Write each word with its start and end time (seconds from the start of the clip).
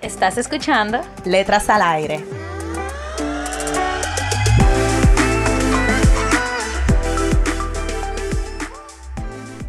¿Estás 0.00 0.38
escuchando? 0.38 1.00
Letras 1.24 1.68
al 1.68 1.82
aire. 1.82 2.24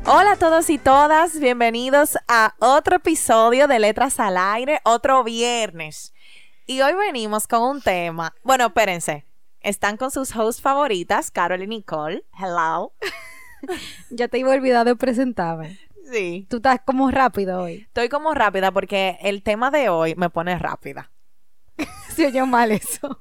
Hola 0.06 0.34
a 0.34 0.36
todos 0.36 0.70
y 0.70 0.78
todas, 0.78 1.40
bienvenidos 1.40 2.20
a 2.28 2.54
otro 2.60 2.98
episodio 2.98 3.68
de 3.68 3.80
Letras 3.80 4.20
al 4.20 4.38
Aire, 4.38 4.82
otro 4.84 5.24
viernes. 5.24 6.14
Y 6.68 6.82
hoy 6.82 6.94
venimos 6.94 7.48
con 7.48 7.64
un 7.64 7.82
tema. 7.82 8.36
Bueno, 8.44 8.68
espérense. 8.68 9.26
Están 9.62 9.98
con 9.98 10.12
sus 10.12 10.36
hosts 10.36 10.62
favoritas, 10.62 11.32
Carol 11.32 11.64
y 11.64 11.68
Nicole. 11.68 12.24
Hello. 12.40 12.94
Ya 14.10 14.30
te 14.30 14.38
iba 14.38 14.54
a 14.54 14.56
olvidar 14.56 14.86
de 14.86 14.96
presentarme. 14.96 15.78
Sí. 16.12 16.48
Tú 16.50 16.58
estás 16.58 16.80
como 16.86 17.12
rápido 17.12 17.62
hoy. 17.62 17.82
Estoy 17.88 18.10
como 18.10 18.34
rápida 18.34 18.72
porque 18.72 19.18
el 19.22 19.44
tema 19.44 19.72
de 19.72 19.90
hoy 19.90 20.16
me 20.16 20.30
pone 20.30 20.58
rápida. 20.58 21.12
Se 22.16 22.28
oyó 22.28 22.46
mal 22.46 22.72
eso. 22.72 23.20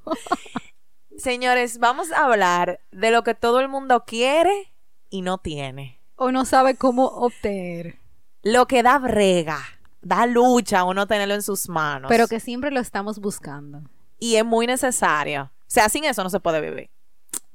Señores, 1.17 1.79
vamos 1.79 2.11
a 2.11 2.25
hablar 2.25 2.79
de 2.91 3.11
lo 3.11 3.23
que 3.23 3.35
todo 3.35 3.59
el 3.59 3.67
mundo 3.67 4.05
quiere 4.05 4.73
y 5.09 5.21
no 5.21 5.37
tiene. 5.37 5.99
O 6.15 6.31
no 6.31 6.45
sabe 6.45 6.75
cómo 6.75 7.05
obtener. 7.07 7.99
Lo 8.41 8.67
que 8.67 8.83
da 8.83 8.97
brega, 8.99 9.59
da 10.01 10.25
lucha 10.25 10.83
uno 10.83 11.07
tenerlo 11.07 11.33
en 11.33 11.41
sus 11.41 11.67
manos. 11.67 12.09
Pero 12.09 12.27
que 12.27 12.39
siempre 12.39 12.71
lo 12.71 12.79
estamos 12.79 13.19
buscando. 13.19 13.81
Y 14.17 14.35
es 14.35 14.45
muy 14.45 14.65
necesario. 14.65 15.51
O 15.59 15.71
sea, 15.71 15.89
sin 15.89 16.05
eso 16.05 16.23
no 16.23 16.29
se 16.29 16.39
puede 16.39 16.61
vivir. 16.61 16.89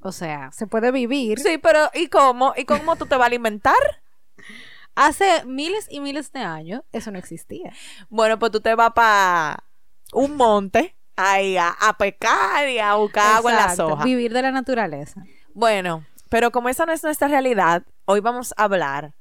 O 0.00 0.12
sea, 0.12 0.52
se 0.52 0.66
puede 0.66 0.92
vivir. 0.92 1.40
Sí, 1.40 1.58
pero 1.58 1.90
¿y 1.94 2.08
cómo? 2.08 2.52
¿Y 2.56 2.66
cómo 2.66 2.96
tú 2.96 3.06
te 3.06 3.16
vas 3.16 3.24
a 3.24 3.26
alimentar? 3.26 3.74
Hace 4.94 5.44
miles 5.44 5.86
y 5.90 6.00
miles 6.00 6.32
de 6.32 6.40
años 6.40 6.82
eso 6.92 7.10
no 7.10 7.18
existía. 7.18 7.72
Bueno, 8.08 8.38
pues 8.38 8.52
tú 8.52 8.60
te 8.60 8.74
vas 8.74 8.92
para 8.92 9.64
un 10.12 10.36
monte 10.36 10.96
ahí 11.16 11.56
a, 11.56 11.70
a 11.70 11.96
pecar 11.96 12.68
y 12.68 12.78
a 12.78 12.94
buscar 12.94 13.36
agua 13.36 13.50
en 13.50 13.56
las 13.56 13.78
hojas. 13.78 14.04
Vivir 14.04 14.32
de 14.32 14.42
la 14.42 14.50
naturaleza. 14.52 15.22
Bueno, 15.52 16.04
pero 16.28 16.50
como 16.50 16.68
esa 16.68 16.86
no 16.86 16.92
es 16.92 17.02
nuestra 17.02 17.28
realidad, 17.28 17.84
hoy 18.04 18.20
vamos 18.20 18.54
a 18.56 18.64
hablar 18.64 19.14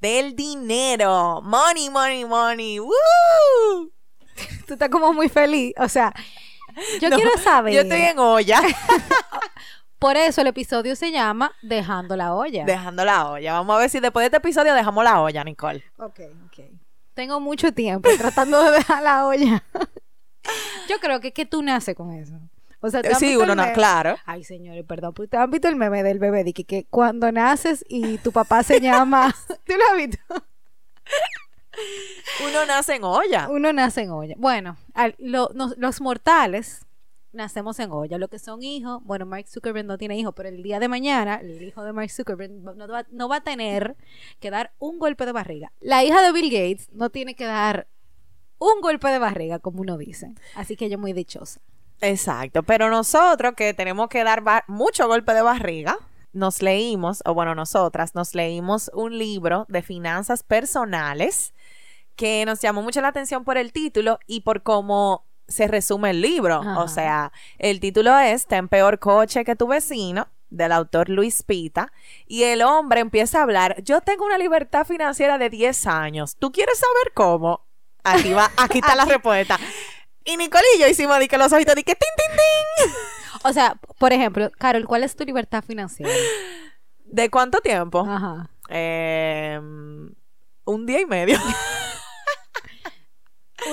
del 0.00 0.34
dinero. 0.34 1.40
Money, 1.42 1.90
money, 1.90 2.24
money. 2.24 2.78
¡Woo! 2.78 3.92
Tú 4.66 4.74
estás 4.74 4.88
como 4.88 5.12
muy 5.12 5.28
feliz. 5.28 5.74
O 5.78 5.88
sea, 5.88 6.12
yo 7.00 7.08
No, 7.10 7.16
quiero 7.16 7.30
saber. 7.38 7.72
Yo 7.72 7.80
estoy 7.82 8.00
en 8.00 8.18
olla. 8.18 8.62
Por 9.98 10.16
eso 10.16 10.42
el 10.42 10.46
episodio 10.48 10.94
se 10.96 11.10
llama 11.10 11.52
Dejando 11.62 12.16
la 12.16 12.34
olla. 12.34 12.64
Dejando 12.64 13.04
la 13.04 13.30
olla. 13.30 13.54
Vamos 13.54 13.76
a 13.76 13.78
ver 13.80 13.90
si 13.90 14.00
después 14.00 14.22
de 14.22 14.26
este 14.26 14.36
episodio 14.36 14.74
dejamos 14.74 15.02
la 15.04 15.20
olla, 15.22 15.42
Nicole. 15.44 15.82
Ok, 15.96 16.20
ok. 16.46 16.64
Tengo 17.14 17.40
mucho 17.40 17.72
tiempo 17.72 18.08
tratando 18.18 18.62
de 18.64 18.72
dejar 18.72 19.02
la 19.02 19.26
olla. 19.26 19.62
Yo 20.88 20.98
creo 21.00 21.20
que, 21.20 21.32
que 21.32 21.46
tú 21.46 21.62
naces 21.62 21.94
con 21.96 22.12
eso. 22.12 22.34
O 22.80 22.90
sea, 22.90 23.00
¿te 23.02 23.08
has 23.08 23.18
Sí, 23.18 23.34
uno 23.36 23.54
no, 23.54 23.72
claro. 23.72 24.16
Ay, 24.26 24.44
señores, 24.44 24.84
perdón. 24.86 25.14
pues, 25.14 25.30
¿Te 25.30 25.38
han 25.38 25.50
visto 25.50 25.66
el 25.66 25.76
meme 25.76 26.02
del 26.02 26.18
bebé? 26.18 26.44
De 26.44 26.52
que, 26.52 26.64
que 26.64 26.84
cuando 26.88 27.32
naces 27.32 27.84
y 27.88 28.18
tu 28.18 28.32
papá 28.32 28.62
se 28.62 28.80
llama... 28.80 29.34
¿Tú 29.64 29.72
lo 29.76 29.84
has 29.90 29.96
visto? 29.96 30.18
Uno 32.46 32.64
nace 32.66 32.94
en 32.96 33.04
olla. 33.04 33.48
Uno 33.48 33.72
nace 33.72 34.02
en 34.02 34.10
olla. 34.10 34.34
Bueno, 34.38 34.76
al- 34.94 35.14
lo- 35.18 35.50
nos- 35.54 35.76
los 35.78 36.00
mortales 36.00 36.85
nacemos 37.36 37.78
en 37.78 37.92
olla. 37.92 38.18
Lo 38.18 38.28
que 38.28 38.38
son 38.38 38.62
hijos, 38.62 39.02
bueno, 39.04 39.26
Mark 39.26 39.46
Zuckerberg 39.48 39.86
no 39.86 39.98
tiene 39.98 40.16
hijos, 40.18 40.34
pero 40.34 40.48
el 40.48 40.62
día 40.62 40.80
de 40.80 40.88
mañana, 40.88 41.36
el 41.36 41.62
hijo 41.62 41.84
de 41.84 41.92
Mark 41.92 42.10
Zuckerberg 42.10 42.50
no 42.52 42.88
va, 42.88 43.06
no 43.10 43.28
va 43.28 43.36
a 43.36 43.44
tener 43.44 43.96
que 44.40 44.50
dar 44.50 44.72
un 44.78 44.98
golpe 44.98 45.26
de 45.26 45.32
barriga. 45.32 45.72
La 45.80 46.04
hija 46.04 46.22
de 46.22 46.32
Bill 46.32 46.50
Gates 46.50 46.88
no 46.92 47.10
tiene 47.10 47.34
que 47.34 47.44
dar 47.44 47.86
un 48.58 48.80
golpe 48.80 49.08
de 49.08 49.18
barriga, 49.18 49.58
como 49.58 49.80
uno 49.80 49.98
dice. 49.98 50.34
Así 50.54 50.76
que 50.76 50.86
es 50.86 50.98
muy 50.98 51.12
dichosa. 51.12 51.60
Exacto. 52.00 52.62
Pero 52.62 52.90
nosotros 52.90 53.54
que 53.56 53.74
tenemos 53.74 54.08
que 54.08 54.24
dar 54.24 54.42
mucho 54.68 55.06
golpe 55.06 55.34
de 55.34 55.42
barriga, 55.42 55.98
nos 56.32 56.60
leímos, 56.62 57.22
o 57.24 57.34
bueno, 57.34 57.54
nosotras 57.54 58.14
nos 58.14 58.34
leímos 58.34 58.90
un 58.92 59.16
libro 59.16 59.64
de 59.68 59.82
finanzas 59.82 60.42
personales 60.42 61.54
que 62.14 62.44
nos 62.44 62.60
llamó 62.60 62.82
mucho 62.82 63.00
la 63.00 63.08
atención 63.08 63.44
por 63.44 63.56
el 63.56 63.72
título 63.72 64.18
y 64.26 64.40
por 64.40 64.62
cómo 64.62 65.24
se 65.48 65.66
resume 65.68 66.10
el 66.10 66.20
libro. 66.20 66.56
Ajá. 66.56 66.80
O 66.80 66.88
sea, 66.88 67.32
el 67.58 67.80
título 67.80 68.18
es 68.18 68.46
Ten 68.46 68.68
peor 68.68 68.98
coche 68.98 69.44
que 69.44 69.56
tu 69.56 69.66
vecino 69.66 70.28
del 70.50 70.72
autor 70.72 71.08
Luis 71.08 71.42
Pita 71.42 71.92
y 72.26 72.44
el 72.44 72.62
hombre 72.62 73.00
empieza 73.00 73.40
a 73.40 73.42
hablar, 73.42 73.82
yo 73.82 74.00
tengo 74.00 74.24
una 74.24 74.38
libertad 74.38 74.86
financiera 74.86 75.38
de 75.38 75.50
10 75.50 75.86
años, 75.86 76.36
¿tú 76.38 76.52
quieres 76.52 76.78
saber 76.78 77.12
cómo? 77.14 77.66
Aquí 78.04 78.32
va, 78.32 78.50
aquí 78.56 78.78
está 78.78 78.94
la 78.94 79.04
respuesta. 79.04 79.58
Y 80.24 80.36
Nicole 80.36 80.64
y 80.76 80.80
yo 80.80 80.88
hicimos 80.88 81.18
que 81.28 81.38
los 81.38 81.52
ojitos 81.52 81.74
di 81.74 81.82
que 81.82 81.94
tin 81.94 82.08
tin 82.16 82.36
tin. 82.36 82.92
O 83.44 83.52
sea, 83.52 83.76
por 83.98 84.12
ejemplo, 84.12 84.50
Carol, 84.58 84.84
¿cuál 84.86 85.04
es 85.04 85.14
tu 85.14 85.24
libertad 85.24 85.62
financiera? 85.64 86.12
¿De 87.04 87.30
cuánto 87.30 87.60
tiempo? 87.60 88.04
Ajá. 88.08 88.50
Eh, 88.68 89.60
un 90.64 90.86
día 90.86 91.00
y 91.00 91.06
medio. 91.06 91.38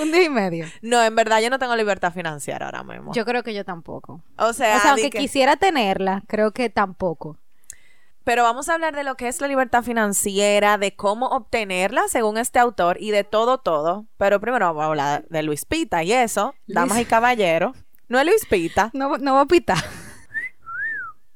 Un 0.00 0.12
día 0.12 0.24
y 0.24 0.28
medio. 0.28 0.66
no, 0.82 1.02
en 1.02 1.14
verdad 1.14 1.40
yo 1.40 1.50
no 1.50 1.58
tengo 1.58 1.74
libertad 1.76 2.12
financiera 2.12 2.66
ahora 2.66 2.82
mismo. 2.84 3.12
Yo 3.14 3.24
creo 3.24 3.42
que 3.42 3.54
yo 3.54 3.64
tampoco. 3.64 4.20
o 4.38 4.52
sea, 4.52 4.76
o 4.76 4.80
sea, 4.80 4.90
aunque 4.92 5.10
que- 5.10 5.18
quisiera 5.18 5.56
tenerla, 5.56 6.22
creo 6.26 6.52
que 6.52 6.70
tampoco. 6.70 7.38
pero 8.24 8.42
vamos 8.42 8.68
a 8.70 8.74
hablar 8.74 8.94
de 8.96 9.04
lo 9.04 9.16
que 9.16 9.28
es 9.28 9.40
la 9.40 9.48
libertad 9.48 9.82
financiera, 9.82 10.78
de 10.78 10.96
cómo 10.96 11.26
obtenerla 11.28 12.08
según 12.08 12.38
este 12.38 12.58
autor 12.58 12.96
y 12.98 13.10
de 13.10 13.22
todo, 13.24 13.58
todo. 13.58 14.06
Pero 14.16 14.40
primero 14.40 14.64
vamos 14.66 14.82
a 14.82 14.86
hablar 14.86 15.24
de 15.28 15.42
Luis 15.42 15.64
Pita 15.66 16.02
y 16.02 16.12
eso, 16.12 16.54
damas 16.66 16.98
y 17.00 17.04
caballeros. 17.04 17.76
No 18.08 18.18
es 18.18 18.26
Luis 18.26 18.46
Pita. 18.46 18.90
No, 18.94 19.18
no 19.18 19.34
va 19.34 19.42
a 19.42 19.46
pitar. 19.46 19.78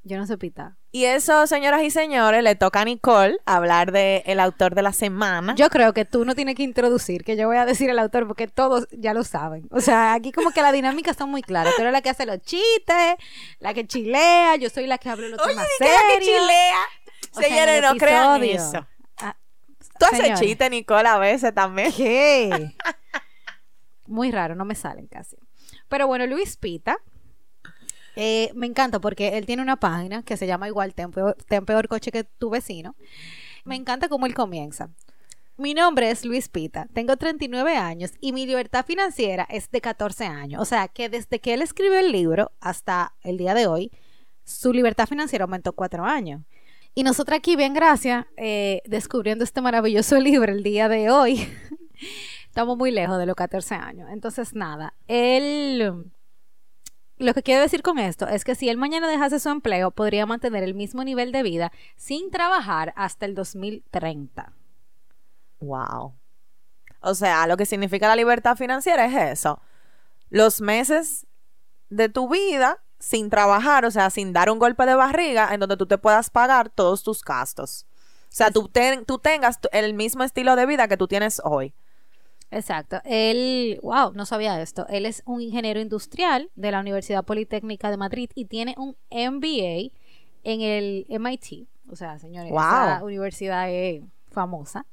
Yo 0.09 0.17
no 0.17 0.27
sé 0.27 0.39
pitar. 0.39 0.73
Y 0.91 1.05
eso, 1.05 1.47
señoras 1.47 1.83
y 1.83 1.91
señores, 1.91 2.43
le 2.43 2.55
toca 2.55 2.81
a 2.81 2.85
Nicole 2.87 3.37
hablar 3.45 3.93
de 3.93 4.23
el 4.25 4.41
autor 4.41 4.75
de 4.75 4.81
la 4.83 4.93
semana. 4.95 5.55
Yo 5.55 5.69
creo 5.69 5.93
que 5.93 6.07
tú 6.07 6.25
no 6.25 6.35
tienes 6.35 6.55
que 6.55 6.63
introducir, 6.63 7.25
que 7.25 7.37
yo 7.37 7.47
voy 7.47 7.59
a 7.59 7.67
decir 7.67 7.91
el 7.91 7.99
autor 7.99 8.27
porque 8.27 8.49
todos 8.49 8.89
ya 8.91 9.13
lo 9.13 9.23
saben. 9.23 9.69
O 9.71 9.81
sea, 9.83 10.15
aquí 10.15 10.33
como 10.33 10.51
que 10.51 10.63
la 10.63 10.73
dinámica 10.73 11.11
está 11.11 11.27
muy 11.27 11.43
clara. 11.43 11.71
Tú 11.77 11.83
eres 11.83 11.93
la 11.93 12.01
que 12.01 12.09
hace 12.09 12.25
los 12.25 12.41
chistes, 12.41 13.17
la 13.61 13.75
que 13.75 13.87
chilea, 13.87 14.57
yo 14.57 14.71
soy 14.71 14.87
la 14.87 14.97
que 14.97 15.11
hablo 15.11 15.29
los 15.29 15.41
Oye, 15.41 15.51
temas 15.51 15.67
que 15.79 15.85
la 15.85 15.91
que 15.91 16.25
serios. 16.25 16.41
chilea. 16.41 16.79
O 17.33 17.41
sea, 17.41 17.49
Señores, 17.49 17.75
el 17.77 17.83
no 17.83 17.95
crean 17.97 18.45
eso. 18.45 18.87
Ah, 19.19 19.37
Tú 19.99 20.07
haces 20.07 20.19
señores. 20.21 20.41
chiste, 20.41 20.71
Nicole, 20.71 21.07
a 21.09 21.19
veces 21.19 21.55
también. 21.55 21.93
¿Qué? 21.93 22.75
Muy 24.07 24.31
raro, 24.33 24.55
no 24.55 24.65
me 24.65 24.75
salen 24.75 25.07
casi. 25.07 25.37
Pero 25.89 26.07
bueno, 26.07 26.27
Luis 26.27 26.57
Pita. 26.57 26.97
Eh, 28.21 28.51
me 28.57 28.67
encanta 28.67 28.99
porque 28.99 29.39
él 29.39 29.47
tiene 29.47 29.63
una 29.63 29.77
página 29.77 30.25
que 30.25 30.37
se 30.37 30.49
llama 30.49 30.67
igual 30.67 30.93
Ten 30.93 31.13
peor, 31.13 31.87
coche 31.87 32.11
que 32.11 32.25
tu 32.25 32.51
vecino. 32.51 32.97
Me 33.65 33.77
encanta 33.77 34.09
cómo 34.09 34.27
él 34.27 34.35
comienza. 34.35 34.91
Mi 35.57 35.73
nombre 35.73 36.11
es 36.11 36.25
Luis 36.25 36.49
Pita, 36.49 36.89
tengo 36.93 37.17
39 37.17 37.77
años 37.77 38.11
y 38.21 38.33
mi 38.33 38.45
libertad 38.45 38.85
financiera 38.85 39.47
es 39.49 39.71
de 39.71 39.81
14 39.81 40.25
años. 40.25 40.61
O 40.61 40.65
sea 40.65 40.89
que 40.89 41.09
desde 41.09 41.39
que 41.39 41.55
él 41.55 41.63
escribió 41.63 41.97
el 41.97 42.11
libro 42.11 42.51
hasta 42.61 43.15
el 43.23 43.39
día 43.39 43.55
de 43.55 43.69
hoy, 43.69 43.93
su 44.43 44.73
libertad 44.73 45.07
financiera 45.07 45.45
aumentó 45.45 45.73
4 45.73 46.05
años. 46.05 46.43
Y 46.97 47.05
nosotros 47.05 47.39
aquí, 47.39 47.55
bien 47.55 47.73
gracias, 47.73 48.27
eh, 48.37 48.83
descubriendo 48.85 49.45
este 49.45 49.61
maravilloso 49.61 50.17
libro 50.21 50.51
el 50.51 50.65
día 50.65 50.89
de 50.89 51.09
hoy. 51.09 51.49
Estamos 52.49 52.77
muy 52.77 52.91
lejos 52.91 53.17
de 53.17 53.27
los 53.27 53.37
14 53.37 53.77
años. 53.77 54.09
Entonces, 54.11 54.55
nada, 54.55 54.95
él... 55.07 56.11
Lo 57.19 57.35
que 57.35 57.43
quiero 57.43 57.63
decir 57.63 57.83
con 57.83 57.99
esto 57.99 58.29
es 58.29 58.45
que 58.45 58.55
si 58.55 58.69
él 58.69 58.77
mañana 58.77 59.09
dejase 59.09 59.41
su 59.41 59.49
empleo, 59.49 59.91
podría 59.91 60.25
mantener 60.25 60.63
el 60.63 60.75
mismo 60.75 61.03
nivel 61.03 61.33
de 61.33 61.43
vida 61.43 61.73
sin 61.97 62.31
trabajar 62.31 62.93
hasta 62.97 63.27
el 63.27 63.35
2030. 63.35 64.53
Wow. 65.61 66.15
O 67.01 67.15
sea, 67.15 67.47
lo 67.47 67.57
que 67.57 67.67
significa 67.67 68.07
la 68.09 68.17
libertad 68.17 68.57
financiera 68.57 69.07
es 69.07 69.39
eso. 69.39 69.61
Los 70.31 70.61
meses 70.61 71.27
de 71.91 72.09
tu 72.09 72.29
vida 72.29 72.83
sin 73.01 73.31
trabajar, 73.31 73.85
o 73.85 73.91
sea, 73.91 74.11
sin 74.11 74.33
dar 74.33 74.51
un 74.51 74.59
golpe 74.59 74.85
de 74.87 74.95
barriga, 74.95 75.53
en 75.53 75.61
donde 75.61 75.77
tú 75.77 75.87
te 75.87 75.99
puedas 75.99 76.31
pagar 76.31 76.69
todos 76.69 77.03
tus 77.03 77.23
gastos. 77.23 77.87
O 78.25 78.37
sea, 78.39 78.51
tú, 78.51 78.71
tú 79.07 79.19
tengas 79.19 79.59
el 79.73 79.95
mismo 79.95 80.23
estilo 80.23 80.55
de 80.57 80.67
vida 80.67 80.89
que 80.89 80.97
tú 80.97 81.09
tienes 81.09 81.41
hoy. 81.45 81.75
Exacto. 82.51 83.01
Él, 83.05 83.79
wow, 83.83 84.13
no 84.15 84.25
sabía 84.27 84.61
esto. 84.61 84.87
Él 84.89 85.07
es 85.07 85.23
un 85.27 85.41
ingeniero 85.41 85.81
industrial 85.81 86.51
de 86.55 86.71
la 86.71 86.81
Universidad 86.81 87.25
Politécnica 87.25 87.91
de 87.91 87.97
Madrid 87.97 88.31
y 88.35 88.47
tiene 88.47 88.75
un 88.79 88.97
MBA 89.11 89.93
en 90.45 90.61
el 90.61 91.07
MIT. 91.09 91.67
O 91.91 91.97
sea, 91.97 92.19
señores, 92.19 92.51
Wow. 92.51 92.61
esa 92.61 93.01
universidad 93.05 93.71
es 93.71 94.03
famosa. 94.31 94.87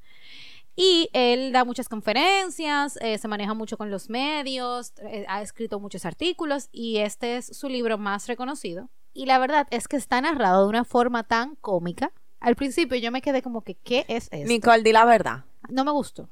Y 0.78 1.10
él 1.14 1.54
da 1.54 1.64
muchas 1.64 1.88
conferencias, 1.88 2.98
eh, 3.02 3.18
se 3.18 3.28
maneja 3.30 3.54
mucho 3.54 3.78
con 3.78 3.90
los 3.90 4.10
medios, 4.10 4.92
eh, 5.10 5.26
ha 5.30 5.42
escrito 5.42 5.80
muchos 5.80 6.06
artículos 6.06 6.68
y 6.74 6.98
este 6.98 7.38
es 7.38 7.46
su 7.58 7.70
libro 7.70 7.98
más 7.98 8.28
reconocido. 8.28 8.90
Y 9.14 9.26
la 9.26 9.40
verdad 9.40 9.68
es 9.72 9.88
que 9.88 9.96
está 9.96 10.20
narrado 10.20 10.64
de 10.64 10.70
una 10.70 10.84
forma 10.84 11.24
tan 11.24 11.56
cómica. 11.56 12.12
Al 12.42 12.58
principio 12.58 12.98
yo 12.98 13.10
me 13.12 13.22
quedé 13.22 13.42
como 13.42 13.62
que, 13.62 13.76
¿qué 13.76 14.04
es 14.10 14.28
esto? 14.32 14.48
Nicole, 14.48 14.84
di 14.84 14.92
la 14.92 15.06
verdad. 15.06 15.46
No 15.70 15.84
me 15.86 15.92
gustó. 15.92 16.30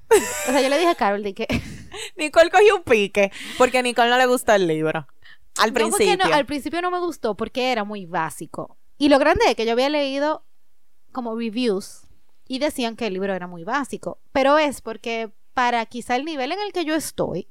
O 0.48 0.52
sea, 0.52 0.62
yo 0.62 0.70
le 0.70 0.78
dije 0.78 0.90
a 0.90 0.96
Carol 0.96 1.24
de 1.24 1.34
que 1.34 1.48
Nicole 2.18 2.50
cogió 2.50 2.78
un 2.78 2.84
pique 2.84 3.32
porque 3.58 3.78
a 3.78 3.82
Nicole 3.82 4.10
no 4.10 4.18
le 4.18 4.26
gustó 4.26 4.54
el 4.54 4.68
libro. 4.68 5.08
Al 5.58 5.70
No, 5.70 5.74
principio. 5.74 6.18
no, 6.18 6.34
al 6.34 6.46
principio 6.46 6.82
no 6.82 6.92
me 6.92 7.00
gustó 7.00 7.36
porque 7.36 7.72
era 7.72 7.84
muy 7.84 8.06
básico. 8.06 8.78
Y 8.98 9.10
lo 9.10 9.20
grande 9.20 9.46
es 9.48 9.56
que 9.56 9.66
yo 9.66 9.74
había 9.74 9.90
leído 9.90 10.44
como 11.12 11.36
reviews 11.38 12.02
y 12.48 12.60
decían 12.60 12.96
que 12.96 13.08
el 13.08 13.14
libro 13.14 13.34
era 13.34 13.48
muy 13.48 13.64
básico. 13.64 14.20
Pero 14.32 14.58
es 14.58 14.82
porque 14.82 15.32
para 15.54 15.86
quizá 15.86 16.16
el 16.16 16.26
nivel 16.26 16.52
en 16.52 16.60
el 16.60 16.74
que 16.74 16.86
yo 16.86 16.96
estoy, 16.96 17.48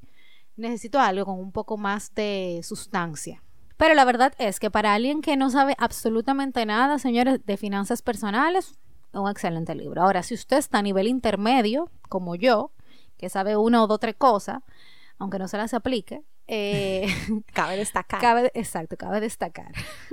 necesito 0.55 0.99
algo 0.99 1.25
con 1.25 1.39
un 1.39 1.51
poco 1.51 1.77
más 1.77 2.13
de 2.13 2.59
sustancia. 2.63 3.41
Pero 3.77 3.93
la 3.95 4.05
verdad 4.05 4.33
es 4.37 4.59
que 4.59 4.69
para 4.69 4.93
alguien 4.93 5.21
que 5.21 5.35
no 5.37 5.49
sabe 5.49 5.75
absolutamente 5.79 6.65
nada, 6.65 6.99
señores, 6.99 7.45
de 7.45 7.57
finanzas 7.57 8.01
personales, 8.01 8.71
es 8.71 8.77
un 9.21 9.29
excelente 9.29 9.75
libro. 9.75 10.01
Ahora, 10.01 10.23
si 10.23 10.33
usted 10.33 10.57
está 10.57 10.79
a 10.79 10.81
nivel 10.81 11.07
intermedio, 11.07 11.89
como 12.09 12.35
yo, 12.35 12.71
que 13.17 13.29
sabe 13.29 13.55
una 13.57 13.83
o 13.83 13.87
dos, 13.87 13.99
tres 13.99 14.15
cosas, 14.15 14.61
aunque 15.17 15.39
no 15.39 15.47
se 15.47 15.57
las 15.57 15.73
aplique, 15.73 16.23
eh, 16.47 17.07
Cabe 17.53 17.77
destacar. 17.77 18.19
Cabe, 18.19 18.51
exacto, 18.53 18.97
cabe 18.97 19.21
destacar. 19.21 19.71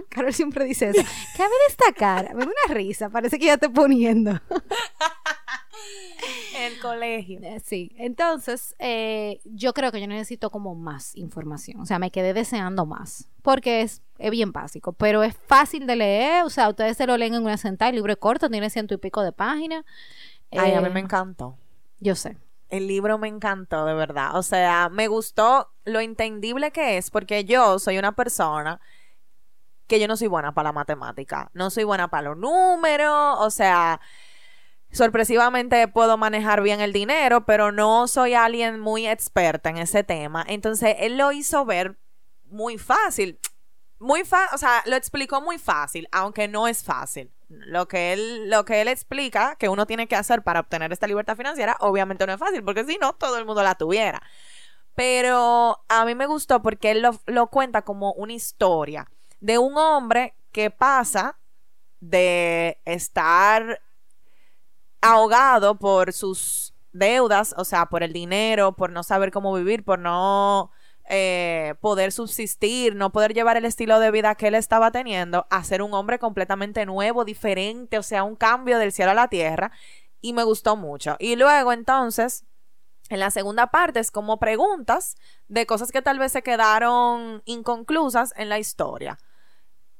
Carol 0.08 0.32
siempre 0.32 0.64
dice 0.64 0.90
eso. 0.90 1.02
Cabe 1.36 1.50
destacar. 1.68 2.34
Me 2.34 2.44
da 2.44 2.50
una 2.66 2.74
risa, 2.74 3.10
parece 3.10 3.38
que 3.38 3.46
ya 3.46 3.58
te 3.58 3.68
poniendo. 3.68 4.40
colegio. 6.80 7.38
Eh, 7.42 7.60
Sí, 7.64 7.92
entonces 7.96 8.74
eh, 8.78 9.40
yo 9.44 9.72
creo 9.72 9.92
que 9.92 10.00
yo 10.00 10.06
necesito 10.06 10.50
como 10.50 10.74
más 10.74 11.14
información. 11.16 11.80
O 11.80 11.86
sea, 11.86 11.98
me 11.98 12.10
quedé 12.10 12.32
deseando 12.34 12.86
más. 12.86 13.28
Porque 13.42 13.82
es, 13.82 14.02
es 14.18 14.30
bien 14.30 14.52
básico, 14.52 14.92
pero 14.92 15.22
es 15.22 15.36
fácil 15.36 15.86
de 15.86 15.96
leer. 15.96 16.44
O 16.44 16.50
sea, 16.50 16.68
ustedes 16.68 16.96
se 16.96 17.06
lo 17.06 17.16
leen 17.16 17.34
en 17.34 17.42
una 17.42 17.56
sentada. 17.56 17.88
El 17.90 17.96
libro 17.96 18.12
es 18.12 18.18
corto, 18.18 18.48
tiene 18.50 18.70
ciento 18.70 18.94
y 18.94 18.98
pico 18.98 19.22
de 19.22 19.32
páginas. 19.32 19.84
Ay, 20.50 20.72
a 20.72 20.78
Eh, 20.78 20.80
mí 20.82 20.90
me 20.90 21.00
encantó. 21.00 21.56
Yo 22.00 22.14
sé. 22.14 22.36
El 22.68 22.86
libro 22.86 23.18
me 23.18 23.28
encantó, 23.28 23.84
de 23.84 23.94
verdad. 23.94 24.36
O 24.36 24.42
sea, 24.42 24.88
me 24.90 25.08
gustó 25.08 25.68
lo 25.84 26.00
entendible 26.00 26.70
que 26.70 26.96
es, 26.98 27.10
porque 27.10 27.44
yo 27.44 27.78
soy 27.78 27.98
una 27.98 28.12
persona 28.12 28.80
que 29.86 29.98
yo 29.98 30.06
no 30.06 30.16
soy 30.16 30.28
buena 30.28 30.54
para 30.54 30.68
la 30.68 30.72
matemática, 30.72 31.50
no 31.52 31.68
soy 31.68 31.82
buena 31.82 32.06
para 32.08 32.28
los 32.28 32.36
números, 32.38 33.36
o 33.40 33.50
sea, 33.50 34.00
sorpresivamente 34.92 35.86
puedo 35.88 36.16
manejar 36.16 36.62
bien 36.62 36.80
el 36.80 36.92
dinero, 36.92 37.46
pero 37.46 37.72
no 37.72 38.08
soy 38.08 38.34
alguien 38.34 38.80
muy 38.80 39.06
experta 39.06 39.70
en 39.70 39.78
ese 39.78 40.04
tema. 40.04 40.44
Entonces, 40.46 40.96
él 40.98 41.16
lo 41.16 41.32
hizo 41.32 41.64
ver 41.64 41.98
muy 42.44 42.78
fácil. 42.78 43.38
Muy 43.98 44.24
fácil, 44.24 44.54
o 44.54 44.58
sea, 44.58 44.82
lo 44.86 44.96
explicó 44.96 45.40
muy 45.40 45.58
fácil, 45.58 46.08
aunque 46.10 46.48
no 46.48 46.66
es 46.66 46.82
fácil. 46.82 47.30
Lo 47.48 47.86
que 47.88 48.12
él 48.12 48.48
lo 48.48 48.64
que 48.64 48.80
él 48.80 48.88
explica 48.88 49.56
que 49.56 49.68
uno 49.68 49.86
tiene 49.86 50.06
que 50.06 50.16
hacer 50.16 50.42
para 50.42 50.60
obtener 50.60 50.92
esta 50.92 51.06
libertad 51.06 51.36
financiera, 51.36 51.76
obviamente 51.80 52.26
no 52.26 52.32
es 52.32 52.38
fácil, 52.38 52.64
porque 52.64 52.84
si 52.84 52.96
no 52.98 53.12
todo 53.14 53.36
el 53.38 53.44
mundo 53.44 53.62
la 53.62 53.74
tuviera. 53.74 54.22
Pero 54.94 55.84
a 55.88 56.04
mí 56.04 56.14
me 56.14 56.26
gustó 56.26 56.62
porque 56.62 56.92
él 56.92 57.02
lo, 57.02 57.20
lo 57.26 57.48
cuenta 57.48 57.82
como 57.82 58.12
una 58.12 58.32
historia 58.32 59.06
de 59.40 59.58
un 59.58 59.76
hombre 59.76 60.34
que 60.52 60.70
pasa 60.70 61.38
de 62.00 62.80
estar 62.84 63.80
ahogado 65.00 65.78
por 65.78 66.12
sus 66.12 66.74
deudas, 66.92 67.54
o 67.56 67.64
sea, 67.64 67.86
por 67.86 68.02
el 68.02 68.12
dinero, 68.12 68.72
por 68.72 68.90
no 68.90 69.02
saber 69.02 69.30
cómo 69.30 69.54
vivir, 69.54 69.84
por 69.84 69.98
no 69.98 70.70
eh, 71.08 71.74
poder 71.80 72.12
subsistir, 72.12 72.94
no 72.94 73.10
poder 73.10 73.34
llevar 73.34 73.56
el 73.56 73.64
estilo 73.64 73.98
de 74.00 74.10
vida 74.10 74.34
que 74.34 74.48
él 74.48 74.54
estaba 74.54 74.90
teniendo, 74.90 75.46
a 75.50 75.64
ser 75.64 75.82
un 75.82 75.94
hombre 75.94 76.18
completamente 76.18 76.86
nuevo, 76.86 77.24
diferente, 77.24 77.98
o 77.98 78.02
sea, 78.02 78.24
un 78.24 78.36
cambio 78.36 78.78
del 78.78 78.92
cielo 78.92 79.12
a 79.12 79.14
la 79.14 79.28
tierra, 79.28 79.72
y 80.20 80.32
me 80.32 80.44
gustó 80.44 80.76
mucho. 80.76 81.16
Y 81.18 81.36
luego 81.36 81.72
entonces, 81.72 82.44
en 83.08 83.18
la 83.20 83.30
segunda 83.30 83.68
parte 83.68 84.00
es 84.00 84.10
como 84.10 84.38
preguntas 84.38 85.16
de 85.48 85.66
cosas 85.66 85.90
que 85.90 86.02
tal 86.02 86.18
vez 86.18 86.32
se 86.32 86.42
quedaron 86.42 87.42
inconclusas 87.44 88.32
en 88.36 88.48
la 88.48 88.58
historia. 88.58 89.18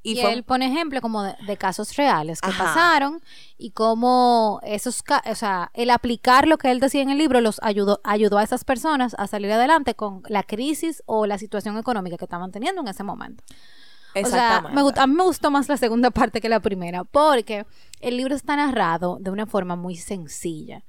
Y, 0.03 0.19
fue- 0.19 0.33
él 0.33 0.43
pone 0.43 0.65
ejemplo 0.67 0.99
como 1.01 1.21
de, 1.23 1.35
de 1.45 1.57
casos 1.57 1.95
reales 1.95 2.41
que 2.41 2.49
Ajá. 2.49 2.63
pasaron 2.65 3.21
y 3.57 3.69
cómo 3.71 4.59
esos, 4.63 5.03
o 5.29 5.35
sea, 5.35 5.69
el 5.75 5.91
aplicar 5.91 6.47
lo 6.47 6.57
que 6.57 6.71
él 6.71 6.79
decía 6.79 7.01
en 7.03 7.11
el 7.11 7.17
libro 7.19 7.39
los 7.41 7.59
ayudó, 7.61 8.01
ayudó 8.03 8.39
a 8.39 8.43
esas 8.43 8.63
personas 8.63 9.15
a 9.19 9.27
salir 9.27 9.51
adelante 9.51 9.93
con 9.93 10.23
la 10.27 10.41
crisis 10.43 11.03
o 11.05 11.27
la 11.27 11.37
situación 11.37 11.77
económica 11.77 12.17
que 12.17 12.25
estaban 12.25 12.51
teniendo 12.51 12.81
en 12.81 12.87
ese 12.87 13.03
momento. 13.03 13.43
O 13.49 14.13
sea, 14.13 14.21
Exactamente. 14.21 14.75
me, 14.75 14.81
gust- 14.81 14.97
a 14.97 15.07
mí 15.07 15.13
me 15.13 15.23
gustó 15.23 15.51
más 15.51 15.69
la 15.69 15.77
segunda 15.77 16.09
parte 16.11 16.41
que 16.41 16.49
la 16.49 16.59
primera, 16.59 17.03
porque 17.03 17.65
el 17.99 18.17
libro 18.17 18.35
está 18.35 18.55
narrado 18.55 19.17
de 19.21 19.29
una 19.29 19.45
forma 19.45 19.75
muy 19.75 19.95
sencilla. 19.95 20.83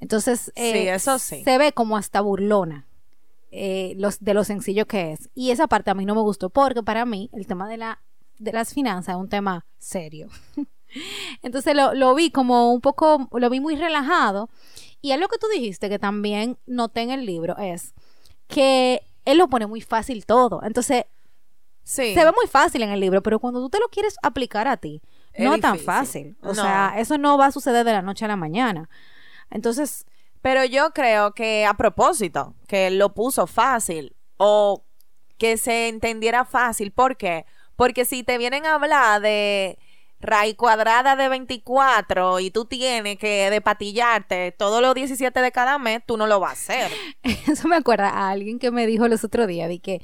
Entonces, 0.00 0.52
eh, 0.56 0.72
Sí, 0.72 0.88
eso 0.88 1.18
sí. 1.18 1.42
se 1.44 1.58
ve 1.58 1.72
como 1.72 1.96
hasta 1.96 2.20
burlona 2.20 2.86
eh, 3.50 3.94
los, 3.96 4.20
de 4.20 4.34
lo 4.34 4.44
sencillo 4.44 4.86
que 4.86 5.12
es. 5.12 5.30
Y 5.34 5.50
esa 5.50 5.66
parte 5.68 5.90
a 5.90 5.94
mí 5.94 6.04
no 6.04 6.14
me 6.14 6.20
gustó, 6.20 6.50
porque 6.50 6.82
para 6.82 7.04
mí 7.06 7.30
el 7.32 7.46
tema 7.46 7.66
de, 7.68 7.78
la, 7.78 8.00
de 8.38 8.52
las 8.52 8.72
finanzas 8.74 9.14
es 9.14 9.20
un 9.20 9.28
tema 9.28 9.66
serio. 9.78 10.28
Entonces 11.42 11.74
lo, 11.74 11.94
lo 11.94 12.14
vi 12.14 12.30
como 12.30 12.72
un 12.72 12.80
poco, 12.80 13.28
lo 13.32 13.50
vi 13.50 13.60
muy 13.60 13.76
relajado. 13.76 14.48
Y 15.00 15.12
es 15.12 15.20
lo 15.20 15.28
que 15.28 15.38
tú 15.38 15.46
dijiste, 15.52 15.88
que 15.88 15.98
también 15.98 16.58
noté 16.66 17.02
en 17.02 17.10
el 17.10 17.24
libro, 17.26 17.56
es 17.58 17.94
que 18.48 19.02
él 19.24 19.38
lo 19.38 19.48
pone 19.48 19.66
muy 19.66 19.80
fácil 19.80 20.24
todo. 20.26 20.62
Entonces, 20.62 21.04
Sí. 21.84 22.12
se 22.12 22.22
ve 22.24 22.32
muy 22.32 22.46
fácil 22.46 22.82
en 22.82 22.90
el 22.90 23.00
libro, 23.00 23.22
pero 23.22 23.38
cuando 23.38 23.60
tú 23.60 23.70
te 23.70 23.78
lo 23.78 23.88
quieres 23.88 24.16
aplicar 24.22 24.68
a 24.68 24.76
ti, 24.76 25.00
Es 25.32 25.42
no 25.44 25.54
es 25.54 25.60
tan 25.62 25.78
fácil. 25.78 26.36
O 26.42 26.48
No. 26.48 26.54
sea, 26.54 26.94
eso 26.98 27.16
no 27.16 27.38
va 27.38 27.46
a 27.46 27.52
suceder 27.52 27.84
de 27.86 27.92
la 27.92 28.02
noche 28.02 28.24
a 28.26 28.28
la 28.28 28.36
mañana. 28.36 28.88
Entonces, 29.50 30.04
Pero 30.40 30.64
yo 30.64 30.90
creo 30.90 31.32
que 31.32 31.66
a 31.66 31.74
propósito, 31.74 32.54
que 32.68 32.90
lo 32.90 33.12
puso 33.12 33.48
fácil 33.48 34.14
o 34.36 34.84
que 35.36 35.56
se 35.56 35.88
entendiera 35.88 36.44
fácil. 36.44 36.92
¿Por 36.92 37.16
qué? 37.16 37.44
Porque 37.78 38.04
si 38.04 38.24
te 38.24 38.38
vienen 38.38 38.66
a 38.66 38.74
hablar 38.74 39.20
de 39.20 39.78
raíz 40.18 40.56
cuadrada 40.56 41.14
de 41.14 41.28
24 41.28 42.40
y 42.40 42.50
tú 42.50 42.64
tienes 42.64 43.18
que 43.18 43.50
despatillarte 43.50 44.50
todos 44.50 44.82
los 44.82 44.96
17 44.96 45.40
de 45.40 45.52
cada 45.52 45.78
mes, 45.78 46.02
tú 46.04 46.16
no 46.16 46.26
lo 46.26 46.40
vas 46.40 46.50
a 46.50 46.52
hacer. 46.54 46.90
eso 47.48 47.68
me 47.68 47.76
acuerda 47.76 48.08
a 48.08 48.30
alguien 48.30 48.58
que 48.58 48.72
me 48.72 48.84
dijo 48.88 49.06
los 49.06 49.22
otros 49.22 49.46
días 49.46 49.68
de 49.68 49.78
que, 49.78 50.02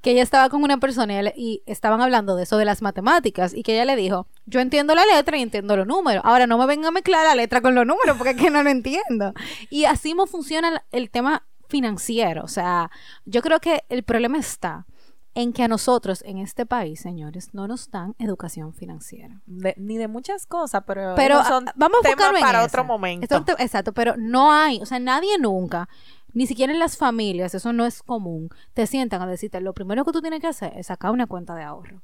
que 0.00 0.12
ella 0.12 0.22
estaba 0.22 0.48
con 0.48 0.62
una 0.62 0.78
persona 0.78 1.32
y, 1.34 1.64
estaban 1.66 2.00
hablando 2.00 2.36
de 2.36 2.44
eso 2.44 2.56
de 2.56 2.66
las 2.66 2.82
matemáticas 2.82 3.52
y 3.52 3.64
que 3.64 3.74
ella 3.74 3.84
le 3.84 3.96
dijo, 3.96 4.28
yo 4.46 4.60
entiendo 4.60 4.94
la 4.94 5.04
letra 5.04 5.36
y 5.36 5.42
entiendo 5.42 5.76
los 5.76 5.88
números. 5.88 6.22
Ahora 6.24 6.46
no 6.46 6.56
me 6.56 6.66
venga 6.66 6.86
a 6.86 6.92
mezclar 6.92 7.26
la 7.26 7.34
letra 7.34 7.60
con 7.60 7.74
los 7.74 7.84
números 7.84 8.16
porque 8.16 8.30
es 8.30 8.36
que 8.36 8.50
no 8.50 8.62
lo 8.62 8.70
entiendo. 8.70 9.34
Y 9.70 9.86
así 9.86 10.10
mismo 10.10 10.28
funciona 10.28 10.84
el 10.92 11.10
tema 11.10 11.42
financiero. 11.68 12.44
O 12.44 12.48
sea, 12.48 12.92
yo 13.24 13.42
creo 13.42 13.58
que 13.58 13.82
el 13.88 14.04
problema 14.04 14.38
está 14.38 14.86
en 15.34 15.52
que 15.52 15.62
a 15.62 15.68
nosotros 15.68 16.22
en 16.26 16.38
este 16.38 16.66
país, 16.66 17.00
señores, 17.00 17.54
no 17.54 17.66
nos 17.66 17.90
dan 17.90 18.14
educación 18.18 18.74
financiera. 18.74 19.40
De- 19.46 19.74
ni 19.78 19.96
de 19.96 20.08
muchas 20.08 20.46
cosas, 20.46 20.82
pero, 20.86 21.14
Pero 21.16 21.42
son 21.44 21.68
ah, 21.68 21.72
vamos 21.74 22.00
a 22.04 22.08
temas 22.08 22.34
en 22.34 22.40
para 22.40 22.64
otro 22.64 22.84
momento. 22.84 23.24
Esto 23.24 23.54
exacto, 23.58 23.92
pero 23.92 24.14
no 24.18 24.52
hay, 24.52 24.80
o 24.82 24.86
sea, 24.86 24.98
nadie 24.98 25.38
nunca, 25.38 25.88
ni 26.34 26.46
siquiera 26.46 26.72
en 26.72 26.78
las 26.78 26.96
familias, 26.96 27.54
eso 27.54 27.72
no 27.72 27.86
es 27.86 28.02
común, 28.02 28.50
te 28.74 28.86
sientan 28.86 29.22
a 29.22 29.26
decirte, 29.26 29.60
lo 29.60 29.72
primero 29.72 30.04
que 30.04 30.12
tú 30.12 30.20
tienes 30.20 30.40
que 30.40 30.48
hacer 30.48 30.72
es 30.76 30.86
sacar 30.88 31.10
una 31.10 31.26
cuenta 31.26 31.54
de 31.54 31.62
ahorro. 31.62 32.02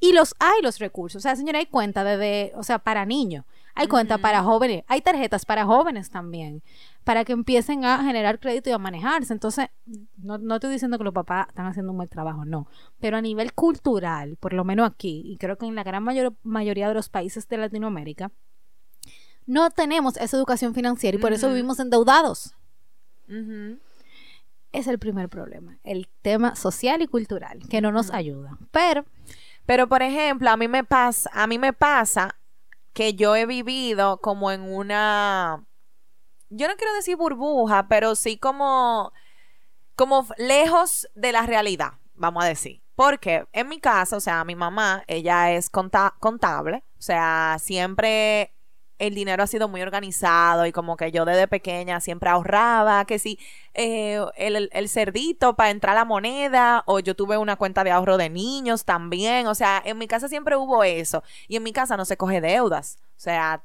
Y 0.00 0.12
los 0.12 0.36
hay 0.38 0.62
los 0.62 0.78
recursos, 0.78 1.20
o 1.20 1.22
sea, 1.22 1.34
señora, 1.34 1.58
hay 1.58 1.66
cuenta 1.66 2.04
desde, 2.04 2.52
o 2.54 2.62
sea, 2.62 2.78
para 2.78 3.04
niños, 3.04 3.44
hay 3.74 3.88
cuenta 3.88 4.18
para 4.18 4.42
jóvenes, 4.42 4.84
hay 4.88 5.00
tarjetas 5.00 5.44
para 5.44 5.64
jóvenes 5.64 6.10
también, 6.10 6.62
para 7.04 7.24
que 7.24 7.32
empiecen 7.32 7.84
a 7.84 8.02
generar 8.04 8.38
crédito 8.38 8.68
y 8.70 8.72
a 8.72 8.78
manejarse. 8.78 9.32
Entonces, 9.32 9.68
no, 10.16 10.38
no 10.38 10.56
estoy 10.56 10.70
diciendo 10.72 10.98
que 10.98 11.04
los 11.04 11.14
papás 11.14 11.48
están 11.48 11.66
haciendo 11.66 11.92
un 11.92 11.96
buen 11.98 12.08
trabajo, 12.08 12.44
no, 12.44 12.68
pero 13.00 13.16
a 13.16 13.22
nivel 13.22 13.54
cultural, 13.54 14.36
por 14.36 14.52
lo 14.52 14.64
menos 14.64 14.90
aquí, 14.90 15.22
y 15.24 15.36
creo 15.38 15.56
que 15.56 15.66
en 15.66 15.74
la 15.74 15.84
gran 15.84 16.02
mayor- 16.02 16.34
mayoría 16.42 16.88
de 16.88 16.94
los 16.94 17.08
países 17.08 17.48
de 17.48 17.56
Latinoamérica, 17.56 18.30
no 19.46 19.70
tenemos 19.70 20.18
esa 20.18 20.36
educación 20.36 20.74
financiera 20.74 21.16
y 21.16 21.20
por 21.20 21.32
eso 21.32 21.48
vivimos 21.48 21.80
endeudados. 21.80 22.54
Es 24.72 24.86
el 24.86 24.98
primer 24.98 25.30
problema, 25.30 25.78
el 25.84 26.08
tema 26.20 26.54
social 26.54 27.00
y 27.00 27.06
cultural, 27.06 27.60
que 27.70 27.80
no 27.80 27.90
nos 27.90 28.10
ayuda. 28.12 28.58
Pero, 28.70 29.06
Pero 29.64 29.86
por 29.88 30.02
ejemplo, 30.02 30.50
a 30.50 30.56
mí 30.58 30.68
me 30.68 30.84
pasa, 30.84 31.30
a 31.32 31.46
mí 31.46 31.58
me 31.58 31.72
pasa 31.72 32.36
que 32.92 33.14
yo 33.14 33.36
he 33.36 33.46
vivido 33.46 34.18
como 34.18 34.50
en 34.50 34.62
una 34.62 35.64
yo 36.50 36.68
no 36.68 36.76
quiero 36.76 36.94
decir 36.94 37.16
burbuja, 37.16 37.88
pero 37.88 38.14
sí 38.14 38.38
como, 38.38 39.12
como 39.94 40.26
lejos 40.38 41.08
de 41.14 41.32
la 41.32 41.46
realidad, 41.46 41.92
vamos 42.14 42.44
a 42.44 42.48
decir. 42.48 42.82
Porque 42.94 43.46
en 43.52 43.68
mi 43.68 43.80
casa, 43.80 44.16
o 44.16 44.20
sea, 44.20 44.44
mi 44.44 44.56
mamá, 44.56 45.04
ella 45.06 45.52
es 45.52 45.70
conta- 45.70 46.14
contable, 46.20 46.82
o 46.98 47.02
sea, 47.02 47.56
siempre 47.60 48.54
el 48.98 49.14
dinero 49.14 49.44
ha 49.44 49.46
sido 49.46 49.68
muy 49.68 49.80
organizado 49.82 50.66
y 50.66 50.72
como 50.72 50.96
que 50.96 51.12
yo 51.12 51.24
desde 51.24 51.46
pequeña 51.46 52.00
siempre 52.00 52.30
ahorraba, 52.30 53.04
que 53.04 53.20
si 53.20 53.38
eh, 53.74 54.20
el, 54.36 54.68
el- 54.72 54.88
cerdito 54.88 55.54
para 55.54 55.70
entrar 55.70 55.94
la 55.94 56.04
moneda 56.04 56.82
o 56.86 56.98
yo 56.98 57.14
tuve 57.14 57.38
una 57.38 57.54
cuenta 57.54 57.84
de 57.84 57.92
ahorro 57.92 58.16
de 58.16 58.28
niños 58.30 58.84
también, 58.84 59.46
o 59.46 59.54
sea, 59.54 59.80
en 59.84 59.98
mi 59.98 60.08
casa 60.08 60.28
siempre 60.28 60.56
hubo 60.56 60.82
eso 60.82 61.22
y 61.46 61.54
en 61.56 61.62
mi 61.62 61.72
casa 61.72 61.96
no 61.96 62.04
se 62.04 62.16
coge 62.16 62.40
deudas, 62.40 62.98
o 63.16 63.20
sea, 63.20 63.62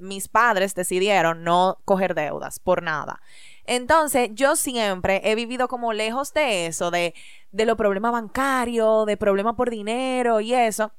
mis 0.00 0.28
padres 0.28 0.74
decidieron 0.74 1.44
no 1.44 1.78
coger 1.84 2.14
deudas 2.14 2.58
por 2.58 2.82
nada. 2.82 3.20
Entonces, 3.64 4.30
yo 4.32 4.56
siempre 4.56 5.20
he 5.24 5.34
vivido 5.34 5.68
como 5.68 5.92
lejos 5.92 6.32
de 6.32 6.66
eso, 6.66 6.90
de, 6.90 7.14
de 7.50 7.66
los 7.66 7.76
problemas 7.76 8.12
bancarios, 8.12 9.06
de 9.06 9.16
problemas 9.16 9.54
por 9.56 9.70
dinero 9.70 10.40
y 10.40 10.54
eso. 10.54 10.92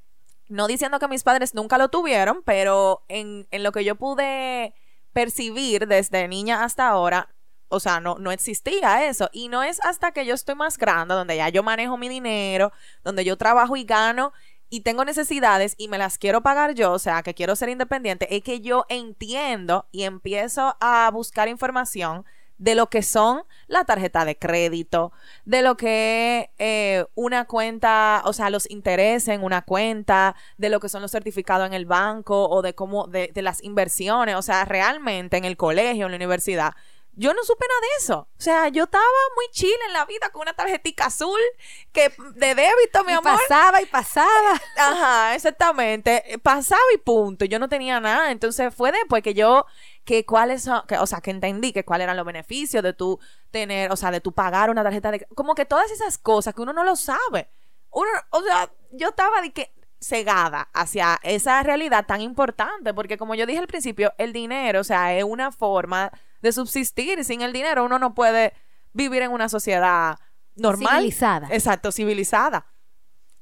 No 0.50 0.68
diciendo 0.68 1.00
que 1.00 1.08
mis 1.08 1.24
padres 1.24 1.56
nunca 1.56 1.78
lo 1.78 1.90
tuvieron, 1.90 2.42
pero 2.44 3.04
en, 3.08 3.48
en 3.52 3.64
lo 3.64 3.72
que 3.72 3.84
yo 3.84 3.96
pude 3.96 4.74
percibir 5.14 5.88
desde 5.88 6.28
niña 6.28 6.64
hasta 6.64 6.88
ahora, 6.88 7.30
o 7.70 7.80
sea, 7.80 8.00
no, 8.00 8.16
no 8.20 8.32
existía 8.32 9.08
eso. 9.08 9.30
Y 9.32 9.50
no 9.50 9.64
es 9.64 9.84
hasta 9.84 10.12
que 10.12 10.26
yo 10.26 10.34
estoy 10.34 10.56
más 10.56 10.78
grande, 10.78 11.16
donde 11.16 11.38
ya 11.38 11.50
yo 11.50 11.64
manejo 11.64 11.98
mi 11.98 12.10
dinero, 12.10 12.72
donde 13.04 13.26
yo 13.26 13.38
trabajo 13.38 13.76
y 13.76 13.84
gano 13.84 14.34
y 14.70 14.82
tengo 14.82 15.06
necesidades 15.06 15.76
y 15.78 15.88
me 15.88 15.98
las 15.98 16.18
quiero 16.18 16.42
pagar 16.42 16.74
yo, 16.74 16.92
o 16.92 17.00
sea, 17.00 17.24
que 17.24 17.34
quiero 17.34 17.56
ser 17.56 17.70
independiente, 17.70 18.36
es 18.36 18.44
que 18.44 18.62
yo 18.62 18.86
entiendo 18.90 19.88
y 19.92 20.04
empiezo 20.04 20.76
a 20.80 21.10
buscar 21.12 21.48
información 21.48 22.26
de 22.58 22.76
lo 22.76 22.90
que 22.90 23.04
son 23.04 23.44
la 23.68 23.86
tarjeta 23.86 24.26
de 24.26 24.38
crédito, 24.38 25.12
de 25.46 25.62
lo 25.62 25.78
que 25.78 26.40
es 26.40 26.50
eh, 26.58 27.06
una 27.16 27.46
cuenta, 27.46 28.22
o 28.26 28.34
sea, 28.34 28.50
los 28.50 28.70
intereses 28.70 29.30
en 29.30 29.44
una 29.44 29.62
cuenta, 29.62 30.36
de 30.58 30.70
lo 30.70 30.80
que 30.80 30.90
son 30.90 31.02
los 31.02 31.12
certificados 31.12 31.68
en 31.68 31.74
el 31.74 31.86
banco 31.86 32.50
o 32.50 32.62
de 32.62 32.74
cómo, 32.74 33.08
de, 33.08 33.32
de 33.34 33.42
las 33.42 33.64
inversiones, 33.64 34.36
o 34.36 34.42
sea, 34.42 34.66
realmente 34.66 35.38
en 35.38 35.46
el 35.46 35.58
colegio, 35.58 36.06
en 36.06 36.12
la 36.12 36.18
universidad. 36.18 36.74
Yo 37.20 37.34
no 37.34 37.44
supe 37.44 37.66
nada 37.68 37.82
de 37.82 37.88
eso. 38.04 38.20
O 38.20 38.42
sea, 38.42 38.68
yo 38.68 38.84
estaba 38.84 39.04
muy 39.36 39.46
chile 39.52 39.74
en 39.88 39.94
la 39.94 40.06
vida 40.06 40.30
con 40.32 40.44
una 40.44 40.54
tarjetita 40.54 41.08
azul 41.08 41.40
que 41.92 42.14
de 42.36 42.54
débito, 42.54 43.04
mi 43.04 43.12
Y 43.12 43.16
amor. 43.16 43.24
pasaba 43.40 43.82
y 43.82 43.88
pasaba. 43.88 44.62
Ajá, 44.78 45.34
exactamente. 45.34 46.40
Pasaba 46.44 46.80
y 46.94 47.00
punto. 47.00 47.46
Yo 47.46 47.58
no 47.58 47.68
tenía 47.70 48.00
nada. 48.00 48.30
Entonces 48.32 48.72
fue 48.74 48.92
después 48.92 49.24
que 49.24 49.34
yo, 49.34 49.66
que 50.06 50.28
cuáles 50.28 50.62
son, 50.64 50.84
que, 50.88 50.98
o 51.00 51.08
sea, 51.08 51.20
que 51.20 51.32
entendí 51.32 51.74
que 51.74 51.84
cuáles 51.84 52.06
eran 52.06 52.18
los 52.18 52.26
beneficios 52.26 52.84
de 52.84 52.94
tú 52.94 53.20
tener, 53.50 53.92
o 53.92 53.96
sea, 53.96 54.12
de 54.12 54.22
tú 54.22 54.32
pagar 54.32 54.70
una 54.70 54.84
tarjeta 54.84 55.10
de, 55.10 55.26
como 55.34 55.56
que 55.56 55.66
todas 55.66 55.90
esas 55.90 56.20
cosas 56.20 56.54
que 56.54 56.62
uno 56.62 56.72
no 56.72 56.84
lo 56.84 56.96
sabe. 56.96 57.50
Uno, 57.90 58.10
o 58.30 58.44
sea, 58.44 58.72
yo 58.92 59.10
estaba 59.10 59.42
de 59.42 59.52
que 59.52 59.74
cegada 60.00 60.70
hacia 60.74 61.20
esa 61.24 61.64
realidad 61.64 62.06
tan 62.06 62.22
importante, 62.22 62.94
porque 62.94 63.18
como 63.18 63.34
yo 63.34 63.48
dije 63.48 63.58
al 63.58 63.66
principio, 63.66 64.14
el 64.20 64.34
dinero, 64.34 64.82
o 64.82 64.84
sea, 64.84 65.16
es 65.18 65.24
una 65.24 65.52
forma 65.52 66.12
de 66.42 66.52
subsistir. 66.52 67.24
Sin 67.24 67.42
el 67.42 67.54
dinero 67.54 67.86
uno 67.86 68.00
no 68.00 68.14
puede 68.14 68.54
vivir 68.94 69.22
en 69.22 69.32
una 69.32 69.50
sociedad 69.50 70.18
normal. 70.56 70.98
Civilizada. 70.98 71.48
Exacto, 71.52 71.92
civilizada. 71.92 72.66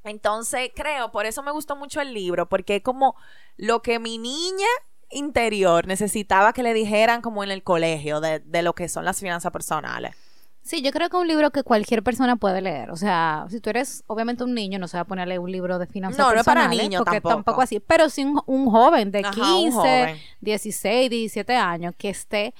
Entonces, 0.03 0.69
creo, 0.75 1.11
por 1.11 1.25
eso 1.25 1.41
me 1.41 1.51
gustó 1.51 1.75
mucho 1.75 1.99
el 1.99 2.13
libro, 2.13 2.47
porque 2.47 2.77
es 2.77 2.83
como 2.83 3.15
lo 3.57 3.81
que 3.81 3.97
mi 3.99 4.17
niña 4.17 4.67
interior 5.09 5.87
necesitaba 5.87 6.53
que 6.53 6.61
le 6.63 6.73
dijeran 6.73 7.21
como 7.21 7.43
en 7.43 7.51
el 7.51 7.63
colegio 7.63 8.21
de, 8.21 8.39
de 8.39 8.61
lo 8.61 8.73
que 8.73 8.87
son 8.87 9.05
las 9.05 9.19
finanzas 9.19 9.51
personales. 9.51 10.15
Sí, 10.61 10.81
yo 10.81 10.91
creo 10.91 11.09
que 11.09 11.17
es 11.17 11.21
un 11.21 11.27
libro 11.27 11.51
que 11.51 11.61
cualquier 11.61 12.01
persona 12.01 12.37
puede 12.37 12.59
leer. 12.59 12.89
O 12.89 12.95
sea, 12.95 13.45
si 13.49 13.59
tú 13.61 13.69
eres 13.69 14.03
obviamente 14.07 14.43
un 14.43 14.55
niño, 14.55 14.79
no 14.79 14.87
se 14.87 14.97
va 14.97 15.01
a 15.01 15.05
poner 15.05 15.23
a 15.23 15.25
leer 15.27 15.39
un 15.39 15.51
libro 15.51 15.77
de 15.77 15.85
finanzas 15.85 16.17
No, 16.17 16.33
no 16.33 16.39
es 16.39 16.43
para 16.45 16.61
personales, 16.61 16.83
niños 16.83 17.03
porque 17.05 17.21
tampoco. 17.21 17.61
así. 17.61 17.79
Pero 17.79 18.09
sí 18.09 18.25
un, 18.25 18.41
un 18.47 18.69
joven 18.71 19.11
de 19.11 19.19
Ajá, 19.19 19.29
un 19.29 19.63
15, 19.65 19.71
joven. 19.77 20.17
16, 20.41 21.09
17 21.11 21.55
años 21.55 21.93
que 21.95 22.09
esté 22.09 22.55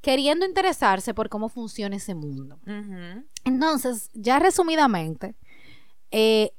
queriendo 0.00 0.46
interesarse 0.46 1.14
por 1.14 1.28
cómo 1.28 1.48
funciona 1.48 1.96
ese 1.96 2.14
mundo. 2.14 2.58
Entonces, 3.44 4.10
ya 4.14 4.38
resumidamente, 4.38 5.34
eh, 6.10 6.52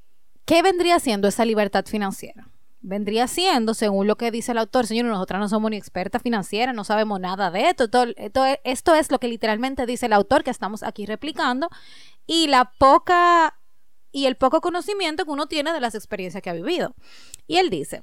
¿qué 0.46 0.62
vendría 0.62 1.00
siendo 1.00 1.28
esa 1.28 1.46
libertad 1.46 1.86
financiera? 1.86 2.50
Vendría 2.82 3.28
siendo, 3.28 3.74
según 3.74 4.08
lo 4.08 4.16
que 4.16 4.32
dice 4.32 4.54
el 4.54 4.58
autor, 4.58 4.88
señor, 4.88 5.06
nosotras 5.06 5.40
no 5.42 5.50
somos 5.50 5.70
ni 5.72 5.78
expertas 5.78 6.22
financieras, 6.22 6.74
no 6.74 6.84
sabemos 6.86 7.20
nada 7.20 7.52
de 7.52 7.70
esto, 7.70 7.90
todo- 7.90 8.14
esto, 8.16 8.46
es- 8.46 8.60
esto 8.64 8.96
es 8.96 9.12
lo 9.12 9.20
que 9.20 9.28
literalmente 9.28 9.86
dice 9.86 10.06
el 10.06 10.14
autor 10.14 10.44
que 10.44 10.50
estamos 10.52 10.82
aquí 10.84 11.06
replicando, 11.06 11.70
y 12.26 12.48
la 12.48 12.72
poca 12.78 13.56
y 14.12 14.26
el 14.26 14.38
poco 14.38 14.60
conocimiento 14.62 15.26
que 15.26 15.32
uno 15.32 15.48
tiene 15.48 15.72
de 15.74 15.80
las 15.82 15.94
experiencias 15.94 16.42
que 16.42 16.50
ha 16.50 16.54
vivido. 16.54 16.96
Y 17.48 17.58
él 17.58 17.70
dice, 17.70 18.02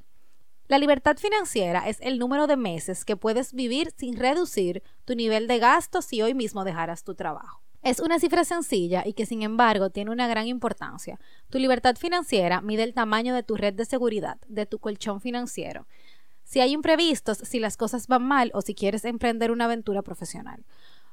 la 0.69 0.79
libertad 0.79 1.17
financiera 1.17 1.89
es 1.89 1.99
el 2.01 2.19
número 2.19 2.47
de 2.47 2.57
meses 2.57 3.05
que 3.05 3.17
puedes 3.17 3.53
vivir 3.53 3.93
sin 3.97 4.17
reducir 4.17 4.83
tu 5.05 5.15
nivel 5.15 5.47
de 5.47 5.59
gasto 5.59 6.03
si 6.03 6.23
hoy 6.23 6.35
mismo 6.35 6.65
dejaras 6.65 7.05
tu 7.05 7.15
trabajo. 7.15 7.63
Es 7.83 8.01
una 8.01 8.19
cifra 8.19 8.45
sencilla 8.45 9.05
y 9.07 9.13
que 9.13 9.27
sin 9.27 9.43
embargo 9.43 9.91
tiene 9.91 10.11
una 10.11 10.27
gran 10.27 10.49
importancia. 10.49 11.21
Tu 11.51 11.61
libertad 11.61 11.95
financiera 11.95 12.61
mide 12.61 12.83
el 12.83 12.95
tamaño 12.95 13.33
de 13.33 13.45
tu 13.45 13.55
red 13.55 13.75
de 13.75 13.85
seguridad, 13.85 14.39
de 14.49 14.67
tu 14.67 14.81
colchón 14.81 15.21
financiero. 15.21 15.87
Si 16.43 16.59
hay 16.61 16.73
imprevistos, 16.73 17.39
si 17.39 17.61
las 17.61 17.77
cosas 17.77 18.09
van 18.09 18.25
mal 18.25 18.51
o 18.55 18.61
si 18.61 18.75
quieres 18.75 19.05
emprender 19.05 19.53
una 19.53 19.67
aventura 19.67 20.03
profesional. 20.03 20.65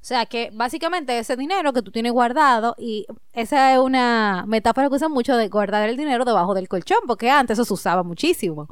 O 0.03 0.05
sea 0.05 0.25
que 0.25 0.49
básicamente 0.51 1.17
ese 1.17 1.37
dinero 1.37 1.73
que 1.73 1.81
tú 1.81 1.91
tienes 1.91 2.11
guardado, 2.11 2.75
y 2.77 3.05
esa 3.33 3.73
es 3.73 3.79
una 3.79 4.43
metáfora 4.47 4.89
que 4.89 4.95
usan 4.95 5.11
mucho 5.11 5.37
de 5.37 5.47
guardar 5.49 5.87
el 5.87 5.95
dinero 5.95 6.25
debajo 6.25 6.53
del 6.53 6.67
colchón, 6.67 6.99
porque 7.07 7.29
antes 7.29 7.55
eso 7.55 7.65
se 7.65 7.73
usaba 7.73 8.03
muchísimo. 8.03 8.67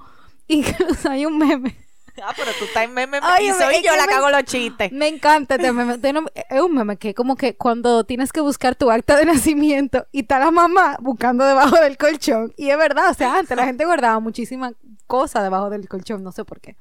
Incluso 0.52 1.10
hay 1.10 1.26
un 1.26 1.38
meme. 1.38 1.76
Ah, 2.24 2.34
pero 2.36 2.52
tú 2.60 2.66
estás 2.66 2.84
en 2.84 2.94
meme 2.94 3.20
Ay, 3.24 3.48
y 3.48 3.52
soy 3.54 3.82
yo 3.84 3.96
la 3.96 4.06
me- 4.06 4.14
hago 4.14 4.30
los 4.30 4.44
chistes. 4.44 4.92
Me 4.92 5.08
encanta 5.08 5.56
este 5.56 5.72
meme. 5.72 5.94
Un- 5.96 6.30
Es 6.50 6.62
un 6.62 6.76
meme 6.76 6.98
que 6.98 7.14
como 7.16 7.38
que 7.38 7.56
cuando 7.56 8.04
tienes 8.04 8.34
que 8.34 8.42
buscar 8.42 8.76
tu 8.76 8.92
acta 8.92 9.16
de 9.16 9.26
nacimiento 9.26 10.06
y 10.12 10.20
está 10.20 10.38
la 10.38 10.52
mamá 10.52 10.98
buscando 11.00 11.46
debajo 11.46 11.78
del 11.78 11.98
colchón. 11.98 12.54
Y 12.58 12.70
es 12.70 12.78
verdad, 12.78 13.10
o 13.12 13.14
sea, 13.14 13.38
antes 13.40 13.56
la 13.56 13.64
gente 13.66 13.86
guardaba 13.86 14.20
muchísimas 14.20 14.74
cosas 15.08 15.42
debajo 15.42 15.70
del 15.70 15.88
colchón, 15.88 16.22
no 16.22 16.34
sé 16.34 16.44
por 16.44 16.60
qué. 16.60 16.76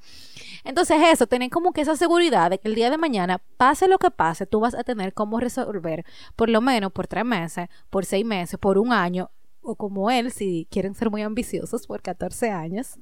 Entonces 0.65 0.97
eso, 1.09 1.25
tener 1.27 1.49
como 1.49 1.71
que 1.71 1.81
esa 1.81 1.95
seguridad 1.95 2.49
de 2.49 2.59
que 2.59 2.67
el 2.67 2.75
día 2.75 2.89
de 2.89 2.97
mañana, 2.97 3.39
pase 3.57 3.87
lo 3.87 3.99
que 3.99 4.11
pase, 4.11 4.45
tú 4.45 4.59
vas 4.59 4.75
a 4.75 4.83
tener 4.83 5.13
cómo 5.13 5.39
resolver, 5.39 6.05
por 6.35 6.49
lo 6.49 6.59
menos 6.59 6.91
por 6.91 7.07
tres 7.07 7.23
meses, 7.25 7.69
por 7.89 8.05
seis 8.05 8.25
meses, 8.25 8.59
por 8.59 8.77
un 8.77 8.91
año, 8.91 9.31
o 9.61 9.75
como 9.75 10.11
él, 10.11 10.29
si 10.31 10.67
quieren 10.69 10.93
ser 10.93 11.09
muy 11.09 11.21
ambiciosos, 11.23 11.87
por 11.87 12.01
14 12.01 12.51
años. 12.51 12.99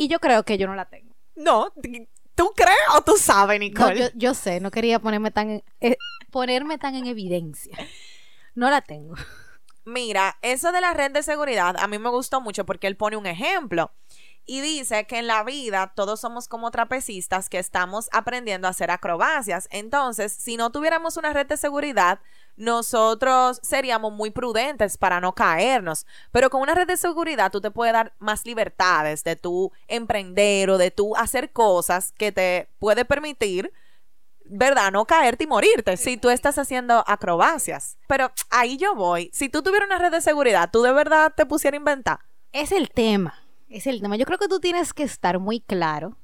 Y 0.00 0.08
yo 0.08 0.18
creo 0.18 0.44
que 0.44 0.56
yo 0.56 0.66
no 0.66 0.74
la 0.74 0.86
tengo. 0.86 1.14
No, 1.34 1.74
¿tú 2.34 2.52
crees 2.56 2.78
o 2.96 3.02
tú 3.02 3.18
sabes, 3.18 3.58
No, 3.60 3.66
Nicole? 3.66 4.00
yo, 4.00 4.06
yo 4.14 4.32
sé, 4.32 4.58
no 4.58 4.70
quería 4.70 4.98
ponerme 4.98 5.30
tan 5.30 5.62
eh, 5.78 5.98
ponerme 6.30 6.78
tan 6.78 6.94
en 6.94 7.06
evidencia. 7.06 7.76
No 8.54 8.70
la 8.70 8.80
tengo. 8.80 9.14
Mira, 9.84 10.38
eso 10.40 10.72
de 10.72 10.80
la 10.80 10.94
red 10.94 11.10
de 11.10 11.22
seguridad 11.22 11.76
a 11.78 11.86
mí 11.86 11.98
me 11.98 12.08
gustó 12.08 12.40
mucho 12.40 12.64
porque 12.64 12.86
él 12.86 12.96
pone 12.96 13.18
un 13.18 13.26
ejemplo 13.26 13.92
y 14.46 14.62
dice 14.62 15.06
que 15.06 15.18
en 15.18 15.26
la 15.26 15.44
vida 15.44 15.92
todos 15.94 16.18
somos 16.18 16.48
como 16.48 16.70
trapecistas 16.70 17.50
que 17.50 17.58
estamos 17.58 18.08
aprendiendo 18.10 18.68
a 18.68 18.70
hacer 18.70 18.90
acrobacias. 18.90 19.68
Entonces, 19.70 20.32
si 20.32 20.56
no 20.56 20.70
tuviéramos 20.70 21.18
una 21.18 21.34
red 21.34 21.46
de 21.46 21.58
seguridad, 21.58 22.20
nosotros 22.60 23.58
seríamos 23.62 24.12
muy 24.12 24.30
prudentes 24.30 24.98
para 24.98 25.20
no 25.20 25.34
caernos. 25.34 26.06
Pero 26.30 26.50
con 26.50 26.60
una 26.60 26.74
red 26.74 26.86
de 26.86 26.98
seguridad 26.98 27.50
tú 27.50 27.60
te 27.60 27.70
puedes 27.70 27.94
dar 27.94 28.12
más 28.18 28.44
libertades 28.44 29.24
de 29.24 29.34
tu 29.34 29.72
emprender 29.88 30.68
o 30.68 30.76
de 30.76 30.90
tú 30.90 31.16
hacer 31.16 31.52
cosas 31.52 32.12
que 32.12 32.32
te 32.32 32.68
puede 32.78 33.04
permitir 33.04 33.72
¿verdad? 34.52 34.90
No 34.90 35.04
caerte 35.04 35.44
y 35.44 35.46
morirte 35.46 35.96
si 35.96 36.16
tú 36.16 36.28
estás 36.28 36.58
haciendo 36.58 37.04
acrobacias. 37.06 37.96
Pero 38.08 38.32
ahí 38.50 38.76
yo 38.76 38.96
voy. 38.96 39.30
Si 39.32 39.48
tú 39.48 39.62
tuvieras 39.62 39.86
una 39.86 39.98
red 39.98 40.10
de 40.10 40.20
seguridad, 40.20 40.70
¿tú 40.72 40.82
de 40.82 40.92
verdad 40.92 41.32
te 41.36 41.46
pusieras 41.46 41.76
a 41.76 41.80
inventar? 41.80 42.18
Es 42.50 42.72
el 42.72 42.90
tema. 42.90 43.34
Es 43.68 43.86
el 43.86 44.00
tema. 44.00 44.16
Yo 44.16 44.26
creo 44.26 44.38
que 44.38 44.48
tú 44.48 44.58
tienes 44.58 44.92
que 44.92 45.04
estar 45.04 45.38
muy 45.38 45.60
claro 45.60 46.16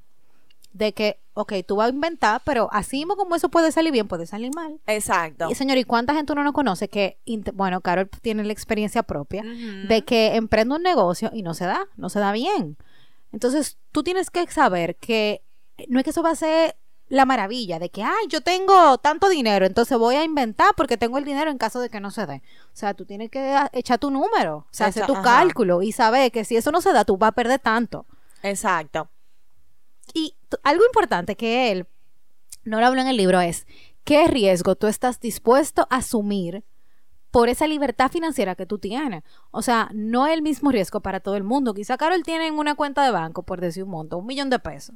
de 0.77 0.93
que, 0.93 1.19
ok, 1.33 1.53
tú 1.67 1.77
vas 1.77 1.87
a 1.87 1.93
inventar, 1.93 2.41
pero 2.45 2.69
así 2.71 2.97
mismo 2.97 3.15
como 3.15 3.35
eso 3.35 3.49
puede 3.49 3.71
salir 3.71 3.91
bien, 3.91 4.07
puede 4.07 4.27
salir 4.27 4.53
mal. 4.53 4.79
Exacto. 4.85 5.49
Y 5.49 5.55
señor, 5.55 5.77
¿y 5.77 5.83
cuánta 5.83 6.13
gente 6.13 6.33
uno 6.33 6.43
no 6.43 6.53
conoce 6.53 6.87
que, 6.87 7.17
bueno, 7.53 7.81
Carol 7.81 8.09
tiene 8.21 8.43
la 8.43 8.53
experiencia 8.53 9.03
propia 9.03 9.43
de 9.43 10.03
que 10.03 10.35
emprende 10.35 10.75
un 10.75 10.83
negocio 10.83 11.31
y 11.33 11.41
no 11.41 11.53
se 11.53 11.65
da, 11.65 11.87
no 11.95 12.09
se 12.09 12.19
da 12.19 12.31
bien. 12.31 12.77
Entonces, 13.31 13.77
tú 13.91 14.03
tienes 14.03 14.29
que 14.29 14.45
saber 14.47 14.95
que 14.97 15.41
no 15.87 15.99
es 15.99 16.03
que 16.03 16.11
eso 16.11 16.23
va 16.23 16.31
a 16.31 16.35
ser 16.35 16.75
la 17.09 17.25
maravilla 17.25 17.79
de 17.79 17.89
que, 17.89 18.03
ay, 18.03 18.27
yo 18.27 18.41
tengo 18.41 18.97
tanto 18.97 19.29
dinero, 19.29 19.65
entonces 19.65 19.97
voy 19.97 20.15
a 20.15 20.23
inventar 20.23 20.73
porque 20.75 20.97
tengo 20.97 21.17
el 21.17 21.23
dinero 21.23 21.49
en 21.49 21.57
caso 21.57 21.79
de 21.79 21.89
que 21.89 21.99
no 21.99 22.11
se 22.11 22.25
dé. 22.25 22.41
O 22.67 22.75
sea, 22.75 22.93
tú 22.93 23.05
tienes 23.05 23.31
que 23.31 23.57
echar 23.71 23.97
tu 23.97 24.11
número, 24.11 24.57
o 24.57 24.67
sea, 24.71 24.87
hacer 24.87 25.05
tu 25.05 25.13
ajá. 25.13 25.23
cálculo 25.23 25.81
y 25.81 25.91
saber 25.91 26.31
que 26.31 26.43
si 26.45 26.57
eso 26.57 26.71
no 26.71 26.81
se 26.81 26.91
da, 26.91 27.05
tú 27.05 27.17
vas 27.17 27.29
a 27.29 27.31
perder 27.31 27.59
tanto. 27.59 28.05
Exacto. 28.43 29.09
Y 30.13 30.35
algo 30.63 30.85
importante 30.85 31.35
que 31.35 31.71
él 31.71 31.87
no 32.63 32.79
lo 32.79 32.87
hablo 32.87 33.01
en 33.01 33.07
el 33.07 33.17
libro, 33.17 33.39
es 33.39 33.65
qué 34.03 34.27
riesgo 34.27 34.75
tú 34.75 34.87
estás 34.87 35.19
dispuesto 35.19 35.87
a 35.89 35.97
asumir 35.97 36.63
por 37.31 37.49
esa 37.49 37.67
libertad 37.67 38.09
financiera 38.09 38.55
que 38.55 38.65
tú 38.65 38.79
tienes. 38.79 39.23
O 39.51 39.61
sea, 39.61 39.89
no 39.93 40.27
es 40.27 40.33
el 40.33 40.41
mismo 40.41 40.71
riesgo 40.71 41.01
para 41.01 41.19
todo 41.19 41.35
el 41.35 41.43
mundo. 41.43 41.73
Quizá 41.73 41.97
Carol 41.97 42.23
tiene 42.23 42.47
en 42.47 42.55
una 42.55 42.75
cuenta 42.75 43.03
de 43.03 43.11
banco, 43.11 43.43
por 43.43 43.61
decir 43.61 43.83
un 43.83 43.91
monto, 43.91 44.17
un 44.17 44.25
millón 44.25 44.49
de 44.49 44.59
pesos. 44.59 44.95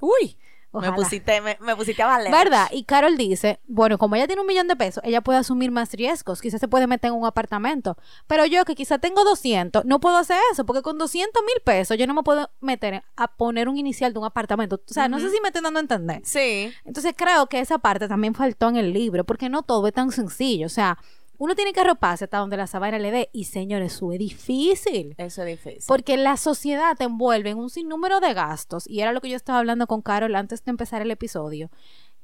Uy, 0.00 0.36
Ojalá. 0.72 0.92
me 0.92 0.96
pusiste, 0.96 1.40
me, 1.40 1.56
me 1.60 1.76
pusiste 1.76 2.02
a 2.02 2.06
valer. 2.06 2.32
¿Verdad? 2.32 2.68
Y 2.72 2.84
Carol 2.84 3.16
dice, 3.16 3.60
bueno, 3.66 3.98
como 3.98 4.16
ella 4.16 4.26
tiene 4.26 4.40
un 4.40 4.46
millón 4.46 4.68
de 4.68 4.76
pesos, 4.76 5.02
ella 5.04 5.20
puede 5.20 5.38
asumir 5.38 5.70
más 5.70 5.92
riesgos, 5.92 6.40
quizás 6.40 6.60
se 6.60 6.68
puede 6.68 6.86
meter 6.86 7.08
en 7.10 7.14
un 7.14 7.26
apartamento, 7.26 7.96
pero 8.26 8.46
yo 8.46 8.64
que 8.64 8.74
quizás 8.74 9.00
tengo 9.00 9.22
200, 9.24 9.84
no 9.84 10.00
puedo 10.00 10.16
hacer 10.16 10.38
eso, 10.50 10.64
porque 10.64 10.82
con 10.82 10.98
200 10.98 11.42
mil 11.42 11.62
pesos 11.64 11.96
yo 11.98 12.06
no 12.06 12.14
me 12.14 12.22
puedo 12.22 12.50
meter 12.60 13.04
a 13.16 13.28
poner 13.28 13.68
un 13.68 13.76
inicial 13.76 14.12
de 14.12 14.18
un 14.18 14.24
apartamento. 14.24 14.76
O 14.76 14.92
sea, 14.92 15.08
no 15.08 15.20
sé 15.20 15.30
si 15.30 15.40
me 15.40 15.48
estoy 15.48 15.62
dando 15.62 15.78
a 15.78 15.82
entender. 15.82 16.22
Sí. 16.24 16.72
Entonces 16.84 17.14
creo 17.16 17.46
que 17.46 17.60
esa 17.60 17.78
parte 17.78 18.08
también 18.08 18.34
faltó 18.34 18.68
en 18.68 18.76
el 18.76 18.92
libro, 18.92 19.24
porque 19.24 19.48
no 19.48 19.62
todo 19.62 19.86
es 19.86 19.92
tan 19.92 20.10
sencillo. 20.10 20.66
O 20.66 20.70
sea, 20.70 20.98
uno 21.44 21.56
tiene 21.56 21.72
que 21.72 21.80
arroparse 21.80 22.24
hasta 22.24 22.38
donde 22.38 22.56
la 22.56 22.68
sabana 22.68 22.98
le 23.00 23.10
dé. 23.10 23.28
Y 23.32 23.44
señores, 23.46 23.94
eso 23.94 24.12
es 24.12 24.18
difícil. 24.20 25.14
Eso 25.18 25.42
es 25.42 25.48
difícil. 25.48 25.84
Porque 25.88 26.16
la 26.16 26.36
sociedad 26.36 26.96
te 26.96 27.04
envuelve 27.04 27.50
en 27.50 27.58
un 27.58 27.68
sinnúmero 27.68 28.20
de 28.20 28.32
gastos, 28.32 28.86
y 28.86 29.00
era 29.00 29.10
lo 29.12 29.20
que 29.20 29.28
yo 29.28 29.36
estaba 29.36 29.58
hablando 29.58 29.86
con 29.88 30.02
Carol 30.02 30.34
antes 30.36 30.64
de 30.64 30.70
empezar 30.70 31.02
el 31.02 31.10
episodio, 31.10 31.68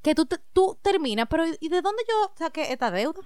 que 0.02 0.14
tú, 0.14 0.26
te- 0.26 0.38
tú 0.52 0.78
terminas, 0.82 1.26
pero 1.28 1.44
¿y 1.58 1.68
de 1.68 1.82
dónde 1.82 2.02
yo 2.08 2.32
saqué 2.38 2.72
esta 2.72 2.90
deuda? 2.92 3.20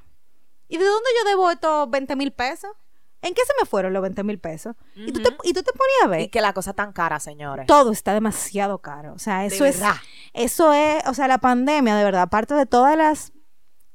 ¿Y 0.69 0.79
de 0.79 0.85
dónde 0.87 1.09
yo 1.23 1.29
debo 1.31 1.51
estos 1.51 1.91
20 1.91 2.17
mil 2.17 2.33
pesos? 2.33 2.71
¿En 3.21 3.35
qué 3.35 3.43
se 3.47 3.53
me 3.61 3.67
fueron 3.67 3.93
los 3.93 4.01
20 4.03 4.25
mil 4.25 4.39
pesos? 4.39 4.75
y, 4.97 5.13
tú 5.13 5.21
te, 5.23 5.29
y 5.45 5.53
tú 5.53 5.63
te 5.63 5.73
ponías 5.73 6.03
a 6.05 6.07
ver 6.09 6.21
y 6.23 6.29
que 6.29 6.41
la 6.41 6.55
cosa 6.55 6.73
tan 6.73 6.93
cara, 6.93 7.21
señores. 7.21 7.67
todo 7.67 7.93
está 7.93 8.15
demasiado 8.15 8.79
caro. 8.79 9.13
O 9.13 9.19
sea, 9.19 9.45
eso 9.45 9.65
es, 9.67 9.79
verdad. 9.79 9.97
eso 10.33 10.73
es, 10.73 11.07
o 11.07 11.13
sea, 11.15 11.29
la 11.29 11.39
pandemia, 11.39 11.95
de 11.95 12.03
verdad, 12.05 12.23
aparte 12.23 12.55
de 12.55 12.65
todas 12.67 12.97
las 12.97 13.32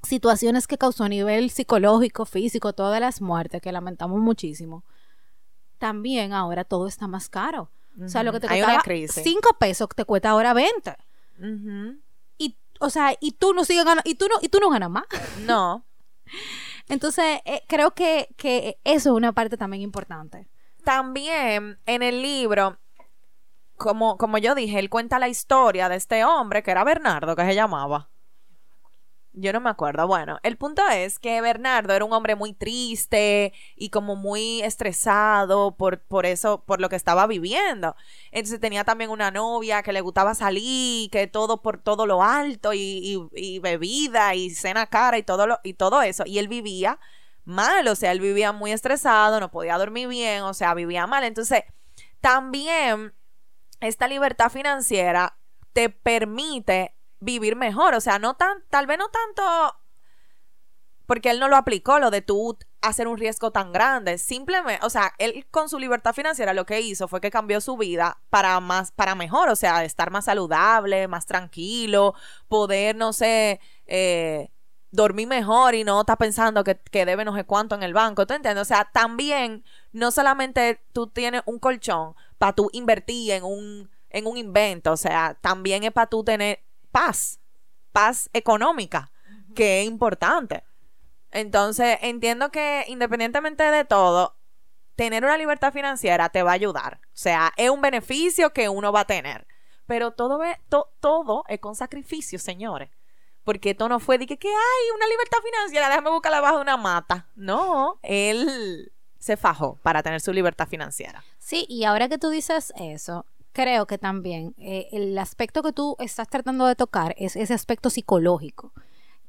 situaciones 0.07 0.67
que 0.67 0.77
causó 0.77 1.03
a 1.03 1.09
nivel 1.09 1.49
psicológico, 1.49 2.25
físico, 2.25 2.73
todas 2.73 2.99
las 2.99 3.21
muertes 3.21 3.61
que 3.61 3.71
lamentamos 3.71 4.19
muchísimo, 4.19 4.83
también 5.77 6.33
ahora 6.33 6.63
todo 6.63 6.87
está 6.87 7.07
más 7.07 7.29
caro. 7.29 7.69
O 8.03 8.07
sea, 8.07 8.23
lo 8.23 8.31
que 8.31 8.39
te 8.39 8.47
costaba 8.47 8.81
crisis. 8.81 9.23
5 9.23 9.57
pesos 9.59 9.89
te 9.95 10.05
cuesta 10.05 10.29
ahora 10.29 10.53
20. 10.53 10.95
Ujú. 11.39 11.99
Y, 12.37 12.55
o 12.79 12.89
sea, 12.89 13.15
y 13.19 13.31
tú 13.31 13.53
no 13.53 13.65
sigues 13.65 13.85
ganando, 13.85 14.03
y 14.05 14.15
tú 14.15 14.27
no, 14.27 14.35
y 14.41 14.49
tú 14.49 14.59
no 14.59 14.69
ganas 14.69 14.89
más. 14.89 15.05
No. 15.39 15.83
Entonces, 16.89 17.41
eh, 17.45 17.63
creo 17.67 17.91
que, 17.91 18.29
que 18.37 18.79
eso 18.83 19.09
es 19.09 19.15
una 19.15 19.33
parte 19.33 19.57
también 19.57 19.81
importante. 19.81 20.47
También 20.83 21.79
en 21.85 22.03
el 22.03 22.21
libro, 22.21 22.77
como, 23.75 24.17
como 24.17 24.37
yo 24.37 24.55
dije, 24.55 24.79
él 24.79 24.89
cuenta 24.89 25.19
la 25.19 25.27
historia 25.27 25.89
de 25.89 25.95
este 25.95 26.23
hombre 26.23 26.63
que 26.63 26.71
era 26.71 26.83
Bernardo, 26.83 27.35
que 27.35 27.45
se 27.45 27.55
llamaba. 27.55 28.09
Yo 29.39 29.53
no 29.53 29.59
me 29.61 29.69
acuerdo. 29.69 30.07
Bueno, 30.07 30.39
el 30.41 30.57
punto 30.57 30.81
es 30.89 31.19
que 31.19 31.41
Bernardo 31.41 31.93
era 31.93 32.03
un 32.03 32.11
hombre 32.11 32.35
muy 32.35 32.53
triste 32.53 33.53
y 33.75 33.89
como 33.91 34.15
muy 34.15 34.61
estresado 34.63 35.77
por, 35.77 36.01
por 36.01 36.25
eso, 36.25 36.63
por 36.65 36.81
lo 36.81 36.89
que 36.89 36.95
estaba 36.95 37.27
viviendo. 37.27 37.95
Entonces 38.31 38.59
tenía 38.59 38.83
también 38.83 39.11
una 39.11 39.29
novia 39.29 39.83
que 39.83 39.93
le 39.93 40.01
gustaba 40.01 40.33
salir, 40.33 41.11
que 41.11 41.27
todo 41.27 41.61
por 41.61 41.77
todo 41.77 42.07
lo 42.07 42.23
alto 42.23 42.73
y, 42.73 43.29
y- 43.35 43.59
bebida 43.59 44.33
y 44.33 44.49
cena 44.49 44.87
cara 44.87 45.19
y 45.19 45.23
todo 45.23 45.45
lo, 45.45 45.59
y 45.63 45.75
todo 45.75 46.01
eso. 46.01 46.23
Y 46.25 46.39
él 46.39 46.47
vivía 46.47 46.99
mal, 47.45 47.87
o 47.87 47.95
sea, 47.95 48.11
él 48.13 48.19
vivía 48.19 48.51
muy 48.53 48.71
estresado, 48.71 49.39
no 49.39 49.51
podía 49.51 49.77
dormir 49.77 50.07
bien, 50.07 50.41
o 50.43 50.53
sea, 50.55 50.73
vivía 50.73 51.05
mal. 51.05 51.23
Entonces, 51.23 51.61
también 52.21 53.13
esta 53.81 54.07
libertad 54.07 54.51
financiera 54.51 55.37
te 55.73 55.89
permite 55.89 56.96
vivir 57.19 57.55
mejor, 57.55 57.95
o 57.95 58.01
sea, 58.01 58.19
no 58.19 58.35
tan, 58.35 58.63
tal 58.69 58.87
vez 58.87 58.97
no 58.97 59.09
tanto 59.09 59.43
porque 61.07 61.31
él 61.31 61.39
no 61.39 61.47
lo 61.47 61.55
aplicó, 61.55 61.99
lo 61.99 62.11
de 62.11 62.21
tú 62.21 62.57
hacer 62.81 63.07
un 63.07 63.17
riesgo 63.17 63.51
tan 63.51 63.71
grande. 63.71 64.17
Simplemente, 64.17 64.85
o 64.85 64.89
sea, 64.89 65.13
él 65.17 65.47
con 65.49 65.69
su 65.69 65.79
libertad 65.79 66.13
financiera 66.13 66.53
lo 66.53 66.65
que 66.65 66.81
hizo 66.81 67.07
fue 67.07 67.21
que 67.21 67.31
cambió 67.31 67.61
su 67.61 67.77
vida 67.77 68.19
para 68.29 68.59
más, 68.59 68.91
para 68.91 69.15
mejor, 69.15 69.49
o 69.49 69.55
sea, 69.55 69.83
estar 69.85 70.11
más 70.11 70.25
saludable, 70.25 71.07
más 71.07 71.25
tranquilo, 71.25 72.13
poder, 72.49 72.95
no 72.97 73.13
sé, 73.13 73.61
eh, 73.87 74.49
dormir 74.91 75.27
mejor 75.27 75.75
y 75.75 75.85
no 75.85 76.01
estar 76.01 76.17
pensando 76.17 76.63
que, 76.65 76.77
que 76.77 77.05
debe 77.05 77.23
no 77.23 77.35
sé 77.35 77.45
cuánto 77.45 77.75
en 77.75 77.83
el 77.83 77.93
banco, 77.93 78.27
¿tú 78.27 78.33
entiendes? 78.33 78.61
O 78.61 78.65
sea, 78.65 78.89
también 78.91 79.63
no 79.93 80.11
solamente 80.11 80.81
tú 80.91 81.07
tienes 81.07 81.41
un 81.45 81.59
colchón 81.59 82.15
para 82.37 82.53
tú 82.53 82.69
invertir 82.73 83.31
en 83.31 83.43
un, 83.45 83.89
en 84.09 84.27
un 84.27 84.35
invento, 84.37 84.91
o 84.91 84.97
sea, 84.97 85.37
también 85.39 85.85
es 85.85 85.91
para 85.93 86.07
tú 86.07 86.23
tener 86.25 86.66
paz, 86.91 87.39
paz 87.91 88.29
económica, 88.33 89.11
que 89.55 89.81
es 89.81 89.87
importante. 89.87 90.63
Entonces, 91.31 91.97
entiendo 92.01 92.51
que 92.51 92.85
independientemente 92.87 93.63
de 93.63 93.85
todo, 93.85 94.37
tener 94.95 95.23
una 95.23 95.37
libertad 95.37 95.73
financiera 95.73 96.29
te 96.29 96.43
va 96.43 96.51
a 96.51 96.55
ayudar. 96.55 96.99
O 97.05 97.09
sea, 97.13 97.53
es 97.57 97.69
un 97.69 97.81
beneficio 97.81 98.51
que 98.53 98.69
uno 98.69 98.91
va 98.91 99.01
a 99.01 99.05
tener. 99.05 99.47
Pero 99.85 100.11
todo, 100.11 100.39
to- 100.69 100.89
todo 100.99 101.43
es 101.47 101.59
con 101.59 101.75
sacrificio, 101.75 102.39
señores. 102.39 102.89
Porque 103.43 103.69
esto 103.71 103.87
no 103.87 103.99
fue 103.99 104.17
de 104.17 104.25
que, 104.27 104.37
que 104.37 104.49
hay 104.49 104.95
una 104.95 105.07
libertad 105.07 105.37
financiera, 105.43 105.87
déjame 105.89 106.09
buscarla 106.09 106.41
bajo 106.41 106.59
una 106.59 106.75
mata. 106.75 107.29
No, 107.35 107.99
él 108.03 108.91
se 109.19 109.37
fajó 109.37 109.77
para 109.83 110.03
tener 110.03 110.19
su 110.19 110.33
libertad 110.33 110.67
financiera. 110.67 111.23
Sí, 111.37 111.65
y 111.69 111.85
ahora 111.85 112.09
que 112.09 112.17
tú 112.17 112.29
dices 112.29 112.73
eso, 112.77 113.25
creo 113.57 113.87
que 113.87 113.97
también 113.97 114.53
eh, 114.59 114.87
el 114.91 115.17
aspecto 115.17 115.63
que 115.63 115.73
tú 115.73 115.95
estás 115.97 116.27
tratando 116.27 116.67
de 116.67 116.75
tocar 116.75 117.15
es 117.17 117.35
ese 117.35 117.55
aspecto 117.55 117.89
psicológico 117.89 118.71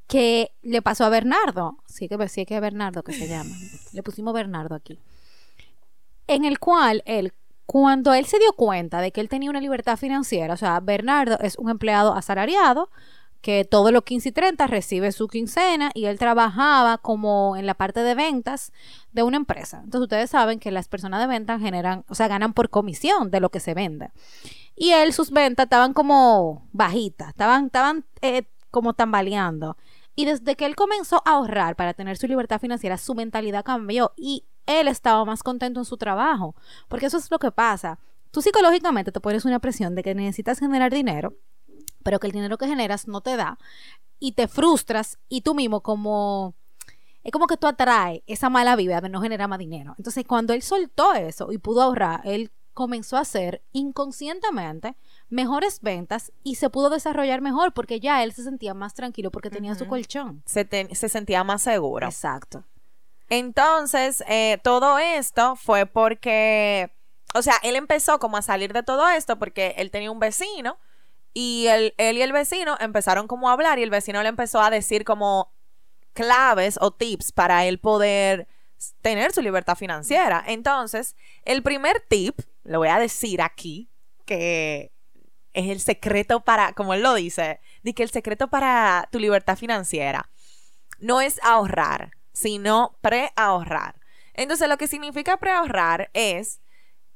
que 0.07 0.53
le 0.61 0.83
pasó 0.83 1.07
a 1.07 1.09
Bernardo. 1.09 1.79
Sí 1.87 2.09
que 2.09 2.29
sí 2.29 2.45
que 2.45 2.57
es 2.57 2.61
Bernardo 2.61 3.03
que 3.03 3.15
se 3.15 3.27
llama. 3.27 3.57
le 3.95 4.03
pusimos 4.03 4.35
Bernardo 4.35 4.75
aquí. 4.75 4.99
En 6.27 6.45
el 6.45 6.59
cual 6.59 7.03
él 7.07 7.33
cuando 7.65 8.13
él 8.13 8.27
se 8.27 8.39
dio 8.39 8.53
cuenta 8.53 9.01
de 9.01 9.13
que 9.13 9.23
él 9.23 9.31
tenía 9.31 9.49
una 9.49 9.61
libertad 9.63 9.97
financiera, 9.97 10.53
o 10.53 10.57
sea, 10.59 10.81
Bernardo 10.81 11.39
es 11.41 11.57
un 11.57 11.71
empleado 11.71 12.15
asalariado 12.15 12.91
que 13.41 13.65
todos 13.65 13.93
los 13.93 14.03
15 14.03 14.31
y 14.31 14.33
30 14.33 14.67
recibe 14.67 15.13
su 15.13 15.29
quincena 15.29 15.91
y 15.95 16.07
él 16.07 16.19
trabajaba 16.19 16.99
como 16.99 17.57
en 17.57 17.67
la 17.67 17.75
parte 17.75 18.01
de 18.01 18.15
ventas 18.15 18.73
de 19.13 19.23
una 19.23 19.37
empresa. 19.37 19.79
Entonces 19.85 20.03
ustedes 20.03 20.31
saben 20.31 20.59
que 20.59 20.71
las 20.71 20.89
personas 20.89 21.21
de 21.21 21.29
ventas 21.29 21.61
generan, 21.61 22.05
o 22.09 22.15
sea, 22.15 22.29
ganan 22.29 22.53
por 22.53 22.71
comisión 22.71 23.31
de 23.31 23.41
lo 23.41 23.51
que 23.51 23.61
se 23.61 23.75
vende. 23.75 24.11
Y 24.75 24.91
él, 24.91 25.13
sus 25.13 25.31
ventas 25.31 25.65
estaban 25.65 25.93
como 25.93 26.69
bajitas, 26.73 27.29
estaban, 27.29 27.67
estaban 27.67 28.05
eh, 28.23 28.45
como 28.71 28.95
tambaleando. 28.95 29.77
Y 30.15 30.25
desde 30.25 30.57
que 30.57 30.67
él 30.67 30.75
comenzó 30.75 31.23
a 31.25 31.35
ahorrar 31.35 31.77
para 31.77 31.95
tener 31.95 32.17
su 32.17 32.27
libertad 32.27 32.61
financiera, 32.61 32.99
su 32.99 33.15
mentalidad 33.15 33.65
cambió 33.65 34.13
y 34.17 34.45
él 34.67 34.89
estaba 34.89 35.25
más 35.25 35.45
contento 35.45 35.81
en 35.81 35.85
su 35.85 35.97
trabajo. 35.97 36.57
Porque 36.89 37.07
eso 37.07 37.19
es 37.19 37.31
lo 37.31 37.39
que 37.39 37.53
pasa. 37.53 38.01
Tú 38.33 38.43
psicológicamente 38.43 39.13
te 39.13 39.21
pones 39.21 39.45
una 39.45 39.61
presión 39.61 39.95
de 39.95 40.03
que 40.03 40.15
necesitas 40.15 40.59
generar 40.59 40.93
dinero, 40.93 41.35
pero 42.03 42.19
que 42.21 42.27
el 42.27 42.33
dinero 42.33 42.59
que 42.59 42.67
generas 42.69 43.09
no 43.09 43.21
te 43.21 43.37
da 43.37 43.59
y 44.19 44.33
te 44.33 44.49
frustras 44.49 45.19
y 45.29 45.43
tú 45.43 45.55
mismo 45.55 45.81
como 45.83 46.55
es 47.25 47.33
como 47.33 47.47
que 47.47 47.57
tú 47.57 47.67
atraes 47.67 48.23
esa 48.27 48.49
mala 48.49 48.75
vibra 48.77 49.01
de 49.01 49.09
no 49.09 49.21
generar 49.21 49.49
más 49.49 49.59
dinero. 49.59 49.95
Entonces, 49.99 50.25
cuando 50.27 50.55
él 50.55 50.63
soltó 50.63 51.13
eso 51.15 51.53
y 51.53 51.59
pudo 51.59 51.83
ahorrar, 51.83 52.21
él 52.25 52.51
comenzó 52.73 53.17
a 53.17 53.21
hacer 53.21 53.61
inconscientemente 53.73 54.95
mejores 55.29 55.81
ventas 55.83 56.33
y 56.45 56.55
se 56.55 56.71
pudo 56.71 56.91
desarrollar 56.91 57.41
mejor 57.43 57.73
porque 57.75 58.01
ya 58.01 58.23
él 58.23 58.33
se 58.33 58.45
sentía 58.45 58.73
más 58.73 58.95
tranquilo 58.95 59.31
porque 59.31 59.51
tenía 59.51 59.75
su 59.75 59.87
colchón. 59.89 60.43
Se, 60.47 60.65
te- 60.65 60.95
se 60.95 61.09
sentía 61.09 61.43
más 61.45 61.61
seguro. 61.61 62.07
Exacto. 62.07 62.65
Entonces, 63.29 64.23
eh, 64.29 64.59
todo 64.63 64.99
esto 64.99 65.57
fue 65.57 65.85
porque, 65.87 66.91
o 67.35 67.43
sea, 67.43 67.55
él 67.63 67.77
empezó 67.77 68.19
como 68.19 68.37
a 68.37 68.43
salir 68.43 68.73
de 68.73 68.83
todo 68.83 69.09
esto 69.09 69.39
porque 69.39 69.75
él 69.77 69.91
tenía 69.91 70.11
un 70.11 70.19
vecino 70.21 70.79
y 71.41 71.69
él, 71.69 71.95
él 71.99 72.19
y 72.19 72.23
el 72.23 72.33
vecino 72.33 72.77
empezaron 72.81 73.29
como 73.29 73.49
a 73.49 73.53
hablar 73.53 73.79
y 73.79 73.85
el 73.85 73.91
vecino 73.91 74.21
le 74.25 74.29
empezó 74.29 74.61
a 74.61 74.71
decir 74.71 75.05
como 75.05 75.53
claves 76.13 76.79
o 76.81 76.91
tips 76.91 77.31
para 77.31 77.65
él 77.65 77.79
poder 77.79 78.49
tener 79.03 79.31
su 79.31 79.41
libertad 79.41 79.77
financiera. 79.77 80.43
Entonces, 80.49 81.15
el 81.45 81.63
primer 81.63 82.01
tip, 82.01 82.41
lo 82.65 82.79
voy 82.81 82.89
a 82.89 82.99
decir 82.99 83.41
aquí, 83.41 83.89
que 84.25 84.91
es 85.53 85.71
el 85.71 85.79
secreto 85.79 86.41
para, 86.41 86.73
como 86.73 86.93
él 86.93 87.05
lo 87.05 87.15
dice, 87.15 87.61
de 87.85 87.95
que 87.95 88.03
el 88.03 88.11
secreto 88.11 88.49
para 88.49 89.09
tu 89.13 89.21
libertad 89.21 89.57
financiera 89.57 90.33
no 90.99 91.21
es 91.21 91.39
ahorrar, 91.45 92.17
sino 92.33 92.99
preahorrar. 93.01 94.01
Entonces, 94.35 94.69
lo 94.69 94.77
que 94.77 94.89
significa 94.89 95.37
preahorrar 95.37 96.11
es 96.15 96.63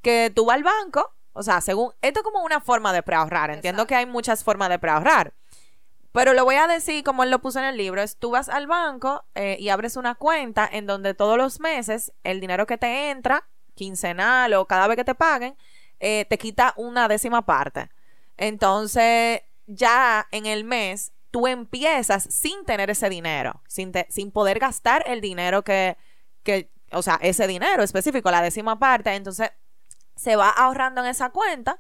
que 0.01 0.31
tú 0.33 0.45
vas 0.45 0.59
al 0.59 0.63
banco, 0.63 1.13
o 1.33 1.43
sea, 1.43 1.61
según, 1.61 1.93
esto 2.03 2.21
es 2.21 2.25
como 2.25 2.43
una 2.45 2.61
forma 2.61 2.93
de 2.93 3.03
preahorrar, 3.03 3.51
entiendo 3.51 3.87
que 3.87 3.95
hay 3.95 4.07
muchas 4.07 4.45
formas 4.45 4.69
de 4.69 4.79
preahorrar, 4.79 5.33
pero 6.13 6.35
lo 6.35 6.45
voy 6.45 6.57
a 6.57 6.67
decir 6.67 7.03
como 7.05 7.23
él 7.23 7.31
lo 7.31 7.39
puso 7.41 7.59
en 7.59 7.65
el 7.65 7.77
libro, 7.77 8.03
es 8.03 8.17
tú 8.19 8.31
vas 8.31 8.49
al 8.49 8.67
banco 8.67 9.25
eh, 9.35 9.57
y 9.59 9.71
abres 9.71 9.97
una 9.97 10.15
cuenta 10.15 10.69
en 10.71 10.87
donde 10.87 11.15
todos 11.15 11.39
los 11.39 11.59
meses 11.61 12.13
el 12.23 12.41
dinero 12.41 12.67
que 12.67 12.77
te 12.77 13.11
entra, 13.11 13.49
quincenal 13.75 14.53
o 14.55 14.67
cada 14.67 14.87
vez 14.89 14.97
que 14.97 15.05
te 15.05 15.15
paguen, 15.15 15.57
eh, 16.01 16.27
te 16.29 16.37
quita 16.37 16.75
una 16.77 17.09
décima 17.09 17.47
parte. 17.47 17.89
Entonces, 18.37 19.41
ya 19.67 20.27
en 20.33 20.47
el 20.47 20.65
mes 20.65 21.13
tú 21.31 21.47
empiezas 21.47 22.25
sin 22.25 22.65
tener 22.67 22.91
ese 22.91 23.09
dinero, 23.09 23.63
sin, 23.67 23.93
te- 23.93 24.07
sin 24.11 24.31
poder 24.33 24.59
gastar 24.59 25.05
el 25.07 25.23
dinero 25.23 25.63
que, 25.63 25.97
que, 26.43 26.71
o 26.91 27.01
sea, 27.01 27.19
ese 27.23 27.47
dinero 27.47 27.83
específico, 27.83 28.31
la 28.31 28.43
décima 28.43 28.79
parte, 28.79 29.15
entonces 29.15 29.51
se 30.23 30.37
va 30.37 30.51
ahorrando 30.51 31.01
en 31.01 31.09
esa 31.09 31.31
cuenta 31.31 31.79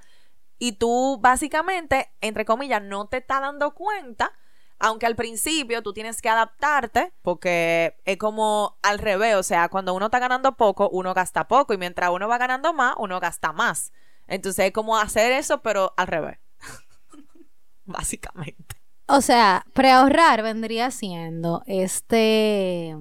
y 0.58 0.72
tú 0.72 1.18
básicamente, 1.20 2.12
entre 2.20 2.44
comillas, 2.44 2.82
no 2.82 3.06
te 3.06 3.18
estás 3.18 3.40
dando 3.40 3.72
cuenta, 3.72 4.32
aunque 4.80 5.06
al 5.06 5.14
principio 5.14 5.80
tú 5.82 5.92
tienes 5.92 6.20
que 6.20 6.28
adaptarte 6.28 7.12
porque 7.22 7.96
es 8.04 8.16
como 8.16 8.78
al 8.82 8.98
revés, 8.98 9.36
o 9.36 9.44
sea, 9.44 9.68
cuando 9.68 9.94
uno 9.94 10.06
está 10.06 10.18
ganando 10.18 10.56
poco, 10.56 10.88
uno 10.90 11.14
gasta 11.14 11.46
poco 11.46 11.72
y 11.72 11.78
mientras 11.78 12.10
uno 12.10 12.26
va 12.26 12.36
ganando 12.36 12.72
más, 12.72 12.96
uno 12.98 13.20
gasta 13.20 13.52
más. 13.52 13.92
Entonces 14.26 14.66
es 14.66 14.72
como 14.72 14.96
hacer 14.96 15.30
eso, 15.30 15.62
pero 15.62 15.94
al 15.96 16.08
revés. 16.08 16.38
Básicamente. 17.84 18.76
O 19.06 19.20
sea, 19.20 19.64
preahorrar 19.72 20.42
vendría 20.42 20.90
siendo 20.90 21.62
este 21.66 22.96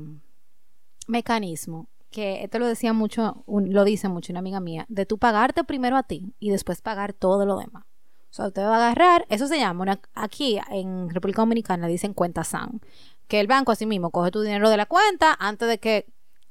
mecanismo 1.08 1.90
que 2.12 2.43
esto 2.43 2.60
lo 2.60 2.67
decía 2.67 2.93
mucho, 2.93 3.43
lo 3.47 3.84
dice 3.84 4.10
mucho 4.10 4.32
una 4.34 4.39
amiga 4.39 4.60
mía, 4.60 4.86
de 4.89 5.06
tú 5.06 5.17
pagarte 5.17 5.63
primero 5.63 5.97
a 5.97 6.04
ti 6.04 6.34
y 6.39 6.50
después 6.52 6.82
pagar 6.82 7.13
todo 7.13 7.45
lo 7.45 7.58
demás. 7.58 7.84
O 8.30 8.34
sea, 8.34 8.47
usted 8.47 8.62
va 8.62 8.76
a 8.76 8.86
agarrar, 8.86 9.26
eso 9.30 9.47
se 9.47 9.58
llama, 9.58 9.82
una, 9.82 10.00
aquí 10.13 10.60
en 10.69 11.10
República 11.10 11.41
Dominicana 11.41 11.88
dicen 11.88 12.13
cuenta 12.13 12.43
SAN, 12.43 12.80
que 13.28 13.39
el 13.39 13.47
banco 13.47 13.71
así 13.71 13.86
mismo 13.86 14.10
coge 14.12 14.32
tu 14.32 14.41
dinero 14.41 14.69
de 14.69 14.78
la 14.78 14.86
cuenta 14.86 15.36
antes 15.39 15.67
de 15.67 15.80
que, 15.80 16.06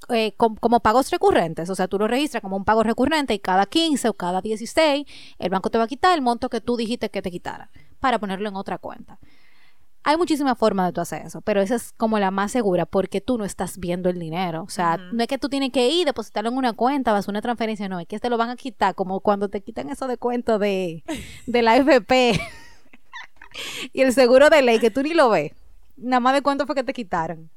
eh, 0.08 0.32
com- 0.36 0.56
como 0.56 0.80
pagos 0.80 1.10
recurrentes, 1.10 1.68
o 1.70 1.74
sea, 1.74 1.88
tú 1.88 1.98
lo 1.98 2.06
registras 2.08 2.42
como 2.42 2.56
un 2.56 2.64
pago 2.64 2.82
recurrente 2.82 3.32
y 3.34 3.38
cada 3.38 3.66
15 3.66 4.08
o 4.08 4.14
cada 4.14 4.40
16 4.42 5.06
el 5.38 5.50
banco 5.50 5.70
te 5.70 5.78
va 5.78 5.84
a 5.84 5.88
quitar 5.88 6.14
el 6.14 6.22
monto 6.22 6.48
que 6.48 6.60
tú 6.60 6.76
dijiste 6.76 7.10
que 7.10 7.22
te 7.22 7.30
quitara 7.30 7.70
para 7.98 8.18
ponerlo 8.18 8.48
en 8.48 8.56
otra 8.56 8.78
cuenta. 8.78 9.18
Hay 10.02 10.16
muchísimas 10.16 10.56
formas 10.56 10.86
de 10.88 10.92
tú 10.94 11.00
hacer 11.02 11.26
eso, 11.26 11.42
pero 11.42 11.60
esa 11.60 11.74
es 11.74 11.92
como 11.92 12.18
la 12.18 12.30
más 12.30 12.52
segura 12.52 12.86
porque 12.86 13.20
tú 13.20 13.36
no 13.36 13.44
estás 13.44 13.78
viendo 13.78 14.08
el 14.08 14.18
dinero. 14.18 14.62
O 14.62 14.70
sea, 14.70 14.96
no 14.96 15.22
es 15.22 15.28
que 15.28 15.36
tú 15.36 15.48
tienes 15.50 15.70
que 15.72 15.88
ir, 15.88 16.06
depositarlo 16.06 16.50
en 16.50 16.56
una 16.56 16.72
cuenta, 16.72 17.12
vas 17.12 17.28
a 17.28 17.30
una 17.30 17.42
transferencia, 17.42 17.88
no, 17.88 18.00
es 18.00 18.06
que 18.06 18.18
te 18.18 18.30
lo 18.30 18.38
van 18.38 18.48
a 18.48 18.56
quitar, 18.56 18.94
como 18.94 19.20
cuando 19.20 19.50
te 19.50 19.60
quitan 19.60 19.90
eso 19.90 20.06
de 20.06 20.16
cuento 20.16 20.58
de, 20.58 21.04
de 21.46 21.62
la 21.62 21.72
AFP 21.72 22.40
y 23.92 24.00
el 24.00 24.14
seguro 24.14 24.48
de 24.48 24.62
ley, 24.62 24.78
que 24.78 24.90
tú 24.90 25.02
ni 25.02 25.12
lo 25.12 25.28
ves. 25.28 25.52
Nada 25.96 26.20
más 26.20 26.32
de 26.32 26.42
cuánto 26.42 26.66
fue 26.66 26.74
que 26.74 26.84
te 26.84 26.94
quitaron. 26.94 27.50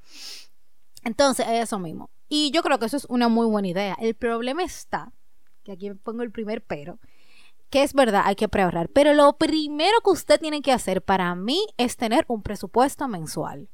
Entonces, 1.03 1.45
es 1.47 1.63
eso 1.63 1.79
mismo. 1.79 2.09
Y 2.27 2.51
yo 2.51 2.61
creo 2.61 2.77
que 2.77 2.85
eso 2.85 2.97
es 2.97 3.05
una 3.05 3.29
muy 3.29 3.45
buena 3.45 3.69
idea. 3.69 3.95
El 3.99 4.15
problema 4.15 4.63
está, 4.63 5.13
que 5.63 5.71
aquí 5.71 5.91
pongo 5.93 6.23
el 6.23 6.31
primer 6.31 6.61
pero, 6.61 6.99
que 7.73 7.81
es 7.81 7.95
verdad, 7.95 8.21
hay 8.25 8.35
que 8.35 8.47
preahorrar. 8.47 8.87
Pero 8.89 9.15
lo 9.15 9.33
primero 9.33 9.99
que 10.03 10.11
usted 10.11 10.39
tiene 10.39 10.61
que 10.61 10.71
hacer 10.71 11.01
para 11.01 11.33
mí 11.33 11.65
es 11.77 11.97
tener 11.97 12.23
un 12.27 12.43
presupuesto 12.43 13.07
mensual. 13.07 13.67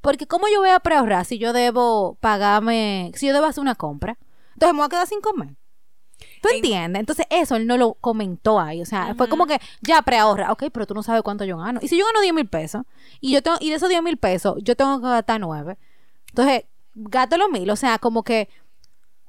Porque 0.00 0.26
¿cómo 0.26 0.46
yo 0.50 0.60
voy 0.60 0.70
a 0.70 0.80
preahorrar 0.80 1.26
si 1.26 1.36
yo 1.36 1.52
debo 1.52 2.16
pagarme, 2.20 3.12
si 3.14 3.26
yo 3.26 3.34
debo 3.34 3.44
hacer 3.44 3.60
una 3.60 3.74
compra? 3.74 4.16
Entonces 4.54 4.72
me 4.72 4.78
voy 4.78 4.86
a 4.86 4.88
quedar 4.88 5.06
sin 5.06 5.20
comer. 5.20 5.56
¿Tú 6.40 6.48
En- 6.48 6.54
entiendes? 6.56 7.00
Entonces 7.00 7.26
eso 7.28 7.56
él 7.56 7.66
no 7.66 7.76
lo 7.76 7.92
comentó 8.00 8.58
ahí. 8.58 8.80
O 8.80 8.86
sea, 8.86 9.14
fue 9.14 9.28
como 9.28 9.46
que 9.46 9.58
ya 9.82 10.00
preahorra. 10.00 10.50
Ok, 10.50 10.64
pero 10.72 10.86
tú 10.86 10.94
no 10.94 11.02
sabes 11.02 11.20
cuánto 11.20 11.44
yo 11.44 11.58
gano. 11.58 11.80
Y 11.82 11.88
si 11.88 11.98
yo 11.98 12.06
gano 12.06 12.22
10 12.22 12.32
mil 12.32 12.48
pesos 12.48 12.84
y, 13.20 13.30
yo 13.32 13.42
tengo, 13.42 13.58
y 13.60 13.68
de 13.68 13.76
esos 13.76 13.90
10 13.90 14.02
mil 14.02 14.16
pesos 14.16 14.56
yo 14.62 14.74
tengo 14.74 15.00
que 15.02 15.06
gastar 15.06 15.38
9. 15.38 15.76
Entonces, 16.28 16.64
gasto 16.94 17.36
los 17.36 17.50
mil. 17.50 17.68
O 17.68 17.76
sea, 17.76 17.98
como 17.98 18.22
que 18.22 18.48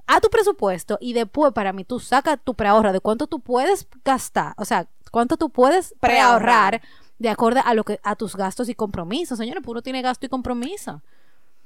a 0.07 0.21
tu 0.21 0.29
presupuesto 0.29 0.97
y 1.01 1.13
después 1.13 1.53
para 1.53 1.73
mí 1.73 1.83
tú 1.83 1.99
sacas 1.99 2.39
tu 2.43 2.55
preahorro 2.55 2.93
de 2.93 2.99
cuánto 2.99 3.27
tú 3.27 3.39
puedes 3.39 3.87
gastar, 4.03 4.53
o 4.57 4.65
sea, 4.65 4.87
cuánto 5.11 5.37
tú 5.37 5.49
puedes 5.49 5.95
preahorrar 5.99 6.81
de 7.17 7.29
acuerdo 7.29 7.61
a 7.63 7.73
lo 7.73 7.83
que 7.83 7.99
a 8.03 8.15
tus 8.15 8.35
gastos 8.35 8.69
y 8.69 8.75
compromisos, 8.75 9.37
señores, 9.37 9.63
uno 9.65 9.81
tiene 9.81 10.01
gasto 10.01 10.25
y 10.25 10.29
compromiso. 10.29 11.01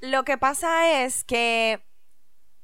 Lo 0.00 0.24
que 0.24 0.38
pasa 0.38 1.02
es 1.02 1.24
que 1.24 1.84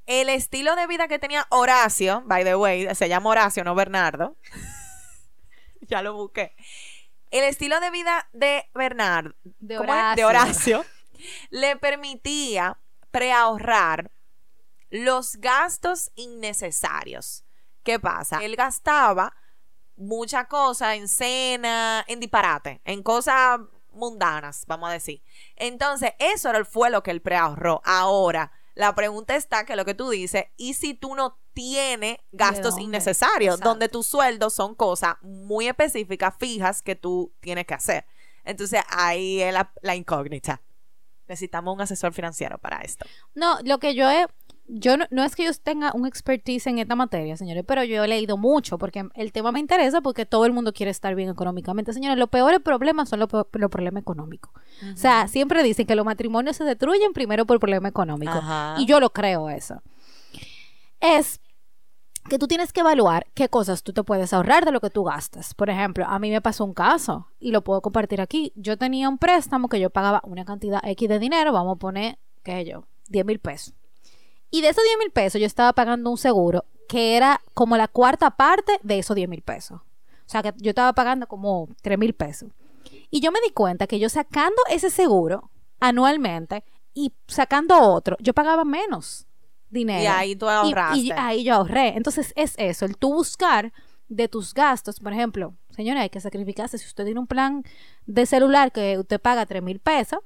el 0.07 0.29
estilo 0.29 0.77
de 0.77 0.87
vida 0.87 1.09
que 1.09 1.19
tenía 1.19 1.47
Horacio, 1.51 2.23
by 2.27 2.45
the 2.45 2.57
way, 2.57 2.95
se 2.95 3.09
llama 3.09 3.31
Horacio, 3.31 3.65
no 3.65 3.75
Bernardo. 3.75 4.37
ya 5.83 6.01
lo 6.03 6.15
busqué. 6.15 6.55
El 7.31 7.45
estilo 7.45 7.81
de 7.81 7.91
vida 7.91 8.29
de 8.33 8.71
Bernardo, 8.73 9.35
De. 9.59 9.79
Horacio, 9.79 10.85
le 11.51 11.77
permitía 11.77 12.79
preahorrar 13.11 14.11
los 14.91 15.37
gastos 15.37 16.11
innecesarios. 16.15 17.45
¿Qué 17.83 17.99
pasa? 18.01 18.39
Él 18.43 18.57
gastaba 18.57 19.35
mucha 19.97 20.47
cosa 20.47 20.95
en 20.97 21.09
cena, 21.09 22.05
en 22.09 22.21
disparate, 22.21 22.81
en 22.85 23.03
cosas 23.03 23.61
mundanas, 23.93 24.65
vamos 24.67 24.91
a 24.91 24.93
decir. 24.93 25.23
Entonces, 25.57 26.13
eso 26.19 26.51
era- 26.51 26.65
fue 26.65 26.91
lo 26.91 27.03
que 27.03 27.11
él 27.11 27.23
preahorró. 27.23 27.81
Ahora, 27.85 28.53
la 28.75 28.95
pregunta 28.95 29.37
está 29.37 29.65
que 29.65 29.77
lo 29.77 29.85
que 29.87 29.95
tú 29.95 30.11
dices, 30.11 30.45
¿y 30.57 30.75
si 30.75 30.93
tú 30.95 31.15
no 31.15 31.39
tienes 31.55 32.19
gastos 32.33 32.73
dónde? 32.75 32.83
innecesarios? 32.83 33.55
Exacto. 33.55 33.69
Donde 33.71 33.89
tus 33.89 34.07
sueldos 34.07 34.53
son 34.53 34.75
cosas 34.75 35.17
muy 35.23 35.67
específicas, 35.69 36.35
fijas, 36.39 36.83
que 36.83 36.95
tú 36.95 37.33
tienes 37.41 37.65
que 37.67 37.73
hacer. 37.75 38.05
Entonces, 38.45 38.83
ahí 38.91 39.41
es 39.41 39.55
la, 39.55 39.73
la 39.81 39.97
incógnita. 39.97 40.61
Necesitamos 41.27 41.75
un 41.75 41.81
asesor 41.81 42.13
financiero 42.13 42.59
para 42.59 42.81
esto. 42.83 43.07
No, 43.35 43.59
lo 43.65 43.79
que 43.79 43.95
yo 43.95 44.09
he 44.11 44.27
yo 44.69 44.97
no, 44.97 45.07
no 45.11 45.23
es 45.25 45.37
que 45.37 45.45
yo 45.45 45.51
tenga 45.63 45.93
un 45.95 46.07
expertise 46.07 46.67
en 46.67 46.79
esta 46.79 46.97
materia, 46.97 47.37
señores, 47.37 47.65
pero 47.67 47.85
yo 47.85 48.03
he 48.03 48.09
leído 48.09 48.37
mucho 48.37 48.79
porque 48.79 49.09
el 49.15 49.33
tema 49.33 49.53
me 49.53 49.61
interesa 49.61 50.01
porque 50.01 50.27
todo 50.27 50.45
el 50.45 50.53
mundo 50.53 50.73
quiere 50.73 50.91
estar 50.91 51.15
bien 51.15 51.29
económicamente. 51.29 51.93
Señores, 51.93 52.19
los 52.19 52.29
peores 52.29 52.61
problemas 52.61 53.09
son 53.09 53.21
los, 53.21 53.29
problemas 53.29 54.03
económicos. 54.03 54.53
O 54.93 54.97
sea, 54.97 55.29
siempre 55.29 55.63
dicen 55.63 55.87
que 55.87 55.95
los 55.95 56.05
matrimonios 56.05 56.57
se 56.57 56.65
destruyen 56.65 57.13
primero 57.13 57.47
por 57.47 57.61
problema 57.61 57.89
económico. 57.89 58.33
Ajá. 58.33 58.77
Y 58.79 58.87
yo 58.87 58.99
lo 59.01 59.11
creo 59.11 59.51
eso. 59.51 59.83
Es 61.01 61.41
que 62.29 62.39
tú 62.39 62.49
tienes 62.49 62.73
que 62.73 62.81
evaluar 62.81 63.27
qué 63.35 63.49
cosas 63.49 63.83
tú 63.83 63.93
te 63.93 64.03
puedes 64.03 64.33
ahorrar 64.33 64.65
de 64.65 64.73
lo 64.73 64.81
que 64.81 64.91
tú 64.91 65.05
gastas. 65.05 65.55
Por 65.55 65.71
ejemplo, 65.71 66.05
a 66.07 66.19
mí 66.19 66.31
me 66.31 66.41
pasó 66.41 66.65
un 66.65 66.75
caso 66.75 67.29
y 67.39 67.53
lo 67.53 67.63
puedo 67.63 67.81
compartir 67.83 68.21
aquí. 68.21 68.53
Yo 68.57 68.77
tenía 68.77 69.09
un 69.09 69.19
préstamo 69.19 69.69
que 69.69 69.79
yo 69.79 69.91
pagaba 69.91 70.21
una 70.25 70.45
cantidad 70.45 70.81
X 70.85 71.09
de 71.09 71.19
dinero, 71.21 71.53
vamos 71.53 71.77
a 71.77 71.79
poner, 71.79 72.19
qué 72.43 72.53
sé 72.53 72.65
yo, 72.65 72.85
10 73.09 73.27
mil 73.27 73.39
pesos. 73.39 73.75
Y 74.57 74.63
de 74.63 74.71
esos 74.71 74.83
10 74.85 74.99
mil 74.99 75.11
pesos 75.11 75.39
yo 75.41 75.47
estaba 75.47 75.73
pagando 75.75 76.11
un 76.11 76.17
seguro 76.17 76.65
que 76.89 77.17
era 77.17 77.43
como 77.53 77.77
la 77.77 77.89
cuarta 77.89 78.31
parte 78.31 78.79
de 78.83 78.99
esos 78.99 79.15
10 79.15 79.29
mil 79.29 79.43
pesos. 79.43 79.81
O 79.83 80.29
sea 80.29 80.43
que 80.43 80.55
yo 80.57 80.71
estaba 80.71 80.93
pagando 80.95 81.27
como 81.27 81.69
3 81.83 81.99
mil 81.99 82.15
pesos. 82.15 82.51
Y 83.11 83.21
yo 83.21 83.31
me 83.33 83.41
di 83.41 83.51
cuenta 83.51 83.87
que 83.87 83.99
yo 83.99 84.09
sacando 84.09 84.57
ese 84.71 84.89
seguro 84.91 85.51
anualmente 85.79 86.65
y 86.95 87.13
sacando 87.27 87.79
otro, 87.79 88.17
yo 88.21 88.33
pagaba 88.33 88.65
menos 88.65 89.27
dinero. 89.69 90.03
Y 90.03 90.07
ahí 90.07 90.37
tú 90.37 90.47
Y- 90.47 90.49
ahorraste. 90.49 90.99
Y, 91.01 91.11
ahí 91.13 91.45
yo 91.45 91.55
ahorré. 91.55 91.89
Entonces 91.97 92.33
es 92.35 92.55
eso, 92.57 92.87
el 92.87 92.97
tú 92.97 93.13
buscar 93.13 93.73
de 94.09 94.29
tus 94.29 94.55
gastos, 94.55 95.01
por 95.01 95.13
ejemplo, 95.13 95.55
señora, 95.71 96.01
hay 96.01 96.09
que 96.11 96.21
sacrificarse. 96.21 96.79
Si 96.79 96.87
usted 96.87 97.05
tiene 97.05 97.21
un 97.21 97.27
plan 97.27 97.63
de 98.07 98.25
celular 98.25 98.73
que 98.73 98.99
usted 98.99 99.21
paga 99.21 99.45
3 99.45 99.63
mil 99.63 99.81
pesos, 99.81 100.21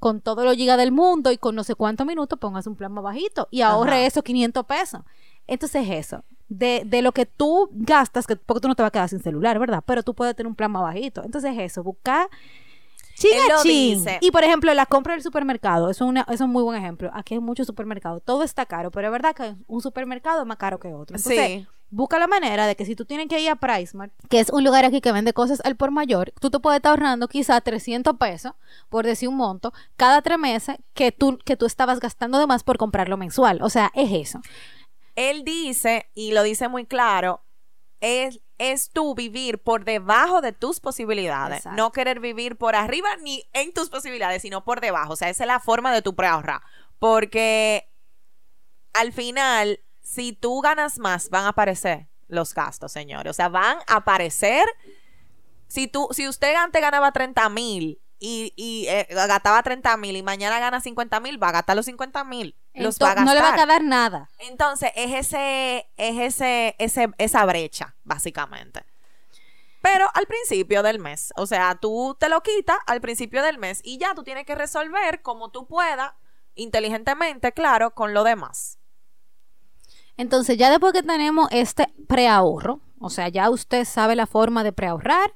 con 0.00 0.20
todo 0.20 0.44
lo 0.44 0.52
giga 0.54 0.76
del 0.76 0.90
mundo 0.90 1.30
y 1.30 1.38
con 1.38 1.54
no 1.54 1.62
sé 1.62 1.74
cuántos 1.76 2.06
minutos, 2.06 2.38
póngase 2.38 2.68
un 2.68 2.74
plan 2.76 2.90
más 2.92 3.04
bajito 3.04 3.46
y 3.50 3.60
ahorre 3.60 3.92
Ajá. 3.98 4.06
esos 4.06 4.22
500 4.24 4.64
pesos. 4.66 5.02
Entonces 5.46 5.86
eso, 5.88 6.24
de, 6.48 6.82
de 6.84 7.02
lo 7.02 7.12
que 7.12 7.26
tú 7.26 7.68
gastas, 7.72 8.26
que, 8.26 8.36
porque 8.36 8.60
tú 8.62 8.68
no 8.68 8.74
te 8.74 8.82
vas 8.82 8.88
a 8.88 8.92
quedar 8.92 9.08
sin 9.08 9.20
celular, 9.22 9.58
¿verdad? 9.58 9.82
Pero 9.86 10.02
tú 10.02 10.14
puedes 10.14 10.34
tener 10.34 10.48
un 10.48 10.54
plan 10.56 10.70
más 10.72 10.82
bajito. 10.82 11.22
Entonces 11.24 11.54
eso, 11.58 11.82
buscar. 11.82 12.28
Y 14.22 14.30
por 14.30 14.42
ejemplo, 14.44 14.72
la 14.72 14.86
compra 14.86 15.12
del 15.12 15.22
supermercado, 15.22 15.90
eso 15.90 16.04
es, 16.04 16.08
una, 16.08 16.22
eso 16.22 16.32
es 16.32 16.40
un 16.40 16.50
muy 16.50 16.62
buen 16.62 16.78
ejemplo. 16.78 17.10
Aquí 17.12 17.34
hay 17.34 17.40
muchos 17.40 17.66
supermercados, 17.66 18.22
todo 18.24 18.42
está 18.42 18.64
caro, 18.64 18.90
pero 18.90 19.08
es 19.08 19.12
verdad 19.12 19.34
que 19.34 19.54
un 19.66 19.82
supermercado 19.82 20.40
es 20.40 20.46
más 20.46 20.56
caro 20.56 20.80
que 20.80 20.88
otro. 20.88 21.16
Entonces, 21.16 21.46
Sí. 21.46 21.66
Busca 21.90 22.18
la 22.18 22.26
manera 22.26 22.66
de 22.66 22.76
que 22.76 22.84
si 22.84 22.94
tú 22.94 23.04
tienes 23.04 23.28
que 23.28 23.40
ir 23.40 23.50
a 23.50 23.56
PriceMart, 23.56 24.12
que 24.28 24.40
es 24.40 24.50
un 24.50 24.64
lugar 24.64 24.84
aquí 24.84 25.00
que 25.00 25.12
vende 25.12 25.32
cosas 25.32 25.60
al 25.64 25.76
por 25.76 25.90
mayor, 25.90 26.32
tú 26.40 26.50
te 26.50 26.60
puedes 26.60 26.78
estar 26.78 26.90
ahorrando 26.90 27.28
quizá 27.28 27.60
300 27.60 28.16
pesos, 28.16 28.52
por 28.88 29.04
decir 29.04 29.28
un 29.28 29.36
monto, 29.36 29.72
cada 29.96 30.22
tres 30.22 30.38
meses 30.38 30.76
que 30.94 31.12
tú, 31.12 31.38
que 31.44 31.56
tú 31.56 31.66
estabas 31.66 32.00
gastando 32.00 32.38
de 32.38 32.46
más 32.46 32.62
por 32.62 32.78
comprarlo 32.78 33.16
mensual. 33.16 33.60
O 33.62 33.70
sea, 33.70 33.90
es 33.94 34.10
eso. 34.12 34.40
Él 35.16 35.44
dice, 35.44 36.08
y 36.14 36.32
lo 36.32 36.42
dice 36.42 36.68
muy 36.68 36.86
claro, 36.86 37.42
es, 38.00 38.40
es 38.58 38.90
tú 38.90 39.14
vivir 39.14 39.58
por 39.58 39.84
debajo 39.84 40.40
de 40.40 40.52
tus 40.52 40.80
posibilidades. 40.80 41.58
Exacto. 41.58 41.76
No 41.76 41.92
querer 41.92 42.20
vivir 42.20 42.56
por 42.56 42.74
arriba 42.74 43.08
ni 43.22 43.44
en 43.52 43.72
tus 43.74 43.90
posibilidades, 43.90 44.42
sino 44.42 44.64
por 44.64 44.80
debajo. 44.80 45.12
O 45.12 45.16
sea, 45.16 45.28
esa 45.28 45.44
es 45.44 45.48
la 45.48 45.60
forma 45.60 45.92
de 45.92 46.02
tu 46.02 46.14
preahorrar. 46.14 46.62
Porque 46.98 47.90
al 48.92 49.12
final, 49.12 49.80
si 50.02 50.32
tú 50.32 50.60
ganas 50.60 50.98
más, 50.98 51.30
van 51.30 51.44
a 51.44 51.48
aparecer 51.48 52.08
los 52.28 52.54
gastos, 52.54 52.92
señores. 52.92 53.30
O 53.30 53.34
sea, 53.34 53.48
van 53.48 53.78
a 53.86 53.96
aparecer. 53.96 54.66
Si 55.68 55.86
tú, 55.88 56.08
si 56.12 56.28
usted 56.28 56.54
antes 56.54 56.80
ganaba 56.80 57.12
30 57.12 57.48
mil 57.48 58.00
y, 58.18 58.52
y 58.56 58.86
eh, 58.88 59.06
gastaba 59.10 59.62
30 59.62 59.96
mil 59.96 60.16
y 60.16 60.22
mañana 60.22 60.58
gana 60.58 60.80
50 60.80 61.20
mil, 61.20 61.42
va 61.42 61.48
a 61.48 61.52
gastar 61.52 61.76
los 61.76 61.86
50 61.86 62.24
mil. 62.24 62.56
Los 62.74 62.98
va 63.00 63.12
a 63.12 63.14
Entonces, 63.14 63.24
no 63.24 63.34
le 63.34 63.40
va 63.40 63.50
a 63.50 63.52
gastar. 63.52 63.68
quedar 63.68 63.82
nada. 63.84 64.30
Entonces, 64.38 64.90
es 64.96 65.12
ese, 65.14 65.88
es 65.96 66.18
ese, 66.18 66.74
ese, 66.78 67.08
esa 67.18 67.44
brecha, 67.46 67.94
básicamente. 68.04 68.84
pero 69.82 70.10
al 70.14 70.26
principio 70.26 70.82
del 70.82 70.98
mes. 70.98 71.32
O 71.36 71.46
sea, 71.46 71.76
tú 71.76 72.16
te 72.20 72.28
lo 72.28 72.42
quitas 72.42 72.78
al 72.86 73.00
principio 73.00 73.42
del 73.42 73.58
mes 73.58 73.80
y 73.84 73.98
ya 73.98 74.14
tú 74.14 74.24
tienes 74.24 74.44
que 74.46 74.54
resolver 74.56 75.22
como 75.22 75.50
tú 75.50 75.66
puedas, 75.66 76.12
inteligentemente, 76.54 77.52
claro, 77.52 77.94
con 77.94 78.12
lo 78.12 78.24
demás. 78.24 78.79
Entonces, 80.20 80.58
ya 80.58 80.68
después 80.68 80.92
que 80.92 81.02
tenemos 81.02 81.48
este 81.50 81.86
preahorro, 82.06 82.80
o 82.98 83.08
sea, 83.08 83.30
ya 83.30 83.48
usted 83.48 83.86
sabe 83.86 84.14
la 84.16 84.26
forma 84.26 84.62
de 84.62 84.70
preahorrar, 84.70 85.32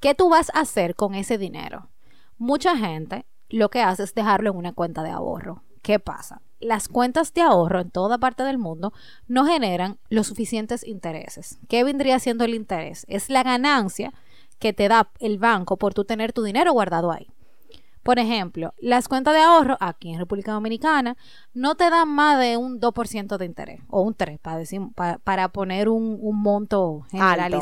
¿qué 0.00 0.14
tú 0.14 0.28
vas 0.28 0.50
a 0.52 0.60
hacer 0.60 0.94
con 0.96 1.14
ese 1.14 1.38
dinero? 1.38 1.88
Mucha 2.36 2.76
gente 2.76 3.24
lo 3.48 3.70
que 3.70 3.80
hace 3.80 4.02
es 4.02 4.14
dejarlo 4.14 4.50
en 4.50 4.58
una 4.58 4.74
cuenta 4.74 5.02
de 5.02 5.08
ahorro. 5.08 5.62
¿Qué 5.80 5.98
pasa? 5.98 6.42
Las 6.60 6.88
cuentas 6.88 7.32
de 7.32 7.40
ahorro 7.40 7.80
en 7.80 7.90
toda 7.90 8.18
parte 8.18 8.42
del 8.42 8.58
mundo 8.58 8.92
no 9.28 9.46
generan 9.46 9.98
los 10.10 10.26
suficientes 10.26 10.86
intereses. 10.86 11.58
¿Qué 11.66 11.82
vendría 11.82 12.18
siendo 12.18 12.44
el 12.44 12.52
interés? 12.52 13.06
Es 13.08 13.30
la 13.30 13.42
ganancia 13.42 14.12
que 14.58 14.74
te 14.74 14.88
da 14.88 15.10
el 15.20 15.38
banco 15.38 15.78
por 15.78 15.94
tú 15.94 16.04
tener 16.04 16.34
tu 16.34 16.42
dinero 16.42 16.74
guardado 16.74 17.12
ahí. 17.12 17.28
Por 18.08 18.18
ejemplo, 18.18 18.72
las 18.78 19.06
cuentas 19.06 19.34
de 19.34 19.40
ahorro 19.42 19.76
aquí 19.80 20.14
en 20.14 20.18
República 20.18 20.52
Dominicana 20.52 21.18
no 21.52 21.74
te 21.74 21.90
dan 21.90 22.08
más 22.08 22.40
de 22.40 22.56
un 22.56 22.80
2% 22.80 23.36
de 23.36 23.44
interés 23.44 23.82
o 23.90 24.00
un 24.00 24.16
3% 24.16 24.38
para, 24.38 24.56
decir, 24.56 24.80
para, 24.94 25.18
para 25.18 25.50
poner 25.50 25.90
un, 25.90 26.16
un 26.18 26.40
monto 26.40 27.04
alto. 27.12 27.60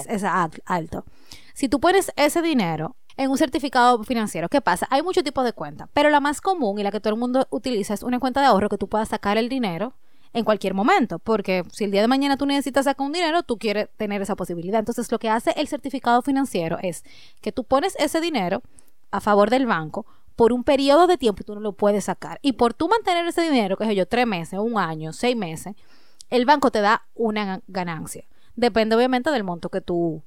alto. 0.64 1.04
Si 1.52 1.68
tú 1.68 1.80
pones 1.80 2.12
ese 2.14 2.42
dinero 2.42 2.94
en 3.16 3.28
un 3.28 3.38
certificado 3.38 4.04
financiero. 4.04 4.48
¿Qué 4.48 4.60
pasa? 4.60 4.86
Hay 4.90 5.02
muchos 5.02 5.24
tipos 5.24 5.44
de 5.44 5.52
cuentas, 5.52 5.88
pero 5.92 6.10
la 6.10 6.20
más 6.20 6.40
común 6.40 6.78
y 6.78 6.84
la 6.84 6.92
que 6.92 7.00
todo 7.00 7.12
el 7.12 7.18
mundo 7.18 7.48
utiliza 7.50 7.94
es 7.94 8.04
una 8.04 8.20
cuenta 8.20 8.40
de 8.40 8.46
ahorro 8.46 8.68
que 8.68 8.78
tú 8.78 8.86
puedas 8.88 9.08
sacar 9.08 9.38
el 9.38 9.48
dinero 9.48 9.94
en 10.32 10.44
cualquier 10.44 10.74
momento, 10.74 11.18
porque 11.18 11.64
si 11.72 11.82
el 11.82 11.90
día 11.90 12.02
de 12.02 12.06
mañana 12.06 12.36
tú 12.36 12.46
necesitas 12.46 12.84
sacar 12.84 13.04
un 13.04 13.12
dinero, 13.12 13.42
tú 13.42 13.58
quieres 13.58 13.88
tener 13.96 14.22
esa 14.22 14.36
posibilidad. 14.36 14.78
Entonces, 14.78 15.10
lo 15.10 15.18
que 15.18 15.28
hace 15.28 15.50
el 15.56 15.66
certificado 15.66 16.22
financiero 16.22 16.78
es 16.82 17.02
que 17.40 17.50
tú 17.50 17.64
pones 17.64 17.96
ese 17.98 18.20
dinero 18.20 18.62
a 19.10 19.20
favor 19.20 19.50
del 19.50 19.66
banco 19.66 20.06
por 20.36 20.52
un 20.52 20.62
periodo 20.62 21.06
de 21.06 21.16
tiempo 21.16 21.42
y 21.42 21.44
tú 21.44 21.54
no 21.54 21.60
lo 21.60 21.72
puedes 21.72 22.04
sacar. 22.04 22.38
Y 22.42 22.52
por 22.52 22.74
tú 22.74 22.88
mantener 22.88 23.26
ese 23.26 23.42
dinero, 23.42 23.76
que 23.76 23.86
sé 23.86 23.94
yo, 23.94 24.06
tres 24.06 24.26
meses, 24.26 24.58
un 24.58 24.78
año, 24.78 25.12
seis 25.12 25.34
meses, 25.34 25.74
el 26.30 26.44
banco 26.44 26.70
te 26.70 26.80
da 26.80 27.06
una 27.14 27.62
ganancia. 27.66 28.24
Depende 28.54 28.94
obviamente 28.96 29.30
del 29.30 29.44
monto 29.44 29.70
que 29.70 29.80
tú 29.80 30.22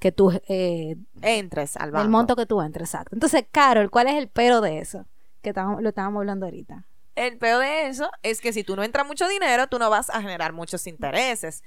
que 0.00 0.12
tú 0.12 0.38
eh, 0.48 0.96
entres 1.22 1.76
al 1.76 1.90
banco. 1.90 2.04
El 2.04 2.10
monto 2.10 2.36
que 2.36 2.44
tú 2.44 2.60
entres, 2.60 2.90
exacto. 2.90 3.16
Entonces, 3.16 3.46
Carol, 3.50 3.90
¿cuál 3.90 4.08
es 4.08 4.16
el 4.16 4.28
pero 4.28 4.60
de 4.60 4.78
eso? 4.78 5.06
Que 5.40 5.54
lo 5.54 5.88
estábamos 5.88 6.20
hablando 6.20 6.44
ahorita. 6.44 6.84
El 7.14 7.38
pero 7.38 7.58
de 7.58 7.86
eso 7.86 8.10
es 8.22 8.40
que 8.40 8.52
si 8.52 8.64
tú 8.64 8.76
no 8.76 8.82
entras 8.82 9.06
mucho 9.06 9.26
dinero, 9.28 9.66
tú 9.68 9.78
no 9.78 9.88
vas 9.88 10.10
a 10.10 10.20
generar 10.20 10.52
muchos 10.52 10.86
intereses. 10.86 11.62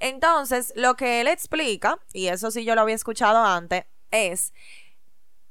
Entonces, 0.00 0.72
lo 0.76 0.96
que 0.96 1.20
él 1.22 1.28
explica, 1.28 1.98
y 2.12 2.26
eso 2.26 2.50
sí 2.50 2.64
yo 2.64 2.74
lo 2.74 2.82
había 2.82 2.94
escuchado 2.94 3.42
antes, 3.42 3.84
es 4.10 4.52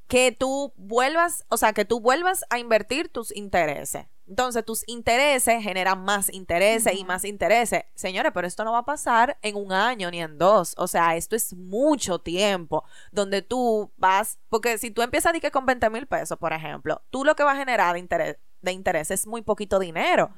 que 0.08 0.32
tú 0.32 0.74
vuelvas, 0.78 1.46
o 1.50 1.58
sea, 1.58 1.74
que 1.74 1.86
tú 1.86 2.00
vuelvas 2.00 2.46
a 2.50 2.60
invertir 2.60 3.10
tus 3.10 3.36
intereses. 3.36 4.06
Entonces, 4.28 4.66
tus 4.66 4.84
intereses 4.88 5.64
generan 5.64 6.04
más 6.04 6.32
intereses 6.34 6.94
y 6.94 7.06
más 7.06 7.24
intereses. 7.24 7.84
Señores, 7.96 8.34
pero 8.34 8.46
esto 8.46 8.66
no 8.66 8.74
va 8.74 8.80
a 8.80 8.86
pasar 8.86 9.38
en 9.42 9.56
un 9.56 9.72
año 9.72 10.12
ni 10.12 10.22
en 10.22 10.38
dos. 10.38 10.74
O 10.78 10.88
sea, 10.88 11.16
esto 11.16 11.36
es 11.36 11.54
mucho 11.54 12.20
tiempo 12.20 12.84
donde 13.12 13.42
tú 13.42 13.92
vas, 13.96 14.38
porque 14.50 14.78
si 14.78 14.92
tú 14.92 15.02
empiezas 15.02 15.34
a 15.34 15.40
que 15.40 15.52
con 15.52 15.66
20 15.66 15.90
mil 15.90 16.08
pesos, 16.08 16.38
por 16.38 16.52
ejemplo, 16.52 17.02
tú 17.10 17.24
lo 17.24 17.36
que 17.36 17.44
va 17.44 17.54
a 17.54 17.58
generar 17.58 17.94
de 17.94 18.00
interés, 18.00 18.38
de 18.62 18.72
interés 18.74 19.12
es 19.12 19.28
muy 19.28 19.42
poquito 19.44 19.80
dinero. 19.80 20.34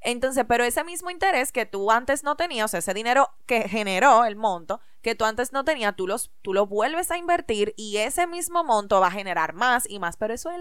Entonces, 0.00 0.44
pero 0.46 0.64
ese 0.64 0.84
mismo 0.84 1.10
interés 1.10 1.52
que 1.52 1.64
tú 1.64 1.90
antes 1.90 2.24
no 2.24 2.36
tenías, 2.36 2.66
o 2.66 2.68
sea, 2.68 2.80
ese 2.80 2.92
dinero 2.92 3.30
que 3.46 3.68
generó 3.68 4.24
el 4.24 4.36
monto 4.36 4.80
que 5.02 5.14
tú 5.14 5.24
antes 5.24 5.52
no 5.52 5.64
tenías, 5.64 5.94
tú, 5.96 6.06
los, 6.06 6.30
tú 6.42 6.54
lo 6.54 6.66
vuelves 6.66 7.10
a 7.10 7.18
invertir 7.18 7.74
y 7.76 7.96
ese 7.98 8.26
mismo 8.26 8.64
monto 8.64 9.00
va 9.00 9.08
a 9.08 9.10
generar 9.12 9.52
más 9.52 9.84
y 9.88 9.98
más, 9.98 10.16
pero 10.16 10.32
eso 10.32 10.50
es 10.50 10.58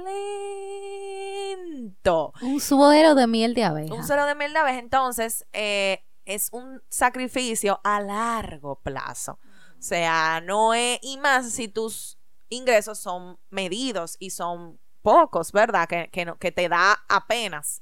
lento. 1.58 2.34
Un 2.42 2.60
suero 2.60 3.14
de 3.16 3.28
miel 3.28 3.54
de 3.54 3.64
abeja. 3.64 3.94
Un 3.94 4.04
suero 4.06 4.26
de 4.26 4.36
miel 4.36 4.52
de 4.54 4.60
abeja, 4.60 4.80
entonces, 4.80 5.46
eh, 5.54 6.04
es 6.26 6.50
un 6.52 6.82
sacrificio 6.90 7.80
a 7.84 8.02
largo 8.02 8.82
plazo. 8.82 9.40
O 9.78 9.82
sea, 9.82 10.42
no 10.42 10.74
es, 10.74 11.00
y 11.02 11.18
más 11.18 11.52
si 11.52 11.68
tus 11.68 12.18
ingresos 12.50 13.00
son 13.00 13.40
medidos 13.50 14.18
y 14.20 14.32
son 14.32 14.80
pocos, 15.02 15.52
¿verdad? 15.52 15.88
Que, 15.88 16.10
que, 16.12 16.34
que 16.40 16.52
te 16.52 16.68
da 16.68 17.04
apenas. 17.10 17.82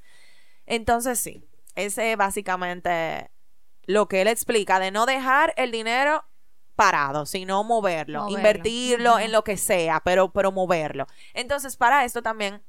Entonces 0.66 1.20
sí, 1.20 1.44
ese 1.76 2.12
es 2.12 2.18
básicamente 2.18 3.32
lo 3.84 4.08
que 4.08 4.22
él 4.22 4.28
explica, 4.28 4.80
de 4.80 4.92
no 4.92 5.06
dejar 5.06 5.54
el 5.58 5.72
dinero 5.72 6.24
parado, 6.80 7.26
sino 7.26 7.62
moverlo, 7.66 8.30
invertirlo 8.30 9.20
en 9.20 9.34
lo 9.34 9.44
que 9.44 9.58
sea, 9.58 10.00
pero, 10.00 10.32
pero 10.32 10.54
moverlo. 10.54 11.08
Entonces, 11.34 11.76
para 11.76 12.06
esto 12.06 12.22
también, 12.22 12.64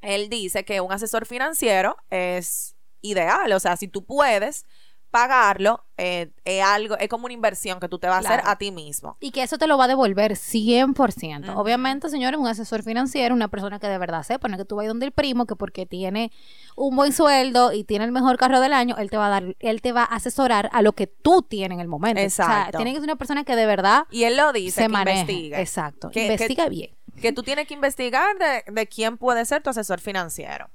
él 0.00 0.28
dice 0.28 0.64
que 0.64 0.80
un 0.80 0.90
asesor 0.90 1.24
financiero 1.24 1.96
es 2.10 2.74
ideal, 3.00 3.52
o 3.52 3.60
sea, 3.60 3.76
si 3.76 3.86
tú 3.86 4.04
puedes, 4.04 4.66
pagarlo 5.14 5.84
eh, 5.96 6.32
es 6.44 6.64
algo, 6.64 6.98
es 6.98 7.08
como 7.08 7.26
una 7.26 7.34
inversión 7.34 7.78
que 7.78 7.88
tú 7.88 8.00
te 8.00 8.08
vas 8.08 8.26
a 8.26 8.28
hacer 8.28 8.42
a 8.44 8.58
ti 8.58 8.72
mismo. 8.72 9.16
Y 9.20 9.30
que 9.30 9.44
eso 9.44 9.58
te 9.58 9.68
lo 9.68 9.78
va 9.78 9.84
a 9.84 9.86
devolver 9.86 10.32
100%. 10.32 11.54
Obviamente, 11.54 12.08
señores, 12.08 12.40
un 12.40 12.48
asesor 12.48 12.82
financiero, 12.82 13.32
una 13.32 13.46
persona 13.46 13.78
que 13.78 13.86
de 13.86 13.96
verdad 13.96 14.24
sepa, 14.24 14.48
no 14.48 14.56
que 14.56 14.64
tú 14.64 14.74
vayas 14.74 14.90
donde 14.90 15.06
el 15.06 15.12
primo, 15.12 15.46
que 15.46 15.54
porque 15.54 15.86
tiene 15.86 16.32
un 16.74 16.96
buen 16.96 17.12
sueldo 17.12 17.72
y 17.72 17.84
tiene 17.84 18.06
el 18.06 18.10
mejor 18.10 18.38
carro 18.38 18.58
del 18.58 18.72
año, 18.72 18.96
él 18.98 19.08
te 19.08 19.16
va 19.16 19.28
a 19.28 19.30
dar, 19.30 19.54
él 19.60 19.82
te 19.82 19.92
va 19.92 20.02
a 20.02 20.16
asesorar 20.16 20.68
a 20.72 20.82
lo 20.82 20.94
que 20.94 21.06
tú 21.06 21.42
tienes 21.42 21.76
en 21.76 21.80
el 21.80 21.86
momento. 21.86 22.20
Exacto. 22.20 22.52
O 22.52 22.70
sea, 22.72 22.72
tiene 22.72 22.90
que 22.90 22.96
ser 22.96 23.04
una 23.04 23.16
persona 23.16 23.44
que 23.44 23.54
de 23.54 23.66
verdad 23.66 24.06
Y 24.10 24.24
él 24.24 24.36
lo 24.36 24.52
dice, 24.52 24.82
se 24.82 24.88
que 24.88 24.98
investiga. 24.98 25.60
Exacto, 25.60 26.10
que, 26.10 26.24
investiga 26.24 26.68
bien. 26.68 26.90
Que 27.22 27.32
tú 27.32 27.44
tienes 27.44 27.68
que 27.68 27.74
investigar 27.74 28.36
de, 28.38 28.64
de 28.72 28.88
quién 28.88 29.16
puede 29.16 29.44
ser 29.44 29.62
tu 29.62 29.70
asesor 29.70 30.00
financiero. 30.00 30.70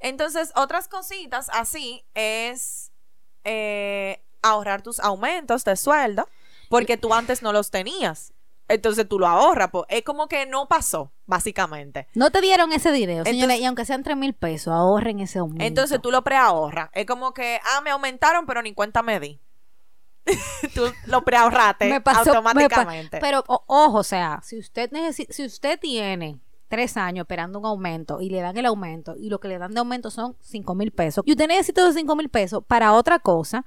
Entonces, 0.00 0.52
otras 0.54 0.86
cositas 0.86 1.48
así 1.54 2.04
es 2.12 2.89
eh, 3.44 4.22
ahorrar 4.42 4.82
tus 4.82 5.00
aumentos 5.00 5.64
de 5.64 5.76
sueldo 5.76 6.28
porque 6.68 6.96
tú 6.96 7.12
antes 7.14 7.42
no 7.42 7.52
los 7.52 7.70
tenías. 7.70 8.32
Entonces 8.68 9.08
tú 9.08 9.18
lo 9.18 9.26
ahorras. 9.26 9.70
Pues, 9.70 9.84
es 9.88 10.02
como 10.04 10.28
que 10.28 10.46
no 10.46 10.68
pasó, 10.68 11.10
básicamente. 11.26 12.06
No 12.14 12.30
te 12.30 12.40
dieron 12.40 12.72
ese 12.72 12.92
dinero, 12.92 13.24
señores. 13.24 13.58
Y 13.58 13.64
aunque 13.64 13.84
sean 13.84 14.04
3 14.04 14.16
mil 14.16 14.32
pesos, 14.32 14.72
ahorren 14.72 15.18
ese 15.18 15.40
aumento. 15.40 15.64
Entonces 15.64 16.00
tú 16.00 16.12
lo 16.12 16.22
preahorras. 16.22 16.88
Es 16.92 17.04
como 17.06 17.34
que, 17.34 17.60
ah, 17.74 17.80
me 17.80 17.90
aumentaron, 17.90 18.46
pero 18.46 18.62
ni 18.62 18.72
cuenta 18.72 19.02
me 19.02 19.18
di. 19.18 19.40
tú 20.74 20.92
lo 21.06 21.22
preahorraste 21.22 21.92
automáticamente. 22.04 23.18
pero 23.20 23.42
ojo, 23.46 23.98
o 23.98 24.04
sea, 24.04 24.40
si 24.44 24.58
usted 24.58 24.90
si 25.30 25.44
usted 25.44 25.80
tiene 25.80 26.38
tres 26.70 26.96
años 26.96 27.24
esperando 27.24 27.58
un 27.58 27.66
aumento 27.66 28.20
y 28.20 28.30
le 28.30 28.40
dan 28.40 28.56
el 28.56 28.64
aumento 28.64 29.16
y 29.18 29.28
lo 29.28 29.40
que 29.40 29.48
le 29.48 29.58
dan 29.58 29.74
de 29.74 29.80
aumento 29.80 30.10
son 30.10 30.36
cinco 30.40 30.76
mil 30.76 30.92
pesos 30.92 31.24
y 31.26 31.32
usted 31.32 31.48
necesita 31.48 31.82
esos 31.82 31.96
cinco 31.96 32.14
mil 32.14 32.28
pesos 32.28 32.64
para 32.64 32.92
otra 32.92 33.18
cosa, 33.18 33.64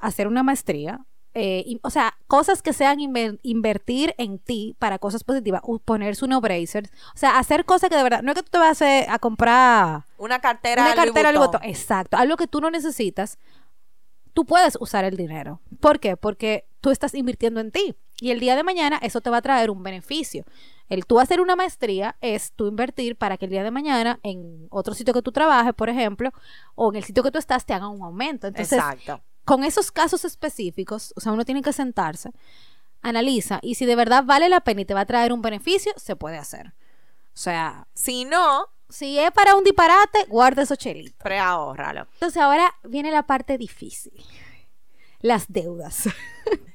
hacer 0.00 0.26
una 0.26 0.42
maestría, 0.42 1.06
eh, 1.32 1.78
o 1.82 1.90
sea, 1.90 2.18
cosas 2.26 2.60
que 2.60 2.72
sean 2.72 2.98
invertir 2.98 4.16
en 4.18 4.40
ti 4.40 4.74
para 4.80 4.98
cosas 4.98 5.22
positivas, 5.22 5.62
ponerse 5.84 6.24
unos 6.24 6.40
bracers, 6.40 6.90
o 7.14 7.18
sea, 7.18 7.38
hacer 7.38 7.64
cosas 7.64 7.88
que 7.88 7.96
de 7.96 8.02
verdad, 8.02 8.22
no 8.22 8.32
es 8.32 8.36
que 8.36 8.42
tú 8.42 8.50
te 8.50 8.58
vas 8.58 8.82
a, 8.82 9.18
comprar 9.20 10.06
una 10.18 10.40
cartera, 10.40 10.82
una 10.82 10.94
cartera 10.96 11.32
exacto, 11.62 12.16
algo 12.16 12.36
que 12.36 12.48
tú 12.48 12.60
no 12.60 12.68
necesitas, 12.68 13.38
tú 14.32 14.44
puedes 14.44 14.76
usar 14.80 15.04
el 15.04 15.16
dinero. 15.16 15.60
¿Por 15.78 16.00
qué? 16.00 16.16
Porque 16.16 16.66
tú 16.80 16.90
estás 16.90 17.14
invirtiendo 17.14 17.60
en 17.60 17.70
ti 17.70 17.94
y 18.20 18.32
el 18.32 18.40
día 18.40 18.56
de 18.56 18.64
mañana 18.64 18.98
eso 19.00 19.20
te 19.20 19.30
va 19.30 19.36
a 19.36 19.42
traer 19.42 19.70
un 19.70 19.84
beneficio. 19.84 20.44
El 20.90 21.06
tú 21.06 21.20
hacer 21.20 21.40
una 21.40 21.54
maestría 21.54 22.16
es 22.20 22.52
tú 22.52 22.66
invertir 22.66 23.16
para 23.16 23.36
que 23.36 23.44
el 23.44 23.50
día 23.52 23.62
de 23.62 23.70
mañana 23.70 24.18
en 24.24 24.66
otro 24.70 24.92
sitio 24.92 25.14
que 25.14 25.22
tú 25.22 25.30
trabajes, 25.30 25.72
por 25.72 25.88
ejemplo, 25.88 26.32
o 26.74 26.90
en 26.90 26.96
el 26.96 27.04
sitio 27.04 27.22
que 27.22 27.30
tú 27.30 27.38
estás 27.38 27.64
te 27.64 27.72
haga 27.72 27.88
un 27.88 28.02
aumento. 28.02 28.48
Entonces, 28.48 28.76
Exacto. 28.76 29.22
con 29.44 29.62
esos 29.62 29.92
casos 29.92 30.24
específicos, 30.24 31.14
o 31.16 31.20
sea, 31.20 31.30
uno 31.30 31.44
tiene 31.44 31.62
que 31.62 31.72
sentarse, 31.72 32.32
analiza 33.02 33.60
y 33.62 33.76
si 33.76 33.86
de 33.86 33.94
verdad 33.94 34.24
vale 34.24 34.48
la 34.48 34.60
pena 34.62 34.80
y 34.80 34.84
te 34.84 34.92
va 34.92 35.00
a 35.00 35.06
traer 35.06 35.32
un 35.32 35.40
beneficio, 35.42 35.92
se 35.96 36.16
puede 36.16 36.38
hacer. 36.38 36.74
O 37.34 37.38
sea, 37.42 37.86
si 37.94 38.24
no, 38.24 38.66
si 38.88 39.16
es 39.20 39.30
para 39.30 39.54
un 39.54 39.62
disparate, 39.62 40.26
guarda 40.28 40.62
esos 40.62 40.76
chelitos. 40.76 41.22
Preahórralo. 41.22 42.08
Entonces 42.14 42.42
ahora 42.42 42.74
viene 42.82 43.12
la 43.12 43.22
parte 43.22 43.56
difícil. 43.58 44.12
Las 45.20 45.46
deudas. 45.46 46.08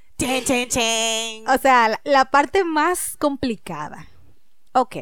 O 1.48 1.58
sea, 1.58 2.00
la, 2.04 2.26
parte 2.26 2.64
más 2.64 3.18
complicada. 3.18 4.08
Ok. 4.74 4.96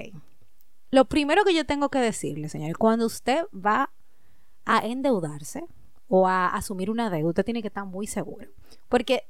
Lo 0.92 1.06
primero 1.06 1.44
que 1.44 1.54
yo 1.54 1.66
tengo 1.66 1.90
que 1.90 2.00
decirle, 2.00 2.50
señores, 2.50 2.78
cuando 2.78 3.06
usted 3.06 3.46
va 3.54 3.92
a 4.66 4.86
endeudarse 4.86 5.66
o 6.08 6.28
a 6.28 6.48
asumir 6.48 6.90
una 6.90 7.10
deuda, 7.10 7.30
usted 7.30 7.46
tiene 7.46 7.62
que 7.62 7.68
estar 7.68 7.86
muy 7.86 8.08
seguro. 8.08 8.48
Porque 8.90 9.28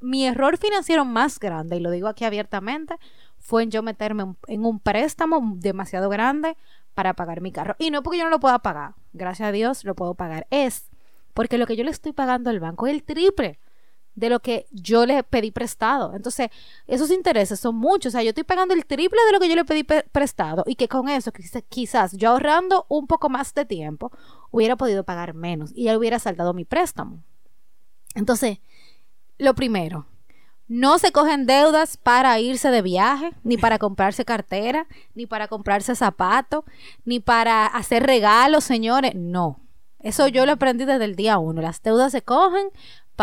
mi 0.00 0.26
error 0.26 0.58
financiero 0.58 1.04
más 1.04 1.38
grande, 1.38 1.76
y 1.76 1.80
lo 1.80 1.90
digo 1.90 2.08
aquí 2.08 2.24
abiertamente, 2.24 2.96
fue 3.38 3.62
en 3.62 3.70
yo 3.70 3.82
meterme 3.82 4.34
en 4.46 4.64
un 4.64 4.80
préstamo 4.80 5.54
demasiado 5.56 6.08
grande 6.08 6.56
para 6.94 7.14
pagar 7.14 7.40
mi 7.40 7.52
carro. 7.52 7.76
Y 7.78 7.90
no 7.90 8.02
porque 8.02 8.18
yo 8.18 8.24
no 8.24 8.30
lo 8.30 8.40
pueda 8.40 8.58
pagar, 8.58 8.94
gracias 9.12 9.48
a 9.48 9.52
Dios 9.52 9.84
lo 9.84 9.94
puedo 9.94 10.14
pagar. 10.14 10.46
Es 10.50 10.90
porque 11.32 11.58
lo 11.58 11.66
que 11.66 11.76
yo 11.76 11.84
le 11.84 11.90
estoy 11.90 12.12
pagando 12.12 12.50
al 12.50 12.60
banco 12.60 12.86
es 12.86 12.94
el 12.94 13.02
triple 13.02 13.58
de 14.14 14.28
lo 14.28 14.40
que 14.40 14.66
yo 14.70 15.06
le 15.06 15.22
pedí 15.22 15.50
prestado. 15.50 16.14
Entonces, 16.14 16.48
esos 16.86 17.10
intereses 17.10 17.58
son 17.60 17.76
muchos. 17.76 18.10
O 18.10 18.12
sea, 18.12 18.22
yo 18.22 18.30
estoy 18.30 18.44
pagando 18.44 18.74
el 18.74 18.84
triple 18.84 19.18
de 19.26 19.32
lo 19.32 19.40
que 19.40 19.48
yo 19.48 19.54
le 19.54 19.64
pedí 19.64 19.82
pe- 19.84 20.04
prestado 20.12 20.64
y 20.66 20.74
que 20.74 20.88
con 20.88 21.08
eso, 21.08 21.32
quizá- 21.32 21.62
quizás 21.62 22.12
yo 22.12 22.30
ahorrando 22.30 22.86
un 22.88 23.06
poco 23.06 23.28
más 23.28 23.54
de 23.54 23.64
tiempo, 23.64 24.10
hubiera 24.50 24.76
podido 24.76 25.04
pagar 25.04 25.34
menos 25.34 25.70
y 25.74 25.84
ya 25.84 25.96
hubiera 25.96 26.18
saltado 26.18 26.52
mi 26.54 26.64
préstamo. 26.64 27.22
Entonces, 28.14 28.58
lo 29.38 29.54
primero, 29.54 30.06
no 30.68 30.98
se 30.98 31.12
cogen 31.12 31.46
deudas 31.46 31.96
para 31.96 32.38
irse 32.40 32.70
de 32.70 32.82
viaje, 32.82 33.32
ni 33.42 33.56
para 33.56 33.78
comprarse 33.78 34.24
cartera, 34.24 34.86
ni 35.14 35.26
para 35.26 35.48
comprarse 35.48 35.94
zapatos, 35.96 36.64
ni 37.04 37.20
para 37.20 37.66
hacer 37.66 38.04
regalos, 38.04 38.64
señores. 38.64 39.14
No. 39.14 39.60
Eso 39.98 40.28
yo 40.28 40.46
lo 40.46 40.52
aprendí 40.52 40.84
desde 40.84 41.04
el 41.04 41.16
día 41.16 41.38
uno. 41.38 41.60
Las 41.60 41.82
deudas 41.82 42.12
se 42.12 42.22
cogen 42.22 42.68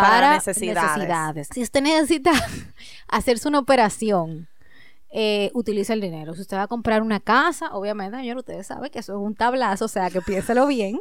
para, 0.01 0.10
Para 0.19 0.33
necesidades. 0.36 0.91
necesidades. 0.97 1.49
Si 1.53 1.62
usted 1.62 1.81
necesita 1.81 2.31
hacerse 3.07 3.47
una 3.47 3.60
operación, 3.60 4.47
eh, 5.10 5.51
utiliza 5.53 5.93
el 5.93 6.01
dinero. 6.01 6.33
Si 6.36 6.41
usted 6.41 6.57
va 6.57 6.63
a 6.63 6.67
comprar 6.67 7.01
una 7.01 7.19
casa, 7.19 7.69
obviamente, 7.73 8.17
señor, 8.17 8.38
ustedes 8.38 8.67
saben 8.67 8.89
que 8.91 8.99
eso 8.99 9.13
es 9.13 9.19
un 9.19 9.36
tablazo, 9.36 9.86
o 9.86 9.88
sea, 9.88 10.10
que 10.10 10.21
piénselo 10.21 10.67
bien. 10.67 10.99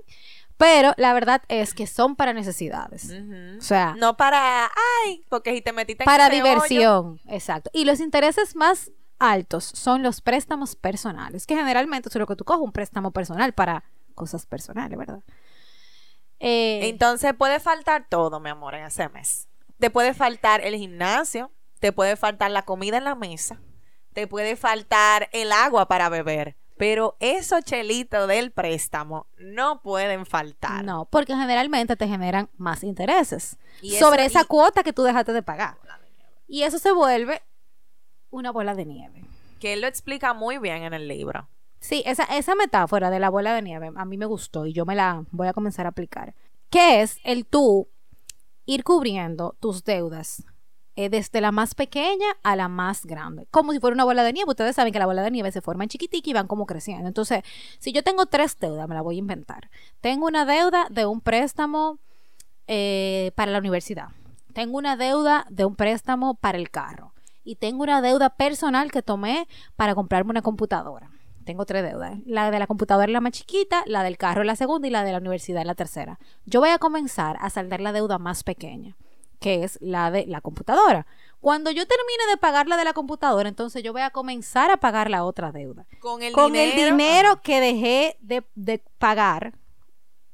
Pero 0.58 0.94
la 0.96 1.12
verdad 1.12 1.42
es 1.48 1.74
que 1.74 1.86
son 1.86 2.16
para 2.16 2.32
necesidades. 2.32 3.12
O 3.58 3.60
sea, 3.60 3.94
No 3.98 4.16
para, 4.16 4.70
ay, 5.04 5.22
porque 5.28 5.52
si 5.54 5.60
te 5.60 5.72
metiste 5.72 6.04
en 6.04 6.06
para 6.06 6.28
hoyo- 6.28 6.34
diversión, 6.34 7.20
exacto. 7.28 7.68
Y 7.74 7.84
los 7.84 8.00
intereses 8.00 8.56
más 8.56 8.90
altos 9.18 9.64
son 9.64 10.02
los 10.02 10.22
préstamos 10.22 10.74
personales, 10.74 11.46
que 11.46 11.56
generalmente 11.56 12.08
eso 12.08 12.18
es 12.18 12.20
lo 12.20 12.26
que 12.26 12.36
tú 12.36 12.44
coges, 12.44 12.62
un 12.62 12.72
préstamo 12.72 13.10
personal 13.10 13.52
para 13.52 13.84
cosas 14.14 14.46
personales, 14.46 14.96
¿verdad? 14.98 15.20
Eh, 16.38 16.88
Entonces 16.88 17.32
puede 17.34 17.60
faltar 17.60 18.06
todo, 18.08 18.40
mi 18.40 18.50
amor, 18.50 18.74
en 18.74 18.84
ese 18.84 19.08
mes. 19.08 19.48
Te 19.78 19.90
puede 19.90 20.14
faltar 20.14 20.60
el 20.62 20.76
gimnasio, 20.76 21.50
te 21.80 21.92
puede 21.92 22.16
faltar 22.16 22.50
la 22.50 22.62
comida 22.62 22.98
en 22.98 23.04
la 23.04 23.14
mesa, 23.14 23.60
te 24.12 24.26
puede 24.26 24.56
faltar 24.56 25.28
el 25.32 25.52
agua 25.52 25.86
para 25.88 26.08
beber, 26.08 26.56
pero 26.78 27.16
esos 27.20 27.64
chelitos 27.64 28.28
del 28.28 28.50
préstamo 28.52 29.26
no 29.38 29.80
pueden 29.82 30.26
faltar. 30.26 30.84
no, 30.84 31.06
porque 31.10 31.34
generalmente 31.34 31.96
te 31.96 32.06
generan 32.08 32.48
más 32.56 32.82
intereses 32.84 33.56
Y 33.82 33.96
eso- 33.96 34.06
sobre 34.06 34.24
esa 34.26 34.42
y- 34.42 34.44
cuota 34.46 34.82
que 34.82 34.92
tú 34.92 35.02
dejaste 35.02 35.32
de 35.32 35.42
pagar. 35.42 35.78
Y 36.48 36.62
eso 36.62 36.78
se 36.78 36.92
vuelve 36.92 37.42
una 38.30 38.50
bola 38.52 38.74
de 38.74 38.84
nieve. 38.84 39.24
Que 39.60 39.72
él 39.72 39.80
lo 39.80 39.86
explica 39.86 40.32
muy 40.34 40.58
bien 40.58 40.82
en 40.84 40.92
el 40.94 41.08
libro. 41.08 41.48
Sí, 41.86 42.02
esa, 42.04 42.24
esa 42.24 42.56
metáfora 42.56 43.10
de 43.10 43.20
la 43.20 43.30
bola 43.30 43.54
de 43.54 43.62
nieve 43.62 43.92
a 43.94 44.04
mí 44.04 44.16
me 44.16 44.26
gustó 44.26 44.66
y 44.66 44.72
yo 44.72 44.84
me 44.84 44.96
la 44.96 45.24
voy 45.30 45.46
a 45.46 45.52
comenzar 45.52 45.86
a 45.86 45.90
aplicar. 45.90 46.34
Que 46.68 47.00
es 47.00 47.18
el 47.22 47.46
tú 47.46 47.86
ir 48.64 48.82
cubriendo 48.82 49.54
tus 49.60 49.84
deudas 49.84 50.42
eh, 50.96 51.10
desde 51.10 51.40
la 51.40 51.52
más 51.52 51.76
pequeña 51.76 52.26
a 52.42 52.56
la 52.56 52.66
más 52.66 53.06
grande. 53.06 53.46
Como 53.52 53.70
si 53.70 53.78
fuera 53.78 53.94
una 53.94 54.02
bola 54.02 54.24
de 54.24 54.32
nieve. 54.32 54.50
Ustedes 54.50 54.74
saben 54.74 54.92
que 54.92 54.98
la 54.98 55.06
bola 55.06 55.22
de 55.22 55.30
nieve 55.30 55.52
se 55.52 55.60
forma 55.60 55.84
en 55.84 55.88
chiquitica 55.88 56.28
y 56.28 56.32
van 56.32 56.48
como 56.48 56.66
creciendo. 56.66 57.06
Entonces, 57.06 57.44
si 57.78 57.92
yo 57.92 58.02
tengo 58.02 58.26
tres 58.26 58.58
deudas, 58.58 58.88
me 58.88 58.96
la 58.96 59.02
voy 59.02 59.14
a 59.14 59.18
inventar. 59.20 59.70
Tengo 60.00 60.26
una 60.26 60.44
deuda 60.44 60.88
de 60.90 61.06
un 61.06 61.20
préstamo 61.20 62.00
eh, 62.66 63.30
para 63.36 63.52
la 63.52 63.58
universidad. 63.60 64.08
Tengo 64.54 64.76
una 64.76 64.96
deuda 64.96 65.46
de 65.50 65.64
un 65.64 65.76
préstamo 65.76 66.34
para 66.34 66.58
el 66.58 66.68
carro. 66.68 67.14
Y 67.44 67.54
tengo 67.54 67.84
una 67.84 68.02
deuda 68.02 68.30
personal 68.30 68.90
que 68.90 69.02
tomé 69.02 69.46
para 69.76 69.94
comprarme 69.94 70.32
una 70.32 70.42
computadora. 70.42 71.12
Tengo 71.46 71.64
tres 71.64 71.84
deudas. 71.84 72.18
La 72.26 72.50
de 72.50 72.58
la 72.58 72.66
computadora 72.66 73.06
es 73.06 73.12
la 73.12 73.20
más 73.20 73.30
chiquita, 73.30 73.84
la 73.86 74.02
del 74.02 74.18
carro 74.18 74.40
es 74.42 74.46
la 74.46 74.56
segunda 74.56 74.88
y 74.88 74.90
la 74.90 75.04
de 75.04 75.12
la 75.12 75.18
universidad 75.18 75.60
es 75.60 75.66
la 75.66 75.76
tercera. 75.76 76.18
Yo 76.44 76.58
voy 76.58 76.70
a 76.70 76.78
comenzar 76.78 77.36
a 77.40 77.50
saldar 77.50 77.80
la 77.80 77.92
deuda 77.92 78.18
más 78.18 78.42
pequeña, 78.42 78.96
que 79.38 79.62
es 79.62 79.78
la 79.80 80.10
de 80.10 80.26
la 80.26 80.40
computadora. 80.40 81.06
Cuando 81.40 81.70
yo 81.70 81.86
termine 81.86 82.32
de 82.32 82.36
pagar 82.36 82.66
la 82.66 82.76
de 82.76 82.82
la 82.82 82.94
computadora, 82.94 83.48
entonces 83.48 83.84
yo 83.84 83.92
voy 83.92 84.02
a 84.02 84.10
comenzar 84.10 84.72
a 84.72 84.78
pagar 84.78 85.08
la 85.08 85.22
otra 85.22 85.52
deuda. 85.52 85.86
Con 86.00 86.20
el 86.20 86.32
Con 86.32 86.52
dinero, 86.52 86.72
el 86.72 86.90
dinero 86.90 87.40
que 87.42 87.60
dejé 87.60 88.16
de, 88.20 88.42
de 88.56 88.82
pagar 88.98 89.54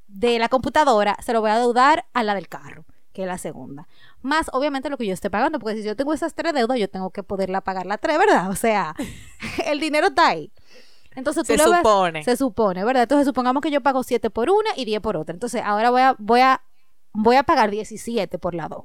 de 0.06 0.38
la 0.38 0.48
computadora, 0.48 1.18
se 1.22 1.34
lo 1.34 1.42
voy 1.42 1.50
a 1.50 1.58
deudar 1.58 2.06
a 2.14 2.22
la 2.22 2.34
del 2.34 2.48
carro, 2.48 2.86
que 3.12 3.22
es 3.22 3.28
la 3.28 3.36
segunda. 3.36 3.86
Más, 4.22 4.46
obviamente, 4.54 4.88
lo 4.88 4.96
que 4.96 5.04
yo 5.04 5.12
esté 5.12 5.28
pagando, 5.28 5.58
porque 5.58 5.76
si 5.76 5.82
yo 5.82 5.94
tengo 5.94 6.14
esas 6.14 6.34
tres 6.34 6.54
deudas, 6.54 6.78
yo 6.78 6.88
tengo 6.88 7.10
que 7.10 7.22
poderla 7.22 7.60
pagar 7.60 7.84
la 7.84 7.98
tres, 7.98 8.16
¿verdad? 8.16 8.48
O 8.48 8.56
sea, 8.56 8.94
el 9.66 9.78
dinero 9.78 10.06
está 10.06 10.28
ahí. 10.28 10.50
Entonces 11.16 11.46
tú 11.46 11.52
Se 11.54 11.58
lo 11.62 11.70
ves- 11.70 11.78
supone. 11.78 12.22
se 12.24 12.36
supone, 12.36 12.84
¿verdad? 12.84 13.02
Entonces 13.04 13.26
supongamos 13.26 13.62
que 13.62 13.70
yo 13.70 13.80
pago 13.80 14.02
7 14.02 14.30
por 14.30 14.50
una 14.50 14.70
y 14.76 14.84
10 14.84 15.00
por 15.00 15.16
otra. 15.16 15.32
Entonces 15.34 15.62
ahora 15.64 15.90
voy 15.90 16.00
a, 16.02 16.14
voy 16.18 16.40
a, 16.40 16.62
voy 17.12 17.36
a 17.36 17.42
pagar 17.42 17.70
17 17.70 18.38
por 18.38 18.54
la 18.54 18.68
dos. 18.68 18.84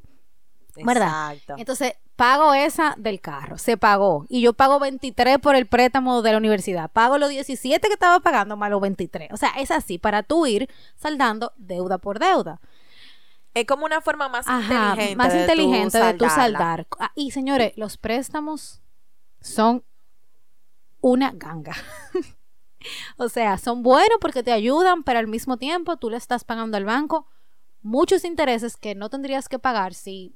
¿verdad? 0.86 1.34
Exacto. 1.34 1.56
Entonces, 1.58 1.94
pago 2.16 2.54
esa 2.54 2.94
del 3.00 3.20
carro, 3.20 3.58
se 3.58 3.78
pagó. 3.78 4.28
Y 4.30 4.42
yo 4.42 4.54
pago 4.54 4.78
23 4.80 5.40
por 5.40 5.56
el 5.56 5.66
préstamo 5.66 6.22
de 6.22 6.32
la 6.34 6.38
universidad. 6.38 6.92
Pago 6.92 7.18
los 7.18 7.30
17 7.30 7.88
que 7.88 7.94
estaba 7.96 8.20
pagando 8.20 8.56
más 8.58 8.70
los 8.70 8.80
23. 8.80 9.32
O 9.34 9.38
sea, 9.38 9.50
es 9.58 9.72
así, 9.72 9.98
para 9.98 10.22
tú 10.22 10.46
ir 10.46 10.70
saldando 10.96 11.52
deuda 11.58 11.98
por 11.98 12.20
deuda. 12.20 12.62
Es 13.56 13.66
como 13.66 13.86
una 13.88 14.02
forma 14.02 14.30
más 14.30 14.48
Ajá, 14.48 14.90
inteligente. 14.92 15.16
más 15.16 15.34
de 15.34 15.38
tú 15.40 15.42
inteligente 15.52 15.98
de 15.98 16.04
saldarla. 16.04 16.30
saldar. 16.36 16.88
Ah, 17.00 17.12
y 17.16 17.32
señores, 17.32 17.74
los 17.76 17.98
préstamos 17.98 18.84
son 19.42 19.84
una 21.02 21.32
ganga. 21.32 21.76
o 23.18 23.30
sea, 23.30 23.58
son 23.58 23.84
buenos 23.84 24.18
porque 24.22 24.44
te 24.44 24.52
ayudan, 24.52 25.04
pero 25.04 25.20
al 25.20 25.28
mismo 25.28 25.58
tiempo 25.58 25.98
tú 25.98 26.10
le 26.10 26.18
estás 26.18 26.44
pagando 26.44 26.78
al 26.78 26.86
banco 26.86 27.28
muchos 27.82 28.26
intereses 28.26 28.76
que 28.76 28.96
no 28.96 29.10
tendrías 29.10 29.48
que 29.48 29.60
pagar 29.60 29.94
si 29.94 30.36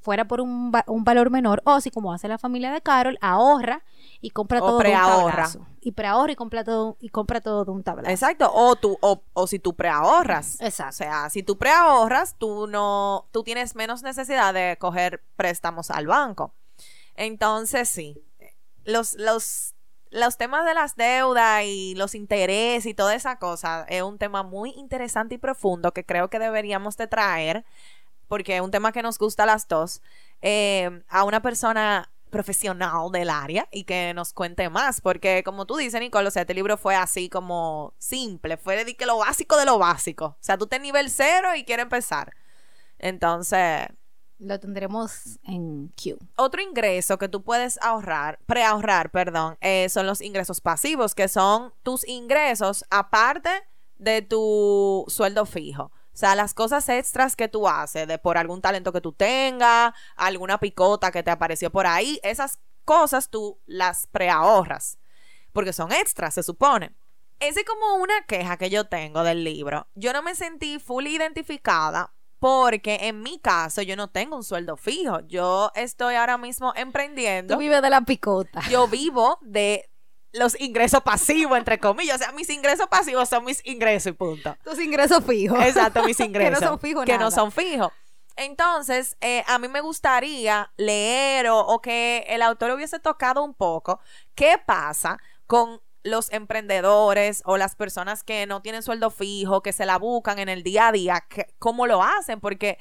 fuera 0.00 0.26
por 0.26 0.40
un, 0.40 0.72
un 0.86 1.04
valor 1.04 1.30
menor 1.30 1.60
o 1.64 1.80
si 1.80 1.90
como 1.90 2.12
hace 2.12 2.28
la 2.28 2.38
familia 2.38 2.72
de 2.72 2.80
Carol, 2.80 3.18
ahorra 3.20 3.84
y 4.20 4.30
compra 4.30 4.62
O 4.62 4.66
todo 4.66 4.78
de 4.78 4.88
un 4.88 4.94
tablazo. 4.94 5.66
Y 5.80 5.92
preahorra 5.92 6.32
y 6.32 6.36
compra 6.36 6.64
todo 6.64 6.96
y 7.00 7.08
compra 7.08 7.40
todo 7.40 7.64
de 7.64 7.70
un 7.72 7.82
tablazo. 7.82 8.10
Exacto, 8.10 8.50
o 8.52 8.76
tú, 8.76 8.96
o, 9.00 9.22
o 9.32 9.46
si 9.46 9.58
tú 9.58 9.74
preahorras. 9.74 10.60
Exacto. 10.60 10.90
O 10.90 10.96
sea, 10.96 11.30
si 11.30 11.42
tú 11.42 11.58
preahorras, 11.58 12.36
tú 12.38 12.66
no, 12.66 13.28
tú 13.32 13.42
tienes 13.42 13.74
menos 13.74 14.02
necesidad 14.02 14.54
de 14.54 14.76
coger 14.78 15.22
préstamos 15.36 15.90
al 15.90 16.06
banco. 16.06 16.54
Entonces, 17.14 17.88
sí. 17.88 18.22
Los, 18.84 19.14
los, 19.14 19.74
los 20.10 20.36
temas 20.36 20.64
de 20.64 20.74
las 20.74 20.96
deudas 20.96 21.64
y 21.64 21.94
los 21.94 22.14
intereses 22.14 22.86
y 22.86 22.94
toda 22.94 23.14
esa 23.14 23.38
cosa 23.38 23.84
es 23.88 24.02
un 24.02 24.18
tema 24.18 24.42
muy 24.42 24.70
interesante 24.70 25.36
y 25.36 25.38
profundo 25.38 25.92
que 25.92 26.04
creo 26.04 26.30
que 26.30 26.38
deberíamos 26.38 26.96
de 26.96 27.06
traer, 27.06 27.64
porque 28.28 28.56
es 28.56 28.62
un 28.62 28.70
tema 28.70 28.92
que 28.92 29.02
nos 29.02 29.18
gusta 29.18 29.44
a 29.44 29.46
las 29.46 29.68
dos, 29.68 30.02
eh, 30.42 31.02
a 31.08 31.24
una 31.24 31.42
persona 31.42 32.10
profesional 32.30 33.10
del 33.10 33.30
área 33.30 33.68
y 33.70 33.84
que 33.84 34.12
nos 34.14 34.32
cuente 34.32 34.68
más, 34.68 35.00
porque 35.00 35.42
como 35.44 35.66
tú 35.66 35.76
dices, 35.76 36.00
Nicole, 36.00 36.28
o 36.28 36.30
sea, 36.30 36.42
este 36.42 36.54
libro 36.54 36.76
fue 36.76 36.94
así 36.94 37.28
como 37.28 37.94
simple, 37.98 38.56
fue 38.56 38.84
de 38.84 38.94
que 38.94 39.06
lo 39.06 39.18
básico 39.18 39.56
de 39.56 39.64
lo 39.64 39.78
básico. 39.78 40.26
O 40.26 40.36
sea, 40.40 40.58
tú 40.58 40.64
estás 40.64 40.80
nivel 40.80 41.10
cero 41.10 41.54
y 41.56 41.64
quieres 41.64 41.84
empezar. 41.84 42.34
Entonces, 42.98 43.88
Lo 44.38 44.60
tendremos 44.60 45.38
en 45.42 45.88
Q. 45.88 46.16
otro 46.36 46.62
ingreso 46.62 47.18
que 47.18 47.28
tú 47.28 47.42
puedes 47.42 47.76
ahorrar, 47.82 48.38
preahorrar, 48.46 49.10
perdón, 49.10 49.58
eh, 49.60 49.88
son 49.88 50.06
los 50.06 50.20
ingresos 50.20 50.60
pasivos, 50.60 51.14
que 51.16 51.26
son 51.26 51.72
tus 51.82 52.06
ingresos 52.06 52.84
aparte 52.88 53.50
de 53.96 54.22
tu 54.22 55.04
sueldo 55.08 55.44
fijo. 55.44 55.90
O 56.18 56.20
sea, 56.20 56.34
las 56.34 56.54
cosas 56.54 56.88
extras 56.88 57.36
que 57.36 57.48
tú 57.48 57.68
haces, 57.68 58.06
de 58.08 58.18
por 58.18 58.38
algún 58.38 58.60
talento 58.60 58.92
que 58.92 59.00
tú 59.00 59.12
tengas, 59.12 59.92
alguna 60.16 60.58
picota 60.58 61.10
que 61.10 61.22
te 61.22 61.30
apareció 61.30 61.70
por 61.70 61.86
ahí, 61.86 62.20
esas 62.22 62.58
cosas 62.84 63.30
tú 63.30 63.60
las 63.66 64.06
preahorras. 64.06 64.98
Porque 65.52 65.72
son 65.72 65.92
extras, 65.92 66.34
se 66.34 66.42
supone. 66.42 66.92
Esa 67.40 67.60
es 67.60 67.66
como 67.66 68.02
una 68.02 68.22
queja 68.26 68.56
que 68.56 68.70
yo 68.70 68.88
tengo 68.88 69.22
del 69.22 69.44
libro. 69.44 69.86
Yo 69.94 70.12
no 70.12 70.22
me 70.22 70.34
sentí 70.34 70.80
full 70.80 71.06
identificada 71.06 72.12
porque 72.38 72.98
en 73.02 73.22
mi 73.22 73.38
caso 73.38 73.82
yo 73.82 73.96
no 73.96 74.08
tengo 74.10 74.36
un 74.36 74.44
sueldo 74.44 74.76
fijo. 74.76 75.20
Yo 75.26 75.70
estoy 75.74 76.14
ahora 76.14 76.38
mismo 76.38 76.72
emprendiendo. 76.76 77.54
Tú 77.54 77.60
vives 77.60 77.82
de 77.82 77.90
la 77.90 78.02
picota. 78.02 78.60
Yo 78.70 78.86
vivo 78.88 79.38
de 79.42 79.90
los 80.32 80.58
ingresos 80.60 81.02
pasivos, 81.02 81.58
entre 81.58 81.78
comillas. 81.78 82.20
O 82.20 82.24
sea, 82.24 82.32
mis 82.32 82.50
ingresos 82.50 82.86
pasivos 82.88 83.28
son 83.28 83.44
mis 83.44 83.64
ingresos 83.66 84.10
y 84.10 84.12
punto. 84.12 84.56
Tus 84.62 84.78
ingresos 84.78 85.24
fijos. 85.24 85.58
Exacto, 85.64 86.02
mis 86.04 86.16
que 86.18 86.24
ingresos. 86.24 86.60
no 86.60 86.68
son 86.68 86.78
fijos 86.78 87.04
Que 87.04 87.12
nada. 87.12 87.24
no 87.24 87.30
son 87.30 87.50
fijos. 87.50 87.90
Entonces, 88.36 89.16
eh, 89.20 89.42
a 89.48 89.58
mí 89.58 89.66
me 89.66 89.80
gustaría 89.80 90.70
leer 90.76 91.48
o, 91.48 91.58
o 91.58 91.80
que 91.80 92.24
el 92.28 92.42
autor 92.42 92.70
hubiese 92.70 93.00
tocado 93.00 93.42
un 93.42 93.52
poco 93.52 94.00
qué 94.36 94.62
pasa 94.64 95.18
con 95.46 95.80
los 96.08 96.32
emprendedores 96.32 97.42
o 97.44 97.56
las 97.56 97.76
personas 97.76 98.24
que 98.24 98.46
no 98.46 98.62
tienen 98.62 98.82
sueldo 98.82 99.10
fijo, 99.10 99.62
que 99.62 99.72
se 99.72 99.86
la 99.86 99.98
buscan 99.98 100.38
en 100.38 100.48
el 100.48 100.62
día 100.62 100.88
a 100.88 100.92
día, 100.92 101.24
que- 101.28 101.46
cómo 101.58 101.86
lo 101.86 102.02
hacen, 102.02 102.40
porque 102.40 102.78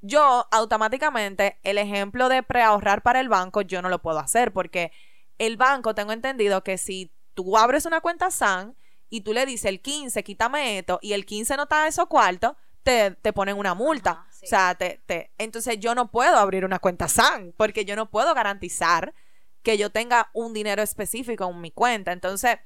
yo 0.00 0.46
automáticamente 0.50 1.58
el 1.62 1.78
ejemplo 1.78 2.28
de 2.28 2.42
preahorrar 2.42 3.02
para 3.02 3.20
el 3.20 3.28
banco 3.28 3.60
yo 3.62 3.82
no 3.82 3.88
lo 3.88 4.00
puedo 4.00 4.18
hacer 4.18 4.52
porque 4.52 4.92
el 5.38 5.56
banco 5.56 5.94
tengo 5.94 6.12
entendido 6.12 6.62
que 6.64 6.78
si 6.78 7.12
tú 7.34 7.56
abres 7.58 7.84
una 7.86 8.00
cuenta 8.00 8.30
SAN 8.30 8.76
y 9.10 9.22
tú 9.22 9.32
le 9.32 9.44
dices 9.44 9.66
el 9.66 9.80
15 9.80 10.22
quítame 10.24 10.78
esto 10.78 10.98
y 11.02 11.12
el 11.12 11.26
15 11.26 11.56
no 11.56 11.64
está 11.64 11.86
esos 11.86 12.06
cuartos 12.06 12.52
te, 12.82 13.10
te 13.10 13.34
ponen 13.34 13.58
una 13.58 13.74
multa. 13.74 14.12
Ajá, 14.12 14.26
sí. 14.32 14.46
O 14.46 14.48
sea, 14.48 14.74
te, 14.74 15.02
te, 15.04 15.32
entonces 15.36 15.78
yo 15.78 15.94
no 15.94 16.10
puedo 16.10 16.38
abrir 16.38 16.64
una 16.64 16.78
cuenta 16.78 17.08
SAN 17.08 17.52
porque 17.58 17.84
yo 17.84 17.94
no 17.94 18.08
puedo 18.10 18.32
garantizar 18.34 19.14
que 19.62 19.78
yo 19.78 19.90
tenga 19.90 20.30
un 20.32 20.52
dinero 20.52 20.82
específico 20.82 21.48
en 21.48 21.60
mi 21.60 21.70
cuenta. 21.70 22.12
Entonces, 22.12 22.58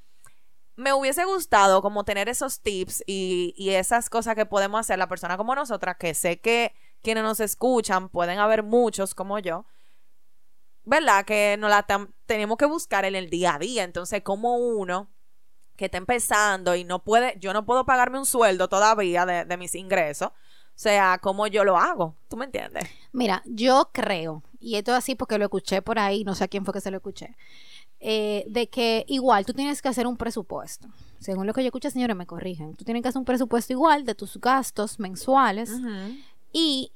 me 0.76 0.92
hubiese 0.92 1.24
gustado 1.24 1.82
como 1.82 2.04
tener 2.04 2.28
esos 2.28 2.60
tips 2.60 3.02
y, 3.06 3.54
y 3.56 3.70
esas 3.70 4.10
cosas 4.10 4.34
que 4.34 4.46
podemos 4.46 4.80
hacer 4.80 4.98
la 4.98 5.08
persona 5.08 5.36
como 5.36 5.54
nosotras, 5.54 5.96
que 5.98 6.14
sé 6.14 6.40
que 6.40 6.74
quienes 7.02 7.22
nos 7.22 7.40
escuchan 7.40 8.08
pueden 8.08 8.38
haber 8.38 8.62
muchos 8.62 9.14
como 9.14 9.38
yo, 9.38 9.66
¿verdad? 10.84 11.24
Que 11.24 11.56
no 11.58 11.68
la 11.68 11.86
tenemos 12.26 12.56
que 12.58 12.66
buscar 12.66 13.04
en 13.04 13.14
el 13.14 13.30
día 13.30 13.54
a 13.54 13.58
día. 13.58 13.84
Entonces, 13.84 14.22
como 14.22 14.56
uno 14.56 15.10
que 15.76 15.86
está 15.86 15.98
empezando 15.98 16.74
y 16.74 16.84
no 16.84 17.04
puede, 17.04 17.36
yo 17.38 17.52
no 17.52 17.64
puedo 17.64 17.84
pagarme 17.84 18.18
un 18.18 18.26
sueldo 18.26 18.68
todavía 18.68 19.26
de, 19.26 19.44
de 19.44 19.56
mis 19.56 19.74
ingresos, 19.74 20.28
o 20.28 20.76
sea, 20.76 21.18
¿cómo 21.18 21.46
yo 21.46 21.62
lo 21.62 21.76
hago? 21.76 22.16
¿Tú 22.28 22.36
me 22.36 22.46
entiendes? 22.46 22.88
Mira, 23.12 23.42
yo 23.46 23.90
creo, 23.92 24.42
y 24.64 24.76
esto 24.76 24.92
es 24.92 24.98
así 24.98 25.14
porque 25.14 25.38
lo 25.38 25.44
escuché 25.44 25.82
por 25.82 25.98
ahí, 25.98 26.24
no 26.24 26.34
sé 26.34 26.44
a 26.44 26.48
quién 26.48 26.64
fue 26.64 26.72
que 26.72 26.80
se 26.80 26.90
lo 26.90 26.96
escuché, 26.96 27.36
eh, 28.00 28.44
de 28.48 28.68
que 28.68 29.04
igual 29.08 29.44
tú 29.44 29.52
tienes 29.52 29.82
que 29.82 29.88
hacer 29.88 30.06
un 30.06 30.16
presupuesto. 30.16 30.88
Según 31.18 31.46
lo 31.46 31.52
que 31.52 31.62
yo 31.62 31.68
escuché, 31.68 31.90
señores, 31.90 32.16
me 32.16 32.26
corrigen. 32.26 32.74
Tú 32.74 32.84
tienes 32.84 33.02
que 33.02 33.08
hacer 33.08 33.18
un 33.18 33.24
presupuesto 33.24 33.72
igual 33.72 34.04
de 34.04 34.14
tus 34.14 34.38
gastos 34.38 34.98
mensuales 34.98 35.70
y 36.52 36.92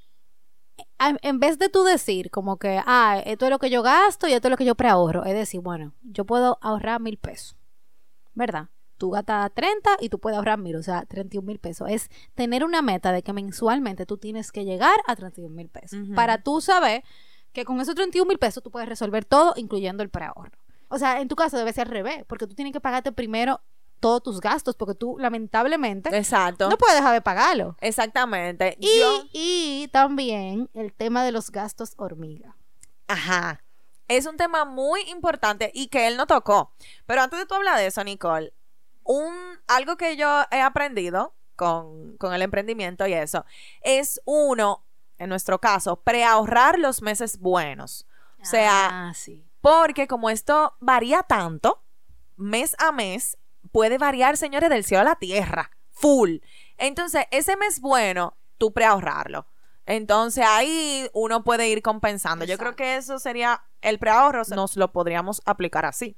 en 0.98 1.40
vez 1.40 1.58
de 1.58 1.68
tú 1.68 1.84
decir 1.84 2.30
como 2.30 2.56
que, 2.56 2.80
ah, 2.84 3.22
esto 3.24 3.46
es 3.46 3.50
lo 3.50 3.58
que 3.58 3.70
yo 3.70 3.82
gasto 3.82 4.28
y 4.28 4.32
esto 4.32 4.48
es 4.48 4.50
lo 4.50 4.56
que 4.56 4.64
yo 4.64 4.74
preahorro, 4.74 5.24
es 5.24 5.34
decir, 5.34 5.60
bueno, 5.60 5.92
yo 6.02 6.24
puedo 6.24 6.58
ahorrar 6.62 7.00
mil 7.00 7.18
pesos, 7.18 7.56
¿verdad? 8.34 8.68
Tú 8.96 9.10
gastas 9.10 9.52
30 9.54 9.98
y 10.00 10.08
tú 10.08 10.18
puedes 10.18 10.36
ahorrar 10.36 10.58
mil, 10.58 10.74
o 10.76 10.82
sea, 10.82 11.04
31 11.06 11.46
mil 11.46 11.60
pesos. 11.60 11.88
Es 11.88 12.10
tener 12.34 12.64
una 12.64 12.82
meta 12.82 13.12
de 13.12 13.22
que 13.22 13.32
mensualmente 13.32 14.06
tú 14.06 14.16
tienes 14.16 14.50
que 14.50 14.64
llegar 14.64 14.96
a 15.06 15.14
31 15.14 15.54
mil 15.54 15.68
pesos. 15.68 16.00
Para 16.16 16.42
tú 16.42 16.60
saber 16.60 17.04
que 17.52 17.64
con 17.64 17.80
esos 17.80 17.94
31 17.94 18.28
mil 18.28 18.38
pesos 18.38 18.62
tú 18.62 18.70
puedes 18.70 18.88
resolver 18.88 19.24
todo, 19.24 19.54
incluyendo 19.56 20.02
el 20.02 20.10
preahorro. 20.10 20.58
O 20.88 20.98
sea, 20.98 21.20
en 21.20 21.28
tu 21.28 21.36
caso 21.36 21.56
debe 21.58 21.72
ser 21.72 21.86
al 21.88 21.92
revés, 21.92 22.24
porque 22.26 22.46
tú 22.46 22.54
tienes 22.54 22.72
que 22.72 22.80
pagarte 22.80 23.12
primero 23.12 23.60
todos 24.00 24.22
tus 24.22 24.40
gastos, 24.40 24.76
porque 24.76 24.94
tú 24.94 25.16
lamentablemente 25.18 26.16
Exacto. 26.16 26.68
no 26.70 26.78
puedes 26.78 26.94
dejar 26.96 27.12
de 27.14 27.20
pagarlo. 27.20 27.76
Exactamente. 27.80 28.76
Y, 28.80 29.00
Yo- 29.00 29.24
y 29.32 29.88
también 29.92 30.70
el 30.72 30.92
tema 30.92 31.24
de 31.24 31.32
los 31.32 31.50
gastos 31.50 31.94
hormiga. 31.96 32.54
Ajá. 33.08 33.62
Es 34.06 34.24
un 34.26 34.36
tema 34.36 34.64
muy 34.64 35.02
importante 35.10 35.70
y 35.74 35.88
que 35.88 36.06
él 36.06 36.16
no 36.16 36.26
tocó. 36.26 36.72
Pero 37.06 37.22
antes 37.22 37.38
de 37.40 37.46
tú 37.46 37.54
hablar 37.54 37.76
de 37.76 37.86
eso, 37.86 38.02
Nicole, 38.04 38.54
un, 39.04 39.34
algo 39.66 39.96
que 39.96 40.16
yo 40.16 40.44
he 40.50 40.60
aprendido 40.60 41.34
con, 41.56 42.16
con 42.18 42.32
el 42.32 42.42
emprendimiento 42.42 43.06
y 43.06 43.14
eso, 43.14 43.44
es 43.82 44.20
uno, 44.24 44.84
en 45.18 45.28
nuestro 45.28 45.60
caso, 45.60 46.00
preahorrar 46.02 46.78
los 46.78 47.02
meses 47.02 47.38
buenos. 47.38 48.06
O 48.40 48.44
sea, 48.44 49.08
ah, 49.08 49.14
sí. 49.14 49.44
porque 49.60 50.06
como 50.06 50.30
esto 50.30 50.76
varía 50.80 51.22
tanto, 51.22 51.82
mes 52.36 52.76
a 52.78 52.92
mes, 52.92 53.36
puede 53.72 53.98
variar, 53.98 54.36
señores, 54.36 54.70
del 54.70 54.84
cielo 54.84 55.00
a 55.02 55.04
la 55.04 55.16
tierra, 55.16 55.70
full. 55.90 56.36
Entonces, 56.76 57.24
ese 57.32 57.56
mes 57.56 57.80
bueno, 57.80 58.36
tú 58.58 58.72
preahorrarlo. 58.72 59.46
Entonces 59.86 60.44
ahí 60.46 61.08
uno 61.14 61.42
puede 61.44 61.68
ir 61.68 61.80
compensando. 61.82 62.44
Yo 62.44 62.58
creo 62.58 62.76
que 62.76 62.96
eso 62.96 63.18
sería 63.18 63.62
el 63.80 63.98
preahorro, 63.98 64.42
nos 64.54 64.76
lo 64.76 64.92
podríamos 64.92 65.40
aplicar 65.46 65.86
así. 65.86 66.14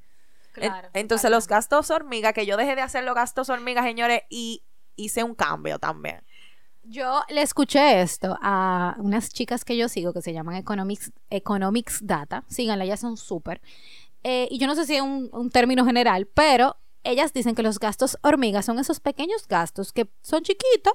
En- 0.57 0.73
Entonces 0.93 1.31
los 1.31 1.47
gastos 1.47 1.91
hormiga, 1.93 2.33
que 2.33 2.47
yo 2.47 2.57
dejé 2.57 2.75
de 2.75 2.83
hacer 2.83 3.05
los 3.05 3.15
gastos 3.15 3.49
hormiga, 3.49 3.83
señores, 3.85 4.23
y 4.29 4.65
hice 4.97 5.23
un 5.23 5.37
cambio 5.37 5.79
también. 5.79 6.25
Yo 6.83 7.23
le 7.29 7.43
escuché 7.43 8.01
esto 8.01 8.37
a 8.43 8.97
unas 8.99 9.29
chicas 9.31 9.65
que 9.65 9.77
yo 9.77 9.89
sigo 9.89 10.13
que 10.13 10.23
se 10.23 10.33
llaman 10.33 10.57
Economics, 10.57 11.13
Economics 11.29 12.01
Data. 12.03 12.45
Síganla, 12.49 12.85
ellas 12.85 13.01
son 13.01 13.17
súper. 13.17 13.61
Eh, 14.25 14.49
y 14.51 14.59
yo 14.59 14.67
no 14.67 14.75
sé 14.75 14.87
si 14.87 14.97
es 14.97 15.03
un, 15.03 15.29
un 15.33 15.51
término 15.51 15.85
general, 15.85 16.27
pero 16.27 16.77
ellas 17.05 17.33
dicen 17.33 17.55
que 17.55 17.63
los 17.63 17.79
gastos 17.79 18.19
hormigas 18.23 18.65
son 18.67 18.79
esos 18.79 19.01
pequeños 19.01 19.47
gastos 19.49 19.93
que 19.93 20.09
son 20.23 20.43
chiquitos, 20.43 20.95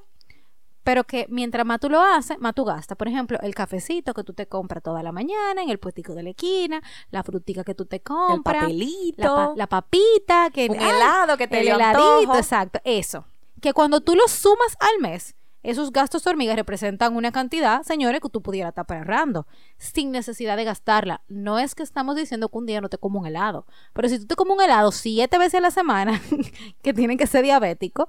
pero 0.83 1.03
que 1.03 1.25
mientras 1.29 1.65
más 1.65 1.79
tú 1.79 1.89
lo 1.89 1.99
haces, 2.01 2.37
más 2.39 2.53
tú 2.53 2.63
gastas. 2.65 2.95
Por 2.97 3.07
ejemplo, 3.07 3.39
el 3.41 3.55
cafecito 3.55 4.13
que 4.13 4.23
tú 4.23 4.33
te 4.33 4.47
compras 4.47 4.83
toda 4.83 5.01
la 5.01 5.11
mañana 5.11 5.63
en 5.63 5.69
el 5.69 5.79
puestico 5.79 6.13
de 6.13 6.21
la 6.23 6.29
esquina, 6.31 6.81
la 7.09 7.23
frutica 7.23 7.63
que 7.63 7.73
tú 7.73 7.85
te 7.85 7.95
El 7.95 8.01
compras, 8.03 8.55
papelito, 8.63 9.23
la, 9.23 9.27
pa- 9.47 9.53
la 9.55 9.67
papita, 9.67 10.49
que 10.51 10.67
un 10.69 10.75
helado 10.79 11.37
que 11.37 11.47
te 11.47 11.61
el 11.61 11.69
heladito, 11.69 11.99
antojo. 12.21 12.37
exacto, 12.37 12.79
eso. 12.83 13.25
Que 13.61 13.73
cuando 13.73 14.01
tú 14.01 14.13
los 14.15 14.29
sumas 14.31 14.77
al 14.79 14.99
mes, 15.01 15.33
esos 15.65 15.91
gastos 15.91 16.25
hormigas 16.27 16.55
representan 16.55 17.15
una 17.15 17.31
cantidad, 17.31 17.81
señores, 17.83 18.21
que 18.21 18.29
tú 18.29 18.41
pudieras 18.41 18.69
estar 18.69 18.85
ahorrando 18.89 19.47
sin 19.77 20.11
necesidad 20.11 20.57
de 20.57 20.63
gastarla. 20.63 21.21
No 21.27 21.59
es 21.59 21.73
que 21.73 21.83
estamos 21.83 22.15
diciendo 22.15 22.49
que 22.49 22.57
un 22.57 22.65
día 22.65 22.81
no 22.81 22.89
te 22.89 22.97
como 22.97 23.19
un 23.19 23.25
helado, 23.25 23.65
pero 23.93 24.07
si 24.07 24.19
tú 24.19 24.27
te 24.27 24.35
comes 24.35 24.55
un 24.57 24.63
helado 24.63 24.91
siete 24.91 25.37
veces 25.37 25.55
a 25.55 25.61
la 25.61 25.71
semana, 25.71 26.21
que 26.83 26.93
tienen 26.93 27.17
que 27.17 27.27
ser 27.27 27.43
diabético, 27.43 28.07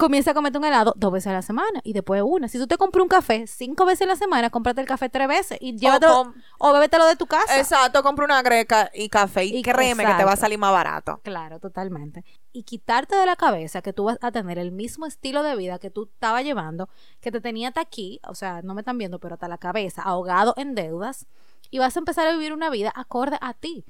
comienza 0.00 0.32
a 0.32 0.34
comerte 0.34 0.58
un 0.58 0.64
helado 0.64 0.92
dos 0.96 1.12
veces 1.12 1.28
a 1.28 1.32
la 1.34 1.42
semana 1.42 1.80
y 1.84 1.92
después 1.92 2.20
una. 2.24 2.48
Si 2.48 2.58
tú 2.58 2.66
te 2.66 2.76
compras 2.76 3.02
un 3.02 3.08
café 3.08 3.46
cinco 3.46 3.84
veces 3.84 4.02
a 4.06 4.10
la 4.10 4.16
semana, 4.16 4.50
cómprate 4.50 4.80
el 4.80 4.86
café 4.88 5.08
tres 5.08 5.28
veces 5.28 5.58
y 5.60 5.76
llévatelo 5.76 6.12
com- 6.14 6.34
o 6.58 6.72
bébetelo 6.72 7.06
de 7.06 7.14
tu 7.14 7.26
casa. 7.26 7.58
Exacto, 7.58 8.02
compra 8.02 8.24
una 8.24 8.42
greca 8.42 8.90
y 8.92 9.08
café 9.08 9.44
y, 9.44 9.58
Y- 9.58 9.62
créeme 9.62 10.04
que 10.04 10.14
te 10.14 10.24
va 10.24 10.32
a 10.32 10.36
salir 10.36 10.58
más 10.58 10.72
barato. 10.72 11.20
Claro, 11.22 11.60
totalmente. 11.60 12.24
Y 12.52 12.64
quitarte 12.64 13.14
de 13.14 13.26
la 13.26 13.36
cabeza 13.36 13.82
que 13.82 13.92
tú 13.92 14.04
vas 14.04 14.18
a 14.22 14.32
tener 14.32 14.58
el 14.58 14.72
mismo 14.72 15.06
estilo 15.06 15.44
de 15.44 15.54
vida 15.54 15.78
que 15.78 15.90
tú 15.90 16.08
estabas 16.12 16.42
llevando, 16.42 16.88
que 17.20 17.30
te 17.30 17.40
tenía 17.40 17.68
hasta 17.68 17.80
aquí, 17.80 18.18
o 18.26 18.34
sea, 18.34 18.62
no 18.62 18.74
me 18.74 18.80
están 18.80 18.98
viendo, 18.98 19.20
pero 19.20 19.34
hasta 19.34 19.46
la 19.46 19.58
cabeza, 19.58 20.02
ahogado 20.02 20.54
en 20.56 20.74
deudas, 20.74 21.26
y 21.70 21.78
vas 21.78 21.96
a 21.96 22.00
empezar 22.00 22.26
a 22.26 22.32
vivir 22.32 22.52
una 22.52 22.70
vida 22.70 22.92
acorde 22.94 23.38
a 23.40 23.54
ti. 23.54 23.84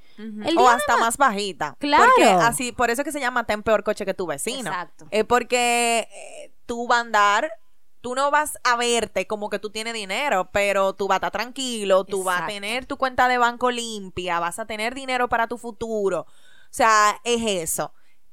O 0.56 0.68
hasta 0.68 0.96
más 0.98 1.16
bajita. 1.16 1.76
Claro. 1.78 2.04
Porque 2.16 2.30
así, 2.30 2.72
por 2.72 2.90
eso 2.90 3.02
es 3.02 3.04
que 3.04 3.12
se 3.12 3.20
llama 3.20 3.44
ten 3.44 3.62
peor 3.62 3.82
coche 3.82 4.04
que 4.04 4.14
tu 4.14 4.26
vecino. 4.26 4.70
Exacto. 4.70 5.06
Es 5.10 5.24
porque 5.24 6.08
eh, 6.12 6.52
tú 6.66 6.86
vas 6.86 6.98
a 6.98 7.00
andar, 7.00 7.52
tú 8.00 8.14
no 8.14 8.30
vas 8.30 8.58
a 8.64 8.76
verte 8.76 9.26
como 9.26 9.48
que 9.50 9.58
tú 9.58 9.70
tienes 9.70 9.94
dinero, 9.94 10.50
pero 10.52 10.94
tú 10.94 11.08
vas 11.08 11.16
a 11.16 11.18
estar 11.18 11.32
tranquilo, 11.32 12.04
tú 12.04 12.22
vas 12.22 12.42
a 12.42 12.46
tener 12.46 12.86
tu 12.86 12.96
cuenta 12.96 13.28
de 13.28 13.38
banco 13.38 13.70
limpia, 13.70 14.40
vas 14.40 14.58
a 14.58 14.66
tener 14.66 14.94
dinero 14.94 15.28
para 15.28 15.46
tu 15.46 15.58
futuro. 15.58 16.20
O 16.20 16.72
sea, 16.72 17.20
es 17.24 17.42
eso. 17.44 17.92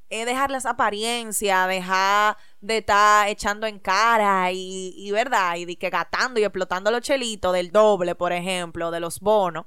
Es 0.10 0.26
dejar 0.26 0.52
las 0.52 0.66
apariencias, 0.66 1.68
dejar 1.68 2.38
de 2.62 2.78
estar 2.78 3.28
echando 3.28 3.68
en 3.68 3.80
cara 3.80 4.52
y, 4.52 4.94
y 4.96 5.12
verdad, 5.12 5.56
y 5.56 5.66
de 5.66 5.76
que 5.78 5.90
gastando 5.90 6.40
y 6.40 6.44
explotando 6.44 6.92
los 6.92 7.02
chelitos 7.02 7.52
del 7.54 7.72
doble, 7.72 8.16
por 8.16 8.32
ejemplo, 8.32 8.90
de 8.92 9.00
los 9.02 9.20
bonos, 9.20 9.66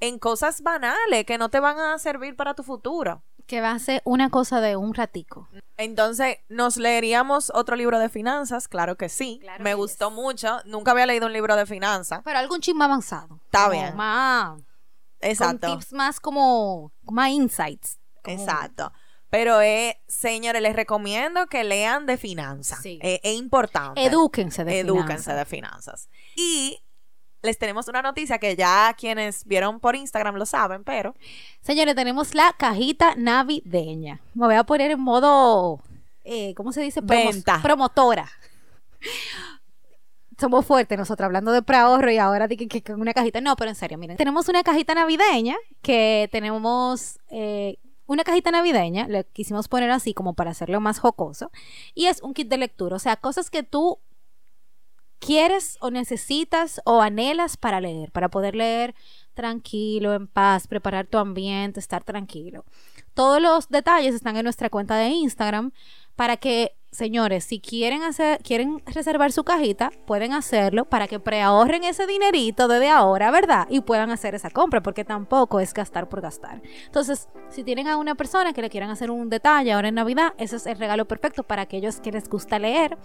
en 0.00 0.18
cosas 0.18 0.62
banales 0.62 1.24
que 1.26 1.38
no 1.38 1.48
te 1.48 1.60
van 1.60 1.78
a 1.78 1.98
servir 1.98 2.36
para 2.36 2.54
tu 2.54 2.62
futuro. 2.62 3.22
Que 3.46 3.60
va 3.60 3.72
a 3.72 3.78
ser 3.80 4.02
una 4.04 4.30
cosa 4.30 4.60
de 4.60 4.76
un 4.76 4.94
ratico. 4.94 5.48
Entonces, 5.76 6.38
¿nos 6.48 6.76
leeríamos 6.76 7.50
otro 7.54 7.74
libro 7.74 7.98
de 7.98 8.08
finanzas? 8.08 8.68
Claro 8.68 8.96
que 8.96 9.08
sí. 9.08 9.38
Claro 9.42 9.64
Me 9.64 9.70
que 9.70 9.74
gustó 9.74 10.10
mucho. 10.12 10.60
Nunca 10.64 10.92
había 10.92 11.06
leído 11.06 11.26
un 11.26 11.32
libro 11.32 11.56
de 11.56 11.66
finanzas. 11.66 12.20
Pero 12.24 12.38
algún 12.38 12.60
chin 12.60 12.76
más 12.76 12.86
avanzado. 12.86 13.40
Está 13.46 13.64
Como 13.66 13.80
bien. 13.80 13.96
Más, 13.96 14.60
Exacto. 15.20 15.66
Con 15.68 15.78
tips 15.78 15.92
más 15.92 16.20
como, 16.20 16.92
más 17.02 17.30
insights. 17.30 17.98
Como- 18.22 18.38
Exacto. 18.38 18.92
Pero, 19.32 19.62
eh, 19.62 19.98
señores, 20.06 20.60
les 20.60 20.76
recomiendo 20.76 21.46
que 21.46 21.64
lean 21.64 22.04
de 22.04 22.18
finanzas. 22.18 22.80
Sí. 22.82 22.98
Eh, 23.02 23.18
es 23.22 23.34
importante. 23.38 24.04
Edúquense 24.04 24.62
de 24.62 24.80
Edúquense 24.80 25.06
finanzas. 25.24 25.36
de 25.38 25.44
finanzas. 25.46 26.08
Y 26.36 26.78
les 27.40 27.56
tenemos 27.58 27.88
una 27.88 28.02
noticia 28.02 28.36
que 28.38 28.54
ya 28.56 28.94
quienes 28.96 29.46
vieron 29.46 29.80
por 29.80 29.96
Instagram 29.96 30.34
lo 30.36 30.44
saben, 30.44 30.84
pero 30.84 31.14
Señores, 31.62 31.94
tenemos 31.94 32.34
la 32.34 32.54
cajita 32.58 33.14
navideña. 33.16 34.20
Me 34.34 34.44
voy 34.44 34.54
a 34.56 34.64
poner 34.64 34.90
en 34.90 35.00
modo, 35.00 35.80
eh, 36.24 36.52
¿cómo 36.54 36.74
se 36.74 36.82
dice? 36.82 37.00
Promo- 37.00 37.32
Venta. 37.32 37.58
Promotora. 37.62 38.30
Somos 40.38 40.66
fuertes 40.66 40.98
nosotros 40.98 41.24
hablando 41.24 41.52
de 41.52 41.62
preahorro 41.62 42.10
y 42.10 42.18
ahora 42.18 42.48
de 42.48 42.56
que, 42.58 42.68
que 42.68 42.82
con 42.82 43.00
una 43.00 43.14
cajita. 43.14 43.40
No, 43.40 43.56
pero 43.56 43.70
en 43.70 43.76
serio, 43.76 43.96
miren. 43.96 44.16
Tenemos 44.18 44.48
una 44.48 44.62
cajita 44.62 44.94
navideña 44.94 45.56
que 45.82 46.28
tenemos 46.32 47.18
eh, 47.30 47.78
una 48.12 48.24
cajita 48.24 48.50
navideña. 48.50 49.06
Le 49.08 49.24
quisimos 49.24 49.68
poner 49.68 49.90
así 49.90 50.14
como 50.14 50.34
para 50.34 50.50
hacerlo 50.50 50.80
más 50.80 50.98
jocoso. 50.98 51.50
Y 51.94 52.06
es 52.06 52.22
un 52.22 52.34
kit 52.34 52.48
de 52.48 52.58
lectura. 52.58 52.96
O 52.96 52.98
sea, 52.98 53.16
cosas 53.16 53.50
que 53.50 53.62
tú 53.62 53.98
quieres 55.18 55.78
o 55.80 55.90
necesitas 55.90 56.80
o 56.84 57.00
anhelas 57.00 57.56
para 57.56 57.80
leer, 57.80 58.10
para 58.10 58.28
poder 58.28 58.56
leer 58.56 58.94
tranquilo, 59.34 60.14
en 60.14 60.26
paz, 60.26 60.66
preparar 60.66 61.06
tu 61.06 61.18
ambiente, 61.18 61.80
estar 61.80 62.04
tranquilo. 62.04 62.64
Todos 63.14 63.40
los 63.40 63.68
detalles 63.68 64.14
están 64.14 64.36
en 64.36 64.44
nuestra 64.44 64.70
cuenta 64.70 64.96
de 64.96 65.08
Instagram 65.08 65.72
para 66.16 66.36
que 66.36 66.76
señores, 66.92 67.44
si 67.44 67.58
quieren 67.58 68.02
hacer, 68.02 68.38
quieren 68.42 68.82
reservar 68.86 69.32
su 69.32 69.44
cajita, 69.44 69.90
pueden 70.06 70.34
hacerlo 70.34 70.84
para 70.84 71.08
que 71.08 71.18
preahorren 71.18 71.84
ese 71.84 72.06
dinerito 72.06 72.68
desde 72.68 72.90
ahora, 72.90 73.30
¿verdad? 73.30 73.66
Y 73.70 73.80
puedan 73.80 74.10
hacer 74.10 74.34
esa 74.34 74.50
compra, 74.50 74.82
porque 74.82 75.04
tampoco 75.04 75.58
es 75.58 75.72
gastar 75.72 76.10
por 76.10 76.20
gastar. 76.20 76.60
Entonces, 76.84 77.28
si 77.48 77.64
tienen 77.64 77.88
a 77.88 77.96
una 77.96 78.14
persona 78.14 78.52
que 78.52 78.60
le 78.60 78.68
quieran 78.68 78.90
hacer 78.90 79.10
un 79.10 79.30
detalle 79.30 79.72
ahora 79.72 79.88
en 79.88 79.94
Navidad, 79.94 80.34
ese 80.36 80.56
es 80.56 80.66
el 80.66 80.78
regalo 80.78 81.06
perfecto 81.06 81.42
para 81.42 81.62
aquellos 81.62 81.98
que 82.00 82.12
les 82.12 82.28
gusta 82.28 82.58
leer. 82.58 82.98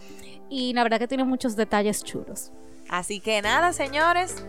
Y 0.49 0.73
la 0.73 0.83
verdad 0.83 0.99
que 0.99 1.07
tiene 1.07 1.23
muchos 1.23 1.55
detalles 1.55 2.03
chulos. 2.03 2.51
Así 2.89 3.21
que 3.21 3.41
nada, 3.41 3.71
señores. 3.71 4.45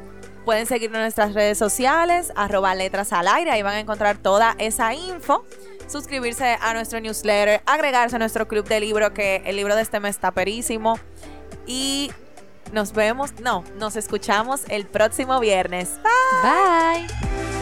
Pueden 0.49 0.64
seguirnos 0.64 0.96
en 0.96 1.03
nuestras 1.03 1.34
redes 1.34 1.59
sociales, 1.59 2.32
arroba 2.34 2.74
letras 2.74 3.12
al 3.12 3.28
aire, 3.28 3.51
ahí 3.51 3.61
van 3.61 3.74
a 3.74 3.80
encontrar 3.80 4.16
toda 4.16 4.57
esa 4.59 4.94
info 4.94 5.44
suscribirse 5.86 6.57
a 6.62 6.72
nuestro 6.72 7.01
newsletter, 7.01 7.61
agregarse 7.66 8.16
a 8.16 8.18
nuestro 8.18 8.49
club 8.49 8.66
de 8.66 8.80
libro, 8.80 9.12
que 9.12 9.42
el 9.44 9.57
libro 9.57 9.76
de 9.76 9.82
este 9.82 10.01
mes 10.01 10.16
está 10.16 10.30
perísimo. 10.30 10.99
Y 11.66 12.11
nos 12.72 12.94
vemos, 12.94 13.38
no, 13.42 13.62
nos 13.76 13.96
escuchamos 13.96 14.62
el 14.70 14.86
próximo 14.86 15.38
viernes. 15.38 15.90
Bye. 16.42 17.57